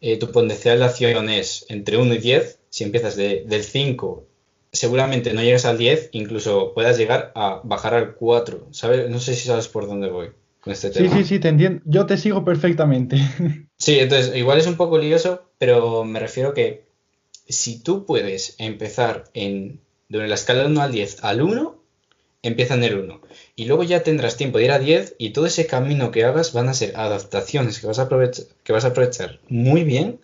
eh, 0.00 0.16
tu 0.16 0.30
potencial 0.30 0.78
de 0.78 0.84
acción 0.84 1.28
es 1.28 1.66
entre 1.68 1.96
1 1.96 2.14
y 2.14 2.18
10, 2.18 2.60
si 2.70 2.84
empiezas 2.84 3.16
del 3.16 3.64
5, 3.64 4.26
seguramente 4.72 5.32
no 5.32 5.42
llegas 5.42 5.64
al 5.64 5.78
10, 5.78 6.10
incluso 6.12 6.72
puedas 6.74 6.98
llegar 6.98 7.32
a 7.34 7.60
bajar 7.64 7.94
al 7.94 8.14
4. 8.14 8.68
¿sabes? 8.70 9.10
No 9.10 9.18
sé 9.20 9.34
si 9.34 9.46
sabes 9.46 9.68
por 9.68 9.86
dónde 9.86 10.08
voy 10.08 10.30
con 10.60 10.72
este 10.72 10.90
tema. 10.90 11.10
Sí, 11.10 11.22
sí, 11.22 11.28
sí, 11.28 11.38
te 11.38 11.48
entiendo. 11.48 11.82
Yo 11.84 12.06
te 12.06 12.16
sigo 12.16 12.44
perfectamente. 12.44 13.16
Sí, 13.80 14.00
entonces 14.00 14.34
igual 14.34 14.58
es 14.58 14.66
un 14.66 14.76
poco 14.76 14.98
lioso, 14.98 15.52
pero 15.56 16.04
me 16.04 16.18
refiero 16.18 16.52
que 16.52 16.87
si 17.48 17.78
tú 17.78 18.04
puedes 18.04 18.54
empezar 18.58 19.24
en 19.34 19.80
de 20.08 20.26
la 20.26 20.34
escala 20.34 20.60
de 20.60 20.66
1 20.68 20.80
al 20.80 20.92
10 20.92 21.24
al 21.24 21.42
1, 21.42 21.82
empieza 22.42 22.74
en 22.74 22.84
el 22.84 22.98
1 22.98 23.20
y 23.56 23.64
luego 23.66 23.82
ya 23.82 24.02
tendrás 24.02 24.36
tiempo 24.36 24.58
de 24.58 24.64
ir 24.64 24.70
a 24.70 24.78
10 24.78 25.16
y 25.18 25.30
todo 25.30 25.46
ese 25.46 25.66
camino 25.66 26.10
que 26.10 26.24
hagas 26.24 26.52
van 26.52 26.68
a 26.68 26.74
ser 26.74 26.96
adaptaciones 26.96 27.78
que 27.80 27.86
vas 27.86 27.98
a 27.98 28.02
aprovechar, 28.02 28.46
que 28.64 28.72
vas 28.72 28.84
a 28.84 28.88
aprovechar 28.88 29.40
muy 29.48 29.84
bien 29.84 30.20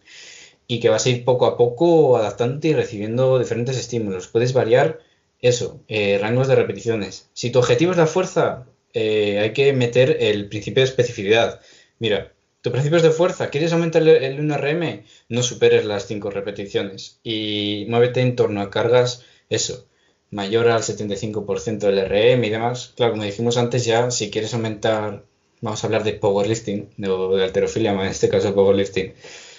y 0.67 0.81
que 0.81 0.89
vas 0.89 1.07
a 1.07 1.11
ir 1.11 1.25
poco 1.25 1.47
a 1.47 1.57
poco 1.57 2.17
adaptándote 2.17 2.69
y 2.69 2.75
recibiendo 2.75 3.39
diferentes 3.39 3.77
estímulos. 3.77 4.29
Puedes 4.29 4.53
variar 4.53 5.01
eso, 5.41 5.81
eh, 5.89 6.19
rangos 6.21 6.49
de 6.49 6.55
repeticiones. 6.55 7.29
Si 7.35 7.51
tu 7.51 7.59
objetivo 7.59 7.93
es 7.93 7.99
la 7.99 8.07
fuerza, 8.07 8.67
eh, 8.95 9.41
hay 9.41 9.53
que 9.53 9.73
meter 9.73 10.17
el 10.21 10.49
principio 10.49 10.83
de 10.83 10.89
especificidad. 10.89 11.61
Mira, 11.99 12.33
tu 12.65 12.73
principio 12.73 12.97
es 12.97 13.03
de 13.03 13.11
fuerza, 13.11 13.51
¿quieres 13.51 13.75
aumentar 13.75 14.01
el, 14.01 14.09
el 14.09 14.39
1RM? 14.39 15.05
No 15.29 15.43
superes 15.43 15.85
las 15.85 16.07
5 16.07 16.31
repeticiones 16.31 17.21
y 17.23 17.85
muévete 17.91 18.23
en 18.23 18.37
torno 18.37 18.63
a 18.63 18.71
cargas, 18.71 19.23
eso, 19.51 19.87
mayor 20.31 20.71
al 20.71 20.81
75% 20.81 21.81
del 21.81 22.09
RM 22.09 22.43
y 22.43 22.49
demás. 22.49 22.95
Claro, 22.97 23.13
como 23.13 23.25
dijimos 23.25 23.59
antes, 23.59 23.85
ya 23.85 24.11
si 24.11 24.31
quieres 24.31 24.55
aumentar, 24.55 25.27
vamos 25.61 25.85
a 25.85 25.87
hablar 25.87 26.05
de 26.05 26.15
powerlifting, 26.15 26.89
de, 26.97 27.09
de 27.37 27.45
alterofilia, 27.45 27.93
en 27.93 28.01
este 28.01 28.31
caso 28.31 28.55
powerlifting, 28.55 29.13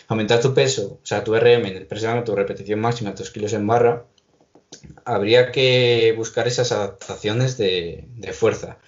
aumentar 0.08 0.42
tu 0.42 0.56
peso, 0.56 1.00
o 1.04 1.06
sea, 1.06 1.24
tu 1.24 1.36
RM 1.36 1.68
en 1.68 1.78
el 1.78 1.86
presionando 1.86 2.24
tu 2.24 2.36
repetición 2.36 2.80
máxima, 2.80 3.14
tus 3.14 3.30
kilos 3.30 3.54
en 3.54 3.68
barra, 3.68 4.08
habría 5.04 5.52
que 5.52 6.12
buscar 6.18 6.48
esas 6.48 6.72
adaptaciones 6.72 7.56
de, 7.56 8.06
de 8.16 8.34
fuerza. 8.34 8.80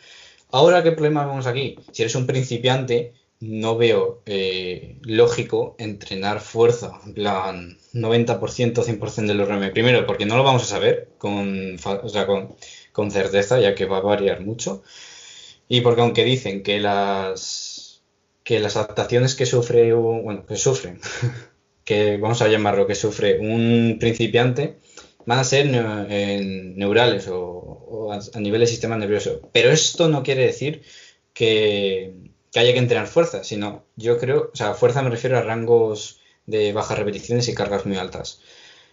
Ahora, 0.49 0.82
¿qué 0.82 0.91
problema 0.91 1.28
vemos 1.28 1.45
aquí? 1.45 1.76
Si 1.91 2.01
eres 2.01 2.15
un 2.15 2.26
principiante, 2.26 3.13
no 3.39 3.77
veo 3.77 4.21
eh, 4.25 4.97
lógico 5.03 5.75
entrenar 5.77 6.39
fuerza, 6.41 6.99
en 7.05 7.13
plan 7.13 7.77
90%, 7.93 8.39
100% 8.83 9.27
del 9.27 9.45
RM. 9.45 9.71
Primero, 9.73 10.05
porque 10.07 10.25
no 10.25 10.38
lo 10.38 10.43
vamos 10.43 10.63
a 10.63 10.65
saber 10.65 11.09
con, 11.17 11.77
con, 12.93 13.11
certeza, 13.11 13.59
ya 13.59 13.75
que 13.75 13.85
va 13.85 13.97
a 13.97 14.01
variar 14.01 14.41
mucho. 14.41 14.83
Y 15.67 15.81
porque 15.81 16.01
aunque 16.01 16.23
dicen 16.23 16.63
que 16.63 16.79
las, 16.79 18.01
que 18.43 18.59
las 18.59 18.77
adaptaciones 18.77 19.35
que 19.35 19.45
sufre, 19.45 19.93
bueno, 19.93 20.45
que 20.45 20.55
sufren, 20.55 20.99
que 21.85 22.17
vamos 22.17 22.41
a 22.41 22.47
llamarlo 22.47 22.88
que 22.88 22.95
sufre 22.95 23.39
un 23.39 23.97
principiante, 23.99 24.77
van 25.25 25.39
a 25.39 25.43
ser 25.43 25.67
neurales 25.67 27.27
o, 27.29 28.11
a 28.11 28.39
nivel 28.39 28.61
del 28.61 28.69
sistema 28.69 28.97
nervioso. 28.97 29.41
Pero 29.53 29.71
esto 29.71 30.09
no 30.09 30.23
quiere 30.23 30.45
decir 30.45 30.83
que, 31.33 32.26
que 32.51 32.59
haya 32.59 32.73
que 32.73 32.79
entrenar 32.79 33.07
fuerza, 33.07 33.43
sino 33.43 33.83
yo 33.95 34.17
creo, 34.17 34.51
o 34.53 34.55
sea, 34.55 34.73
fuerza 34.73 35.01
me 35.01 35.09
refiero 35.09 35.37
a 35.37 35.41
rangos 35.41 36.19
de 36.45 36.73
bajas 36.73 36.97
repeticiones 36.97 37.47
y 37.49 37.55
cargas 37.55 37.85
muy 37.85 37.97
altas. 37.97 38.41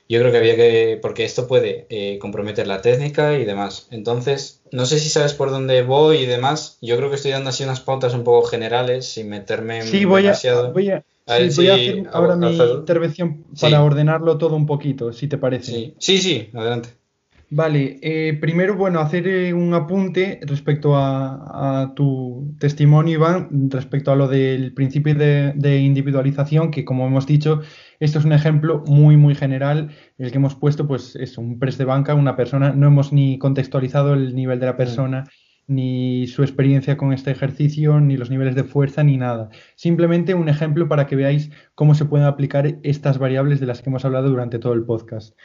Yo 0.06 0.20
creo 0.20 0.32
que 0.32 0.38
había 0.38 0.54
que, 0.54 0.98
porque 1.00 1.24
esto 1.24 1.46
puede 1.46 1.86
eh, 1.88 2.18
comprometer 2.18 2.66
la 2.66 2.82
técnica 2.82 3.38
y 3.38 3.44
demás. 3.44 3.88
Entonces, 3.90 4.60
no 4.70 4.84
sé 4.84 4.98
si 4.98 5.08
sabes 5.08 5.32
por 5.32 5.50
dónde 5.50 5.82
voy 5.82 6.18
y 6.18 6.26
demás. 6.26 6.76
Yo 6.82 6.98
creo 6.98 7.08
que 7.08 7.16
estoy 7.16 7.30
dando 7.30 7.48
así 7.50 7.64
unas 7.64 7.80
pautas 7.80 8.12
un 8.12 8.22
poco 8.22 8.46
generales 8.46 9.06
sin 9.06 9.30
meterme 9.30 9.82
sí, 9.82 10.04
voy 10.04 10.24
demasiado. 10.24 10.66
A, 10.66 10.70
voy 10.72 10.90
a, 10.90 11.04
voy 11.26 11.68
a 11.68 11.74
hacer 11.74 12.02
ahora 12.12 12.36
mi 12.36 12.54
intervención 12.54 13.46
para 13.58 13.82
ordenarlo 13.82 14.36
todo 14.36 14.56
un 14.56 14.66
poquito, 14.66 15.10
si 15.12 15.26
te 15.26 15.38
parece. 15.38 15.72
Sí, 15.72 15.94
sí, 15.98 16.18
sí 16.18 16.50
adelante. 16.52 16.90
Vale, 17.50 17.98
eh, 18.02 18.36
primero, 18.40 18.74
bueno, 18.76 19.00
hacer 19.00 19.28
eh, 19.28 19.52
un 19.52 19.74
apunte 19.74 20.40
respecto 20.42 20.96
a, 20.96 21.92
tu 21.94 22.56
testimonio, 22.58 23.14
Iván, 23.14 23.70
respecto 23.70 24.10
a 24.10 24.16
lo 24.16 24.28
del 24.28 24.72
principio 24.74 25.14
de, 25.14 25.78
individualización, 25.78 26.70
que 26.70 26.84
como 26.84 27.06
hemos 27.06 27.26
dicho, 27.26 27.60
esto 28.00 28.18
es 28.18 28.24
un 28.24 28.32
ejemplo 28.32 28.82
muy, 28.86 29.16
muy 29.16 29.34
general, 29.34 29.90
el 30.18 30.30
que 30.30 30.38
hemos 30.38 30.54
puesto, 30.54 30.88
pues 30.88 31.16
es 31.16 31.38
un 31.38 31.58
press 31.58 31.78
de 31.78 31.84
banca, 31.84 32.14
una 32.14 32.36
persona, 32.36 32.72
no 32.72 32.86
hemos 32.86 33.12
ni 33.12 33.38
contextualizado 33.38 34.14
el 34.14 34.34
nivel 34.34 34.58
de 34.58 34.66
la 34.66 34.76
persona, 34.76 35.24
ni 35.66 36.26
su 36.26 36.42
experiencia 36.42 36.96
con 36.96 37.12
este 37.12 37.30
ejercicio, 37.30 38.00
ni 38.00 38.16
los 38.16 38.30
niveles 38.30 38.54
de 38.54 38.64
fuerza, 38.64 39.02
ni 39.02 39.16
nada. 39.16 39.48
Simplemente 39.76 40.34
un 40.34 40.48
ejemplo 40.48 40.88
para 40.88 41.06
que 41.06 41.16
veáis 41.16 41.50
cómo 41.74 41.94
se 41.94 42.04
pueden 42.04 42.26
aplicar 42.26 42.78
estas 42.82 43.18
variables 43.18 43.60
de 43.60 43.66
las 43.66 43.80
que 43.80 43.90
hemos 43.90 44.04
hablado 44.04 44.28
durante 44.28 44.58
todo 44.58 44.74
el 44.74 44.84
podcast. 44.84 45.36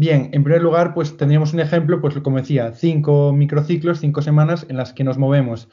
Bien, 0.00 0.30
en 0.32 0.44
primer 0.44 0.62
lugar, 0.62 0.94
pues 0.94 1.16
tendríamos 1.16 1.52
un 1.54 1.58
ejemplo, 1.60 2.00
pues 2.00 2.14
como 2.20 2.36
decía, 2.38 2.72
cinco 2.72 3.32
microciclos, 3.32 3.98
cinco 3.98 4.22
semanas 4.22 4.64
en 4.68 4.76
las 4.76 4.92
que 4.92 5.02
nos 5.02 5.18
movemos. 5.18 5.68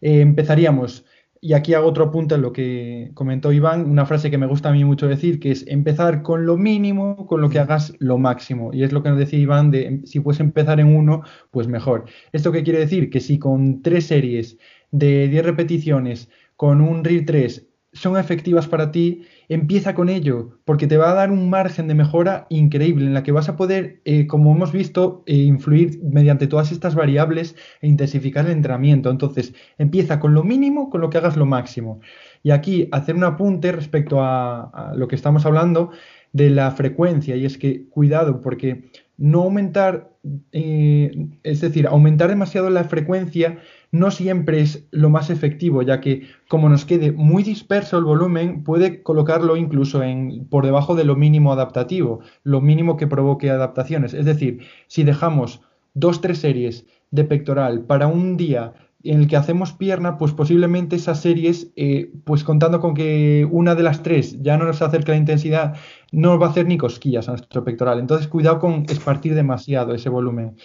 Eh, 0.00 0.20
empezaríamos 0.22 1.04
Y 1.40 1.52
aquí 1.52 1.74
hago 1.74 1.86
otro 1.88 2.10
punto 2.10 2.34
en 2.36 2.42
lo 2.42 2.52
que 2.52 3.10
comentó 3.14 3.52
Iván, 3.52 3.90
una 3.90 4.06
frase 4.06 4.30
que 4.30 4.38
me 4.38 4.46
gusta 4.46 4.70
a 4.70 4.72
mí 4.72 4.84
mucho 4.84 5.08
decir, 5.08 5.38
que 5.40 5.50
es 5.52 5.66
empezar 5.68 6.22
con 6.22 6.46
lo 6.46 6.56
mínimo, 6.56 7.26
con 7.26 7.42
lo 7.42 7.50
que 7.50 7.58
hagas 7.58 7.92
lo 7.98 8.18
máximo. 8.18 8.72
Y 8.72 8.82
es 8.82 8.92
lo 8.92 9.02
que 9.02 9.10
nos 9.10 9.18
decía 9.18 9.38
Iván, 9.40 9.70
de 9.70 10.00
si 10.06 10.20
puedes 10.20 10.40
empezar 10.40 10.80
en 10.80 10.96
uno, 10.96 11.22
pues 11.50 11.68
mejor. 11.68 12.06
¿Esto 12.32 12.52
qué 12.52 12.62
quiere 12.64 12.80
decir? 12.80 13.10
Que 13.10 13.20
si 13.20 13.38
con 13.38 13.82
tres 13.82 14.06
series 14.06 14.58
de 14.90 15.28
10 15.28 15.44
repeticiones, 15.44 16.30
con 16.56 16.80
un 16.80 17.04
RIR 17.04 17.26
3, 17.26 17.68
son 17.92 18.16
efectivas 18.18 18.66
para 18.68 18.90
ti, 18.90 19.26
empieza 19.48 19.94
con 19.94 20.08
ello, 20.08 20.58
porque 20.64 20.86
te 20.86 20.96
va 20.96 21.10
a 21.10 21.14
dar 21.14 21.30
un 21.30 21.48
margen 21.50 21.88
de 21.88 21.94
mejora 21.94 22.46
increíble 22.48 23.06
en 23.06 23.14
la 23.14 23.22
que 23.22 23.32
vas 23.32 23.48
a 23.48 23.56
poder, 23.56 24.00
eh, 24.04 24.26
como 24.26 24.54
hemos 24.54 24.72
visto, 24.72 25.22
eh, 25.26 25.34
influir 25.36 26.00
mediante 26.02 26.46
todas 26.46 26.72
estas 26.72 26.94
variables 26.94 27.56
e 27.80 27.88
intensificar 27.88 28.46
el 28.46 28.52
entrenamiento. 28.52 29.10
Entonces, 29.10 29.54
empieza 29.78 30.20
con 30.20 30.34
lo 30.34 30.42
mínimo, 30.42 30.90
con 30.90 31.00
lo 31.00 31.10
que 31.10 31.18
hagas 31.18 31.36
lo 31.36 31.46
máximo. 31.46 32.00
Y 32.42 32.50
aquí 32.50 32.88
hacer 32.92 33.14
un 33.14 33.24
apunte 33.24 33.72
respecto 33.72 34.22
a, 34.22 34.92
lo 34.96 35.08
que 35.08 35.16
estamos 35.16 35.46
hablando 35.46 35.90
de 36.32 36.50
la 36.50 36.70
frecuencia, 36.72 37.36
y 37.36 37.44
es 37.44 37.58
que 37.58 37.88
cuidado, 37.88 38.40
porque 38.40 38.84
no 39.16 39.42
aumentar, 39.42 40.12
eh, 40.52 41.28
es 41.42 41.60
decir, 41.60 41.86
aumentar 41.86 42.28
demasiado 42.28 42.68
la 42.70 42.84
frecuencia 42.84 43.58
no 43.92 44.10
siempre 44.10 44.60
es 44.60 44.86
lo 44.90 45.10
más 45.10 45.30
efectivo, 45.30 45.82
ya 45.82 46.00
que 46.00 46.26
como 46.48 46.68
nos 46.68 46.84
quede 46.84 47.12
muy 47.12 47.42
disperso 47.42 47.98
el 47.98 48.04
volumen, 48.04 48.62
puede 48.64 49.02
colocarlo 49.02 49.56
incluso 49.56 50.02
en, 50.02 50.46
por 50.48 50.64
debajo 50.64 50.94
de 50.94 51.04
lo 51.04 51.16
mínimo 51.16 51.52
adaptativo, 51.52 52.20
lo 52.42 52.60
mínimo 52.60 52.96
que 52.96 53.06
provoque 53.06 53.50
adaptaciones. 53.50 54.14
Es 54.14 54.26
decir, 54.26 54.60
si 54.86 55.04
dejamos 55.04 55.62
dos, 55.94 56.20
tres 56.20 56.38
series 56.38 56.86
de 57.10 57.24
pectoral 57.24 57.82
para 57.82 58.06
un 58.06 58.36
día 58.36 58.74
en 59.02 59.20
el 59.20 59.28
que 59.28 59.36
hacemos 59.36 59.72
pierna, 59.72 60.18
pues 60.18 60.32
posiblemente 60.32 60.96
esas 60.96 61.20
series, 61.20 61.72
eh, 61.76 62.10
pues 62.24 62.44
contando 62.44 62.80
con 62.80 62.94
que 62.94 63.46
una 63.50 63.74
de 63.74 63.82
las 63.82 64.02
tres 64.02 64.42
ya 64.42 64.56
no 64.56 64.64
nos 64.64 64.82
acerca 64.82 65.12
la 65.12 65.18
intensidad, 65.18 65.76
no 66.12 66.38
va 66.38 66.48
a 66.48 66.50
hacer 66.50 66.66
ni 66.66 66.76
cosquillas 66.76 67.28
a 67.28 67.32
nuestro 67.32 67.64
pectoral. 67.64 67.98
Entonces, 67.98 68.28
cuidado 68.28 68.58
con 68.58 68.84
espartir 68.88 69.34
demasiado 69.34 69.94
ese 69.94 70.08
volumen. 70.08 70.56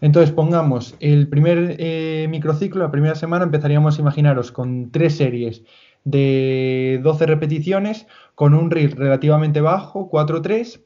Entonces, 0.00 0.32
pongamos 0.32 0.94
el 1.00 1.28
primer 1.28 1.76
eh, 1.78 2.26
microciclo, 2.30 2.82
la 2.82 2.90
primera 2.90 3.14
semana, 3.14 3.44
empezaríamos, 3.44 3.98
imaginaros, 3.98 4.50
con 4.50 4.90
tres 4.90 5.16
series 5.16 5.62
de 6.04 7.00
12 7.02 7.26
repeticiones, 7.26 8.06
con 8.34 8.54
un 8.54 8.70
RIR 8.70 8.98
relativamente 8.98 9.60
bajo, 9.60 10.10
4-3, 10.10 10.80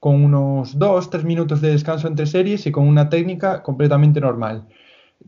con 0.00 0.22
unos 0.22 0.78
2-3 0.78 1.24
minutos 1.24 1.60
de 1.60 1.70
descanso 1.70 2.08
entre 2.08 2.26
series 2.26 2.66
y 2.66 2.72
con 2.72 2.86
una 2.86 3.08
técnica 3.08 3.62
completamente 3.62 4.20
normal. 4.20 4.68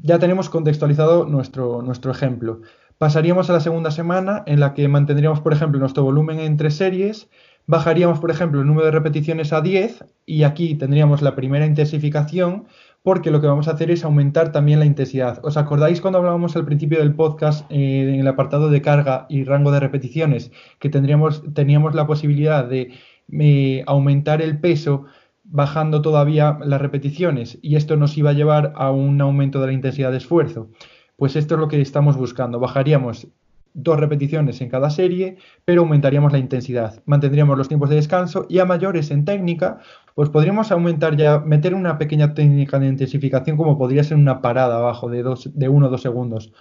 Ya 0.03 0.19
tenemos 0.19 0.49
contextualizado 0.49 1.25
nuestro, 1.25 1.83
nuestro 1.83 2.13
ejemplo. 2.13 2.61
Pasaríamos 2.99 3.49
a 3.49 3.55
la 3.55 3.61
segunda 3.61 3.91
semana 3.91 4.43
en 4.47 4.61
la 4.61 4.75
que 4.75 4.87
mantendríamos, 4.87 5.41
por 5.41 5.55
ejemplo, 5.55 5.81
nuestro 5.81 6.05
volumen 6.05 6.39
en 6.39 6.59
tres 6.59 6.77
series, 6.77 7.31
bajaríamos, 7.67 8.21
por 8.21 8.31
ejemplo, 8.31 8.61
el 8.61 8.67
número 8.67 8.87
de 8.87 8.93
repeticiones 8.93 9.53
a 9.53 9.61
10 9.61 10.05
y 10.27 10.43
aquí 10.43 10.75
tendríamos 10.75 11.23
la 11.23 11.35
primera 11.35 11.67
intensificación 11.67 12.67
porque 13.03 13.31
lo 13.31 13.41
que 13.41 13.47
vamos 13.47 13.69
a 13.69 13.73
hacer 13.73 13.91
es 13.91 14.05
aumentar 14.05 14.53
también 14.53 14.79
la 14.79 14.85
intensidad. 14.85 15.41
¿Os 15.43 15.57
acordáis 15.57 16.01
cuando 16.01 16.19
hablábamos 16.19 16.57
al 16.57 16.67
principio 16.67 16.99
del 16.99 17.15
podcast 17.15 17.71
eh, 17.71 18.13
en 18.13 18.21
el 18.21 18.29
apartado 18.29 18.69
de 18.71 18.83
carga 18.83 19.27
y 19.29 19.45
rango 19.45 19.71
de 19.71 19.81
repeticiones 19.81 20.53
que 20.79 20.91
tendríamos, 20.91 21.43
teníamos 21.55 21.95
la 21.95 22.07
posibilidad 22.07 22.65
de 22.65 22.93
eh, 23.33 23.83
aumentar 23.87 24.43
el 24.43 24.61
peso 24.61 25.07
bajando 25.45 26.03
todavía 26.03 26.59
las 26.63 26.81
repeticiones 26.81 27.59
y 27.63 27.77
esto 27.77 27.97
nos 27.97 28.17
iba 28.19 28.31
a 28.31 28.35
llevar 28.35 28.73
a 28.77 28.91
un 28.91 29.21
aumento 29.21 29.61
de 29.61 29.69
la 29.69 29.73
intensidad 29.73 30.11
de 30.11 30.19
esfuerzo? 30.19 30.71
Pues 31.17 31.37
esto 31.37 31.55
es 31.55 31.61
lo 31.61 31.69
que 31.69 31.81
estamos 31.81 32.17
buscando. 32.17 32.61
Bajaríamos 32.61 33.29
dos 33.75 33.99
repeticiones 33.99 34.61
en 34.61 34.69
cada 34.69 34.91
serie, 34.91 35.37
pero 35.65 35.83
aumentaríamos 35.83 36.33
la 36.33 36.39
intensidad, 36.39 37.03
mantendríamos 37.07 37.57
los 37.57 37.69
tiempos 37.69 37.89
de 37.89 37.97
descanso 37.97 38.47
y 38.49 38.59
a 38.59 38.65
mayores 38.65 39.11
en 39.11 39.25
técnica, 39.25 39.79
pues 40.15 40.29
podríamos 40.29 40.71
aumentar 40.73 41.17
ya, 41.17 41.39
meter 41.41 41.75
una 41.75 41.99
pequeña 41.99 42.35
técnica 42.35 42.79
de 42.79 42.89
intensificación 42.89 43.57
como 43.57 43.79
podría 43.79 44.05
ser 44.05 44.17
una 44.17 44.41
parada 44.43 44.77
abajo 44.77 45.09
de, 45.09 45.23
dos, 45.23 45.51
de 45.55 45.69
uno 45.69 45.87
o 45.87 45.91
dos 45.91 46.03
segundos. 46.03 46.53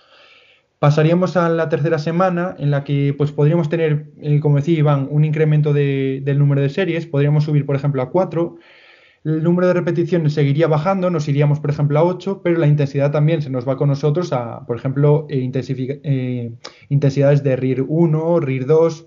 Pasaríamos 0.80 1.36
a 1.36 1.50
la 1.50 1.68
tercera 1.68 2.00
semana 2.00 2.56
en 2.58 2.72
la 2.72 2.84
que 2.84 3.14
pues 3.18 3.32
podríamos 3.32 3.68
tener, 3.68 4.12
eh, 4.22 4.40
como 4.40 4.56
decía 4.58 4.80
Iván, 4.80 5.08
un 5.12 5.26
incremento 5.26 5.74
de, 5.74 6.22
del 6.24 6.40
número 6.40 6.62
de 6.62 6.70
series, 6.70 7.06
podríamos 7.06 7.44
subir 7.44 7.66
por 7.66 7.76
ejemplo 7.76 8.02
a 8.02 8.10
cuatro, 8.12 8.58
el 9.26 9.44
número 9.44 9.68
de 9.68 9.74
repeticiones 9.74 10.34
seguiría 10.34 10.68
bajando, 10.68 11.10
nos 11.10 11.28
iríamos, 11.28 11.60
por 11.60 11.70
ejemplo, 11.72 12.00
a 12.00 12.04
8, 12.04 12.42
pero 12.42 12.58
la 12.58 12.68
intensidad 12.68 13.12
también 13.12 13.42
se 13.42 13.50
nos 13.50 13.68
va 13.68 13.76
con 13.76 13.90
nosotros 13.90 14.32
a, 14.32 14.66
por 14.66 14.78
ejemplo, 14.78 15.28
eh, 15.30 15.52
eh, 16.04 16.52
intensidades 16.88 17.44
de 17.44 17.56
RIR 17.58 17.86
1, 17.88 18.40
RIR 18.40 18.66
2. 18.66 19.06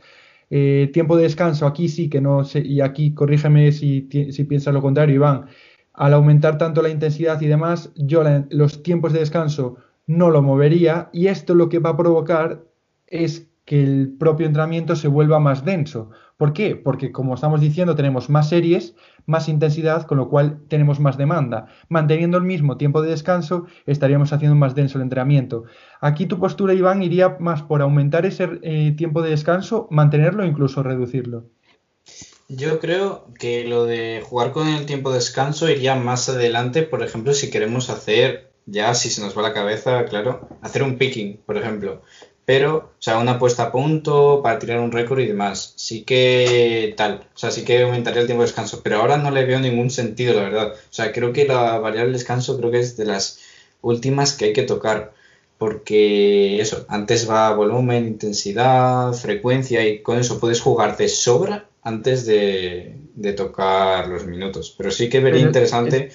Eh, 0.55 0.91
tiempo 0.93 1.17
de 1.17 1.23
descanso, 1.23 1.67
aquí 1.67 1.89
sí 1.89 2.11
que 2.11 2.21
no 2.21 2.45
sé, 2.45 2.61
y 2.61 2.83
aquí 2.83 3.15
corrígeme 3.15 3.73
si, 3.73 4.07
si 4.31 4.45
piensas 4.45 4.75
lo 4.75 4.83
contrario, 4.83 5.15
Iván. 5.15 5.47
Al 5.95 6.13
aumentar 6.13 6.59
tanto 6.59 6.83
la 6.83 6.91
intensidad 6.91 7.41
y 7.41 7.47
demás, 7.47 7.91
yo 7.97 8.23
los 8.51 8.83
tiempos 8.83 9.15
de 9.15 9.21
descanso 9.21 9.77
no 10.07 10.29
lo 10.31 10.43
movería 10.43 11.09
y 11.11 11.29
esto 11.29 11.55
lo 11.55 11.71
que 11.71 11.79
va 11.79 11.91
a 11.91 11.97
provocar 11.97 12.65
es 13.07 13.49
que 13.65 13.83
el 13.83 14.13
propio 14.19 14.47
entrenamiento 14.47 14.95
se 14.95 15.09
vuelva 15.09 15.41
más 15.41 15.65
denso. 15.65 16.11
¿Por 16.43 16.55
qué? 16.55 16.75
Porque 16.75 17.13
como 17.13 17.37
estamos 17.37 17.61
diciendo, 17.61 17.95
tenemos 17.95 18.29
más 18.29 18.49
series, 18.49 18.97
más 19.27 19.49
intensidad, 19.49 20.09
con 20.09 20.19
lo 20.19 20.29
cual 20.29 20.59
tenemos 20.67 20.99
más 20.99 21.17
demanda. 21.17 21.69
Manteniendo 21.89 22.37
el 22.37 22.43
mismo 22.43 22.77
tiempo 22.77 23.01
de 23.01 23.11
descanso, 23.11 23.67
estaríamos 23.87 24.33
haciendo 24.33 24.57
más 24.57 24.75
denso 24.75 24.99
el 24.99 25.03
entrenamiento. 25.03 25.67
Aquí 26.01 26.27
tu 26.27 26.41
postura, 26.41 26.75
Iván, 26.75 27.01
iría 27.05 27.37
más 27.39 27.63
por 27.63 27.81
aumentar 27.81 28.27
ese 28.27 28.59
eh, 28.63 28.93
tiempo 28.97 29.23
de 29.23 29.31
descanso, 29.31 29.87
mantenerlo 29.93 30.43
o 30.43 30.47
incluso 30.47 30.83
reducirlo. 30.83 31.45
Yo 32.49 32.81
creo 32.81 33.29
que 33.39 33.63
lo 33.63 33.85
de 33.85 34.21
jugar 34.25 34.51
con 34.51 34.67
el 34.67 34.85
tiempo 34.85 35.11
de 35.11 35.19
descanso 35.19 35.71
iría 35.71 35.95
más 35.95 36.29
adelante, 36.29 36.83
por 36.83 37.05
ejemplo, 37.05 37.35
si 37.35 37.51
queremos 37.51 37.89
hacer, 37.89 38.51
ya 38.67 38.95
si 38.95 39.11
se 39.11 39.21
nos 39.21 39.39
va 39.39 39.43
la 39.43 39.53
cabeza, 39.53 40.07
claro, 40.07 40.49
hacer 40.61 40.83
un 40.83 40.99
picking, 40.99 41.41
por 41.47 41.57
ejemplo 41.57 42.03
pero, 42.45 42.77
o 42.77 43.03
sea, 43.03 43.19
una 43.19 43.39
puesta 43.39 43.65
a 43.65 43.73
punto 43.73 44.41
para 44.43 44.59
tirar 44.59 44.81
un 44.81 44.93
récord 44.93 45.21
y 45.21 45.27
demás. 45.27 45.75
Sí 45.77 46.03
que 46.03 46.95
tal, 46.97 47.29
o 47.35 47.39
sea, 47.39 47.51
sí 47.51 47.65
que 47.65 47.83
aumentaría 47.83 48.21
el 48.21 48.27
tiempo 48.27 48.43
de 48.43 48.49
descanso, 48.49 48.81
pero 48.83 48.99
ahora 48.99 49.17
no 49.17 49.31
le 49.31 49.45
veo 49.45 49.61
ningún 49.61 49.91
sentido, 49.91 50.35
la 50.35 50.43
verdad. 50.43 50.73
O 50.73 50.93
sea, 50.93 51.13
creo 51.13 51.33
que 51.33 51.47
la 51.47 51.79
variable 51.79 52.13
descanso 52.13 52.59
creo 52.59 52.71
que 52.71 52.81
es 52.81 52.97
de 52.97 53.05
las 53.05 53.39
últimas 53.81 54.35
que 54.35 54.47
hay 54.47 54.53
que 54.53 54.65
tocar, 54.65 55.13
porque 55.59 56.61
eso, 56.61 56.85
antes 56.89 57.31
va 57.31 57.55
volumen, 57.55 58.07
intensidad, 58.07 59.13
frecuencia 59.13 59.87
y 59.87 60.03
con 60.03 60.19
eso 60.19 60.41
puedes 60.41 60.61
jugar 60.61 60.97
de 60.97 61.09
sobra 61.09 61.69
antes 61.83 62.27
de, 62.27 62.99
tocar 63.37 64.09
los 64.09 64.27
minutos. 64.27 64.75
Pero 64.77 64.91
sí 64.91 65.09
que 65.09 65.21
vería 65.21 65.43
interesante 65.43 66.11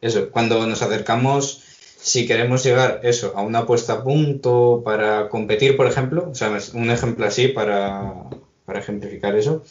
eso, 0.00 0.30
cuando 0.30 0.66
nos 0.66 0.82
acercamos 0.82 1.64
si 2.02 2.26
queremos 2.26 2.64
llegar 2.64 3.00
eso 3.04 3.32
a 3.36 3.42
una 3.42 3.64
puesta 3.64 3.94
a 3.94 4.04
punto 4.04 4.82
para 4.84 5.28
competir, 5.28 5.76
por 5.76 5.86
ejemplo, 5.86 6.28
o 6.30 6.34
sea, 6.34 6.58
un 6.74 6.90
ejemplo 6.90 7.24
así 7.24 7.48
para, 7.48 8.24
ejemplificar 8.74 9.36
eso, 9.36 9.62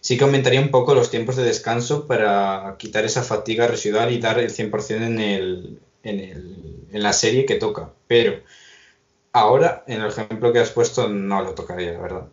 sí 0.00 0.18
que 0.18 0.24
aumentaría 0.24 0.60
un 0.60 0.70
poco 0.70 0.94
los 0.94 1.10
tiempos 1.10 1.36
de 1.36 1.44
descanso 1.44 2.06
para 2.06 2.76
quitar 2.78 3.04
esa 3.04 3.22
fatiga 3.22 3.66
residual 3.66 4.12
y 4.12 4.18
dar 4.18 4.38
el 4.38 4.50
100% 4.50 5.06
en, 5.06 5.20
el, 5.20 5.80
en, 6.02 6.20
el, 6.20 6.86
en 6.92 7.02
la 7.02 7.12
serie 7.14 7.46
que 7.46 7.54
toca. 7.54 7.92
Pero 8.06 8.42
ahora, 9.32 9.84
en 9.86 10.02
el 10.02 10.08
ejemplo 10.08 10.52
que 10.52 10.58
has 10.58 10.70
puesto, 10.70 11.08
no 11.08 11.40
lo 11.42 11.54
tocaría, 11.54 11.92
la 11.92 12.00
verdad. 12.00 12.26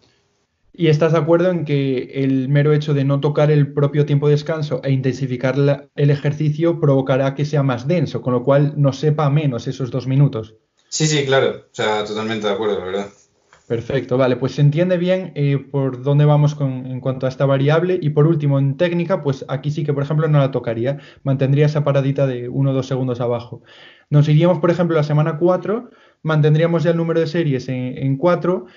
¿Y 0.80 0.90
estás 0.90 1.14
de 1.14 1.18
acuerdo 1.18 1.50
en 1.50 1.66
que 1.66 2.12
el 2.14 2.50
mero 2.50 2.72
hecho 2.72 2.94
de 2.94 3.04
no 3.04 3.20
tocar 3.20 3.50
el 3.50 3.74
propio 3.74 4.06
tiempo 4.06 4.28
de 4.28 4.34
descanso 4.34 4.80
e 4.84 4.92
intensificar 4.92 5.56
el 5.96 6.10
ejercicio 6.12 6.80
provocará 6.80 7.34
que 7.34 7.46
sea 7.46 7.64
más 7.64 7.88
denso, 7.88 8.22
con 8.22 8.34
lo 8.34 8.44
cual 8.44 8.76
no 8.78 8.94
sepa 8.94 9.28
menos 9.32 9.68
esos 9.68 9.90
dos 9.90 10.06
minutos? 10.06 10.56
Sí, 10.90 11.08
sí, 11.08 11.26
claro. 11.26 11.66
O 11.72 11.74
sea, 11.74 12.06
totalmente 12.06 12.46
de 12.46 12.54
acuerdo, 12.54 12.78
la 12.78 12.86
verdad. 12.86 13.08
Perfecto, 13.68 14.18
vale, 14.20 14.36
pues 14.36 14.52
se 14.52 14.62
entiende 14.62 15.00
bien 15.00 15.32
eh, 15.34 15.58
por 15.58 16.04
dónde 16.04 16.26
vamos 16.26 16.54
con, 16.54 16.86
en 16.86 17.02
cuanto 17.02 17.26
a 17.26 17.30
esta 17.30 17.48
variable. 17.48 17.98
Y 18.00 18.12
por 18.12 18.28
último, 18.28 18.60
en 18.60 18.78
técnica, 18.78 19.24
pues 19.24 19.46
aquí 19.48 19.72
sí 19.72 19.84
que, 19.84 19.94
por 19.94 20.04
ejemplo, 20.04 20.28
no 20.28 20.38
la 20.38 20.52
tocaría. 20.52 21.00
Mantendría 21.24 21.66
esa 21.66 21.84
paradita 21.84 22.28
de 22.28 22.50
uno 22.50 22.70
o 22.70 22.74
dos 22.74 22.86
segundos 22.86 23.20
abajo. 23.20 23.64
Nos 24.12 24.30
iríamos, 24.30 24.60
por 24.60 24.70
ejemplo, 24.70 24.96
a 24.96 25.02
la 25.02 25.04
semana 25.04 25.40
4, 25.40 25.90
mantendríamos 26.22 26.84
ya 26.84 26.92
el 26.92 26.98
número 26.98 27.20
de 27.20 27.26
series 27.26 27.68
en 27.68 28.16
4 28.18 28.68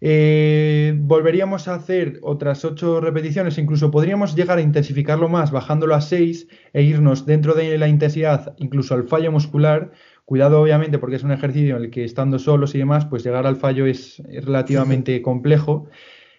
eh, 0.00 0.94
volveríamos 0.98 1.68
a 1.68 1.74
hacer 1.74 2.18
otras 2.22 2.64
8 2.64 3.00
repeticiones, 3.00 3.58
incluso 3.58 3.90
podríamos 3.90 4.34
llegar 4.34 4.58
a 4.58 4.62
intensificarlo 4.62 5.28
más 5.28 5.50
bajándolo 5.50 5.94
a 5.94 6.00
6 6.00 6.48
e 6.72 6.82
irnos 6.82 7.26
dentro 7.26 7.54
de 7.54 7.78
la 7.78 7.88
intensidad 7.88 8.54
incluso 8.58 8.94
al 8.94 9.04
fallo 9.08 9.32
muscular. 9.32 9.92
Cuidado 10.24 10.60
obviamente 10.60 10.98
porque 10.98 11.16
es 11.16 11.22
un 11.22 11.32
ejercicio 11.32 11.76
en 11.76 11.84
el 11.84 11.90
que 11.90 12.04
estando 12.04 12.38
solos 12.38 12.74
y 12.74 12.78
demás, 12.78 13.04
pues 13.06 13.24
llegar 13.24 13.46
al 13.46 13.56
fallo 13.56 13.86
es, 13.86 14.22
relativamente 14.26 15.20
complejo. 15.22 15.88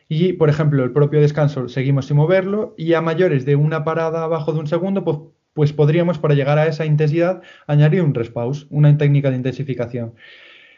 Y, 0.08 0.34
por 0.34 0.50
ejemplo, 0.50 0.84
el 0.84 0.92
propio 0.92 1.20
descanso 1.20 1.68
seguimos 1.68 2.08
sin 2.08 2.18
moverlo 2.18 2.76
y 2.78 2.94
a 2.94 3.02
mayores 3.02 3.46
de 3.46 3.56
una 3.56 3.84
parada 3.84 4.24
abajo 4.24 4.54
de 4.54 4.60
un 4.60 4.68
segundo, 4.68 5.04
pues, 5.04 5.18
pues 5.54 5.74
podríamos 5.74 6.20
para 6.20 6.36
llegar 6.36 6.60
a 6.60 6.68
esa 6.68 6.86
intensidad 6.86 7.42
añadir 7.66 8.04
un 8.04 8.14
respause, 8.14 8.68
una 8.70 8.96
técnica 8.98 9.32
de 9.32 9.38
intensificación. 9.38 10.14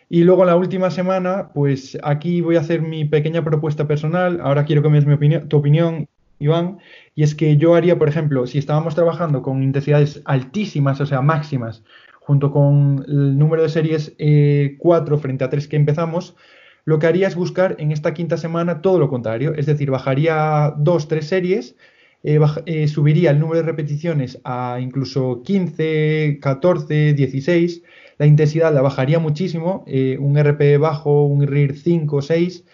Y 0.09 0.23
luego 0.23 0.45
la 0.45 0.55
última 0.55 0.89
semana, 0.89 1.49
pues 1.53 1.97
aquí 2.01 2.41
voy 2.41 2.55
a 2.55 2.61
hacer 2.61 2.81
mi 2.81 3.03
pequeña 3.05 3.43
propuesta 3.43 3.87
personal. 3.87 4.39
Ahora 4.41 4.63
quiero 4.65 4.81
que 4.81 4.89
me 4.89 5.01
des 5.01 5.05
mi 5.05 5.39
tu 5.47 5.57
opinión, 5.57 6.07
Iván. 6.39 6.79
Y 7.13 7.23
es 7.23 7.35
que 7.35 7.57
yo 7.57 7.75
haría, 7.75 7.97
por 7.97 8.07
ejemplo, 8.07 8.47
si 8.47 8.57
estábamos 8.57 8.95
trabajando 8.95 9.41
con 9.41 9.63
intensidades 9.63 10.21
altísimas, 10.25 11.01
o 11.01 11.05
sea, 11.05 11.21
máximas, 11.21 11.83
junto 12.21 12.51
con 12.51 13.03
el 13.07 13.37
número 13.37 13.63
de 13.63 13.69
series 13.69 14.15
4 14.17 14.17
eh, 14.17 15.19
frente 15.19 15.43
a 15.43 15.49
3 15.49 15.67
que 15.67 15.75
empezamos, 15.75 16.35
lo 16.85 16.99
que 16.99 17.07
haría 17.07 17.27
es 17.27 17.35
buscar 17.35 17.75
en 17.79 17.91
esta 17.91 18.13
quinta 18.13 18.37
semana 18.37 18.81
todo 18.81 18.99
lo 18.99 19.09
contrario. 19.09 19.53
Es 19.55 19.65
decir, 19.65 19.91
bajaría 19.91 20.73
2, 20.77 21.07
3 21.09 21.27
series 21.27 21.75
eh, 22.24 22.39
eh, 22.65 22.88
subiría 22.88 23.32
el 23.32 23.39
número 23.39 23.61
de 23.61 23.65
repeticiones 23.65 24.39
a 24.43 24.80
incluso 24.82 25.43
15, 25.43 26.39
14, 26.41 27.13
16, 27.13 27.84
la 28.18 28.26
intensidad 28.26 28.74
la 28.74 28.82
bajaría 28.82 29.20
muchísimo, 29.20 29.84
eh, 29.88 30.18
un 30.20 30.38
RP 30.38 30.80
bajo, 30.80 31.26
un 31.26 31.45
RIR 31.45 31.76
5, 31.78 32.22
6, 32.22 32.65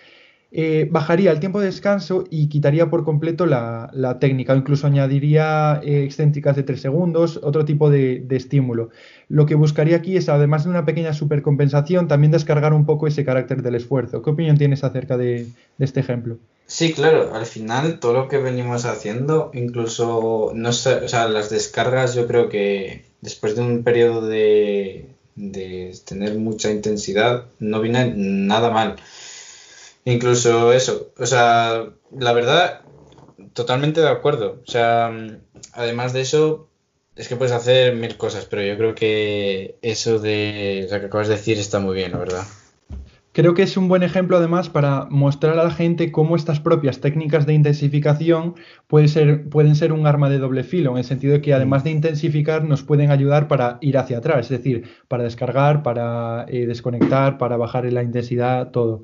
bajaría 0.91 1.32
el 1.32 1.39
tiempo 1.39 1.60
de 1.60 1.66
descanso 1.66 2.26
y 2.30 2.48
quitaría 2.48 2.89
por 2.89 3.04
completo 3.04 3.46
la, 3.48 4.18
técnica, 4.20 4.54
o 4.54 4.56
incluso 4.56 4.86
añadiría 4.88 5.82
excéntricas 5.84 6.56
de 6.56 6.64
3 6.64 6.80
segundos, 6.80 7.39
otro 7.44 7.66
tipo 7.66 7.89
de, 7.89 8.26
estímulo. 8.30 8.89
Lo 9.30 9.46
que 9.48 9.56
buscaría 9.56 9.98
aquí 9.98 10.16
es, 10.16 10.30
además 10.30 10.64
de 10.64 10.70
una 10.70 10.86
pequeña 10.86 11.14
supercompensación, 11.14 12.08
también 12.08 12.32
descargar 12.32 12.74
un 12.74 12.86
poco 12.86 13.08
ese 13.08 13.26
carácter 13.26 13.64
del 13.64 13.76
esfuerzo. 13.76 14.22
¿Qué 14.22 14.30
opinión 14.30 14.58
tienes 14.58 14.84
acerca 14.84 15.18
de 15.18 15.48
este 15.80 16.02
ejemplo? 16.02 16.38
Sí, 16.74 16.91
claro, 16.91 17.36
al 17.36 17.45
final 17.45 17.99
todo 17.99 18.13
lo 18.13 18.28
que 18.28 18.39
venimos 18.39 18.86
haciendo, 18.86 19.51
incluso, 19.53 20.51
no 20.55 20.74
sé, 20.74 20.95
o 21.05 21.07
sea, 21.07 21.28
las 21.28 21.51
descargas 21.51 22.15
yo 22.15 22.26
creo 22.26 22.49
que 22.49 23.05
después 23.21 23.55
de 23.55 23.61
un 23.61 23.84
periodo 23.84 24.28
de, 24.28 25.13
de 25.36 25.95
tener 26.03 26.36
mucha 26.36 26.71
intensidad, 26.71 27.45
no 27.59 27.80
viene 27.80 28.11
nada 28.15 28.71
mal. 28.71 28.95
Incluso 30.05 30.74
eso, 30.74 31.11
o 31.17 31.26
sea, 31.26 31.93
la 32.17 32.34
verdad, 32.34 32.82
totalmente 33.53 34.01
de 34.01 34.09
acuerdo. 34.09 34.61
O 34.67 34.71
sea, 34.71 35.11
además 35.74 36.13
de 36.13 36.21
eso, 36.21 36.69
es 37.15 37.28
que 37.28 37.36
puedes 37.36 37.53
hacer 37.53 37.95
mil 37.95 38.17
cosas, 38.17 38.45
pero 38.45 38.63
yo 38.63 38.78
creo 38.78 38.95
que 38.95 39.78
eso 39.84 40.19
de 40.19 40.88
lo 40.91 40.99
que 40.99 41.05
acabas 41.05 41.28
de 41.28 41.36
decir 41.36 41.59
está 41.59 41.80
muy 41.80 41.95
bien, 41.95 42.13
la 42.13 42.17
verdad. 42.17 42.45
Creo 43.34 43.55
que 43.55 43.63
es 43.63 43.77
un 43.77 43.88
buen 43.88 44.03
ejemplo 44.03 44.38
además 44.38 44.69
para 44.69 45.07
mostrar 45.09 45.57
a 45.57 45.63
la 45.63 45.71
gente 45.71 46.11
cómo 46.11 46.36
estas 46.36 46.59
propias 46.59 47.01
técnicas 47.01 47.47
de 47.47 47.55
intensificación 47.55 48.53
pueden 48.86 49.09
ser, 49.09 49.49
pueden 49.49 49.75
ser 49.75 49.91
un 49.91 50.05
arma 50.05 50.29
de 50.29 50.38
doble 50.38 50.63
filo, 50.63 50.91
en 50.91 50.99
el 50.99 51.03
sentido 51.03 51.34
de 51.34 51.41
que 51.41 51.51
además 51.51 51.84
de 51.84 51.89
intensificar 51.89 52.63
nos 52.63 52.84
pueden 52.84 53.09
ayudar 53.09 53.47
para 53.47 53.79
ir 53.81 53.97
hacia 53.97 54.19
atrás, 54.19 54.51
es 54.51 54.57
decir, 54.59 54.84
para 55.07 55.23
descargar, 55.23 55.81
para 55.81 56.45
eh, 56.47 56.67
desconectar, 56.67 57.39
para 57.39 57.57
bajar 57.57 57.91
la 57.91 58.03
intensidad, 58.03 58.69
todo. 58.69 59.01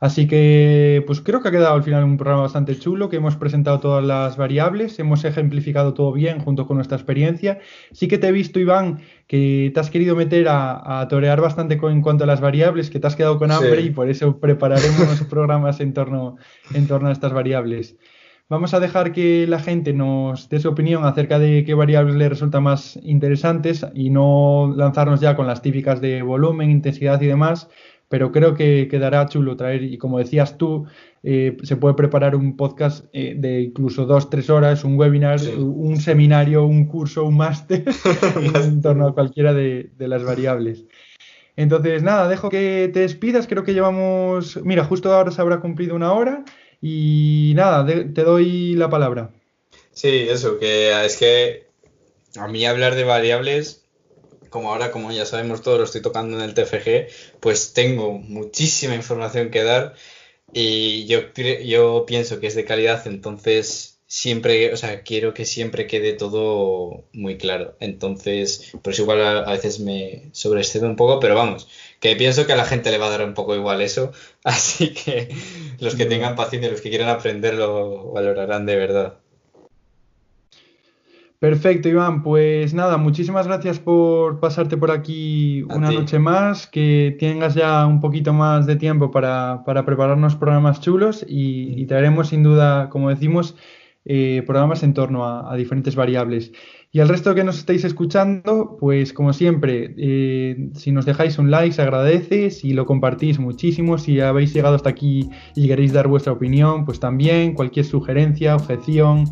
Así 0.00 0.28
que, 0.28 1.02
pues 1.08 1.20
creo 1.20 1.42
que 1.42 1.48
ha 1.48 1.50
quedado 1.50 1.74
al 1.74 1.82
final 1.82 2.04
un 2.04 2.16
programa 2.16 2.42
bastante 2.42 2.78
chulo, 2.78 3.08
que 3.08 3.16
hemos 3.16 3.34
presentado 3.34 3.80
todas 3.80 4.04
las 4.04 4.36
variables, 4.36 4.96
hemos 5.00 5.24
ejemplificado 5.24 5.92
todo 5.92 6.12
bien 6.12 6.38
junto 6.38 6.68
con 6.68 6.76
nuestra 6.76 6.96
experiencia. 6.96 7.58
Sí 7.90 8.06
que 8.06 8.16
te 8.16 8.28
he 8.28 8.32
visto, 8.32 8.60
Iván, 8.60 9.00
que 9.26 9.72
te 9.74 9.80
has 9.80 9.90
querido 9.90 10.14
meter 10.14 10.46
a, 10.48 11.06
torear 11.10 11.40
bastante 11.40 11.80
en 11.82 12.00
cuanto 12.00 12.22
a 12.22 12.26
las 12.28 12.40
variables, 12.40 12.90
que 12.90 13.00
te 13.00 13.08
has 13.08 13.16
quedado 13.16 13.38
con 13.38 13.50
hambre 13.50 13.80
y 13.80 13.90
por 13.90 14.08
eso 14.08 14.38
prepararemos 14.38 15.00
unos 15.00 15.22
programas 15.28 15.80
en 15.80 15.92
torno, 15.92 16.36
en 16.74 16.86
torno 16.86 17.08
a 17.08 17.12
estas 17.12 17.32
variables. 17.32 17.96
Vamos 18.50 18.72
a 18.72 18.80
dejar 18.80 19.12
que 19.12 19.46
la 19.46 19.58
gente 19.58 19.92
nos 19.92 20.48
dé 20.48 20.58
su 20.58 20.70
opinión 20.70 21.04
acerca 21.04 21.38
de 21.38 21.64
qué 21.64 21.74
variables 21.74 22.14
le 22.14 22.30
resultan 22.30 22.62
más 22.62 22.98
interesantes 23.02 23.84
y 23.92 24.08
no 24.08 24.72
lanzarnos 24.74 25.20
ya 25.20 25.36
con 25.36 25.46
las 25.46 25.60
típicas 25.60 26.00
de 26.00 26.22
volumen, 26.22 26.70
intensidad 26.70 27.20
y 27.20 27.26
demás, 27.26 27.68
pero 28.08 28.32
creo 28.32 28.54
que 28.54 28.88
quedará 28.88 29.26
chulo 29.26 29.56
traer, 29.56 29.82
y 29.82 29.98
como 29.98 30.18
decías 30.18 30.56
tú, 30.56 30.86
eh, 31.22 31.56
se 31.62 31.76
puede 31.76 31.94
preparar 31.94 32.34
un 32.34 32.56
podcast 32.56 33.04
eh, 33.12 33.34
de 33.36 33.60
incluso 33.60 34.06
dos, 34.06 34.30
tres 34.30 34.48
horas, 34.50 34.84
un 34.84 34.98
webinar, 34.98 35.40
un 35.58 36.00
seminario, 36.00 36.64
un 36.64 36.86
curso, 36.86 37.24
un 37.24 37.36
máster 37.36 37.84
en 38.54 38.80
torno 38.80 39.08
a 39.08 39.14
cualquiera 39.14 39.52
de, 39.52 39.90
las 39.98 40.24
variables. 40.24 40.84
Entonces, 41.56 42.02
nada, 42.02 42.28
dejo 42.28 42.48
que 42.48 42.88
te 42.92 43.00
despidas, 43.00 43.46
creo 43.46 43.64
que 43.64 43.74
llevamos, 43.74 44.58
mira, 44.64 44.84
justo 44.84 45.12
ahora 45.12 45.32
se 45.32 45.40
habrá 45.40 45.60
cumplido 45.60 45.96
una 45.96 46.12
hora 46.12 46.44
y 46.80 47.52
nada, 47.56 47.84
te 47.84 48.22
doy 48.22 48.74
la 48.74 48.88
palabra. 48.88 49.32
Sí, 49.90 50.26
eso, 50.30 50.60
que 50.60 51.04
es 51.04 51.16
que 51.16 51.66
a 52.38 52.46
mí 52.46 52.64
hablar 52.64 52.94
de 52.94 53.02
variables 53.02 53.87
como 54.50 54.72
ahora, 54.72 54.90
como 54.90 55.12
ya 55.12 55.26
sabemos 55.26 55.62
todos, 55.62 55.78
lo 55.78 55.84
estoy 55.84 56.02
tocando 56.02 56.36
en 56.38 56.44
el 56.44 56.54
TFG, 56.54 57.38
pues 57.40 57.72
tengo 57.72 58.12
muchísima 58.12 58.94
información 58.94 59.50
que 59.50 59.62
dar 59.62 59.94
y 60.52 61.06
yo, 61.06 61.20
yo 61.64 62.04
pienso 62.06 62.40
que 62.40 62.46
es 62.46 62.54
de 62.54 62.64
calidad, 62.64 63.06
entonces 63.06 63.98
siempre, 64.08 64.72
o 64.72 64.76
sea, 64.76 65.02
quiero 65.02 65.34
que 65.34 65.44
siempre 65.44 65.86
quede 65.86 66.14
todo 66.14 67.04
muy 67.12 67.36
claro. 67.38 67.76
Entonces, 67.78 68.72
pues 68.82 68.98
igual 68.98 69.20
a, 69.22 69.50
veces 69.52 69.80
me 69.80 70.30
sobreexcedo 70.32 70.86
un 70.86 70.96
poco, 70.96 71.20
pero 71.20 71.34
vamos, 71.34 71.68
que 72.00 72.16
pienso 72.16 72.46
que 72.46 72.54
a 72.54 72.56
la 72.56 72.64
gente 72.64 72.90
le 72.90 72.98
va 72.98 73.06
a 73.06 73.10
dar 73.10 73.24
un 73.24 73.34
poco 73.34 73.54
igual 73.54 73.82
eso, 73.82 74.12
así 74.44 74.94
que 74.94 75.28
los 75.78 75.94
que 75.94 76.06
tengan 76.06 76.36
paciencia, 76.36 76.70
los 76.70 76.80
que 76.80 76.90
quieran 76.90 77.10
aprender, 77.10 77.54
lo 77.54 78.12
valorarán 78.12 78.66
de 78.66 78.76
verdad. 78.76 79.18
Perfecto, 81.38 81.88
Iván. 81.88 82.24
Pues 82.24 82.74
nada, 82.74 82.96
muchísimas 82.96 83.46
gracias 83.46 83.78
por 83.78 84.40
pasarte 84.40 84.76
por 84.76 84.90
aquí 84.90 85.62
una 85.62 85.92
noche 85.92 86.18
más, 86.18 86.66
que 86.66 87.16
tengas 87.20 87.54
ya 87.54 87.86
un 87.86 88.00
poquito 88.00 88.32
más 88.32 88.66
de 88.66 88.74
tiempo 88.74 89.12
para, 89.12 89.62
para 89.64 89.84
prepararnos 89.84 90.34
programas 90.34 90.80
chulos 90.80 91.24
y, 91.28 91.86
te 91.86 91.94
haremos 91.94 92.28
sin 92.28 92.42
duda, 92.42 92.88
como 92.88 93.08
decimos, 93.08 93.54
eh, 94.04 94.42
programas 94.46 94.82
en 94.82 94.94
torno 94.94 95.28
a, 95.28 95.54
diferentes 95.54 95.94
variables. 95.94 96.52
Y 96.98 97.00
al 97.00 97.08
resto 97.08 97.32
que 97.32 97.44
nos 97.44 97.58
estáis 97.58 97.84
escuchando, 97.84 98.76
pues 98.80 99.12
como 99.12 99.32
siempre, 99.32 99.94
eh, 99.96 100.68
si 100.74 100.90
nos 100.90 101.06
dejáis 101.06 101.38
un 101.38 101.48
like 101.48 101.72
se 101.72 101.82
agradece, 101.82 102.50
si 102.50 102.72
lo 102.72 102.86
compartís 102.86 103.38
muchísimo, 103.38 103.98
si 103.98 104.18
habéis 104.18 104.52
llegado 104.52 104.74
hasta 104.74 104.90
aquí 104.90 105.30
y 105.54 105.68
queréis 105.68 105.92
dar 105.92 106.08
vuestra 106.08 106.32
opinión, 106.32 106.84
pues 106.84 106.98
también, 106.98 107.54
cualquier 107.54 107.86
sugerencia, 107.86 108.56
objeción. 108.56 109.26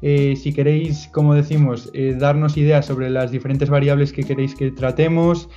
Eh, 0.00 0.34
si 0.34 0.52
queréis, 0.52 1.08
como 1.12 1.32
decimos, 1.36 1.92
eh, 1.94 2.16
darnos 2.18 2.56
ideas 2.56 2.86
sobre 2.86 3.08
las 3.08 3.30
diferentes 3.30 3.70
variables 3.70 4.12
que 4.12 4.24
queréis 4.24 4.56
que 4.56 4.72
tratemos, 4.72 5.48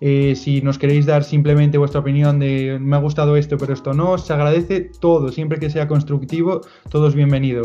si 0.00 0.62
nos 0.62 0.78
queréis 0.78 1.04
dar 1.04 1.22
simplemente 1.22 1.76
vuestra 1.76 2.00
opinión 2.00 2.38
de 2.38 2.78
me 2.80 2.96
ha 2.96 2.98
gustado 3.00 3.36
esto, 3.36 3.58
pero 3.58 3.74
esto 3.74 3.92
no, 3.92 4.16
se 4.16 4.32
agradece 4.32 4.90
todo, 4.98 5.30
siempre 5.30 5.58
que 5.58 5.68
sea 5.68 5.86
constructivo, 5.86 6.62
todo 6.88 7.08
es 7.08 7.14
bienvenido. 7.14 7.64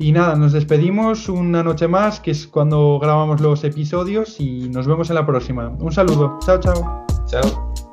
Y 0.00 0.12
nada, 0.12 0.34
nos 0.34 0.52
despedimos 0.52 1.28
una 1.28 1.62
noche 1.62 1.86
más, 1.86 2.20
que 2.20 2.30
es 2.30 2.46
cuando 2.46 2.98
grabamos 2.98 3.42
los 3.42 3.62
episodios, 3.64 4.40
y 4.40 4.70
nos 4.70 4.86
vemos 4.86 5.10
en 5.10 5.16
la 5.16 5.26
próxima. 5.26 5.68
Un 5.78 5.92
saludo, 5.92 6.38
chao, 6.40 6.58
chao. 6.58 7.04
Chao. 7.26 7.89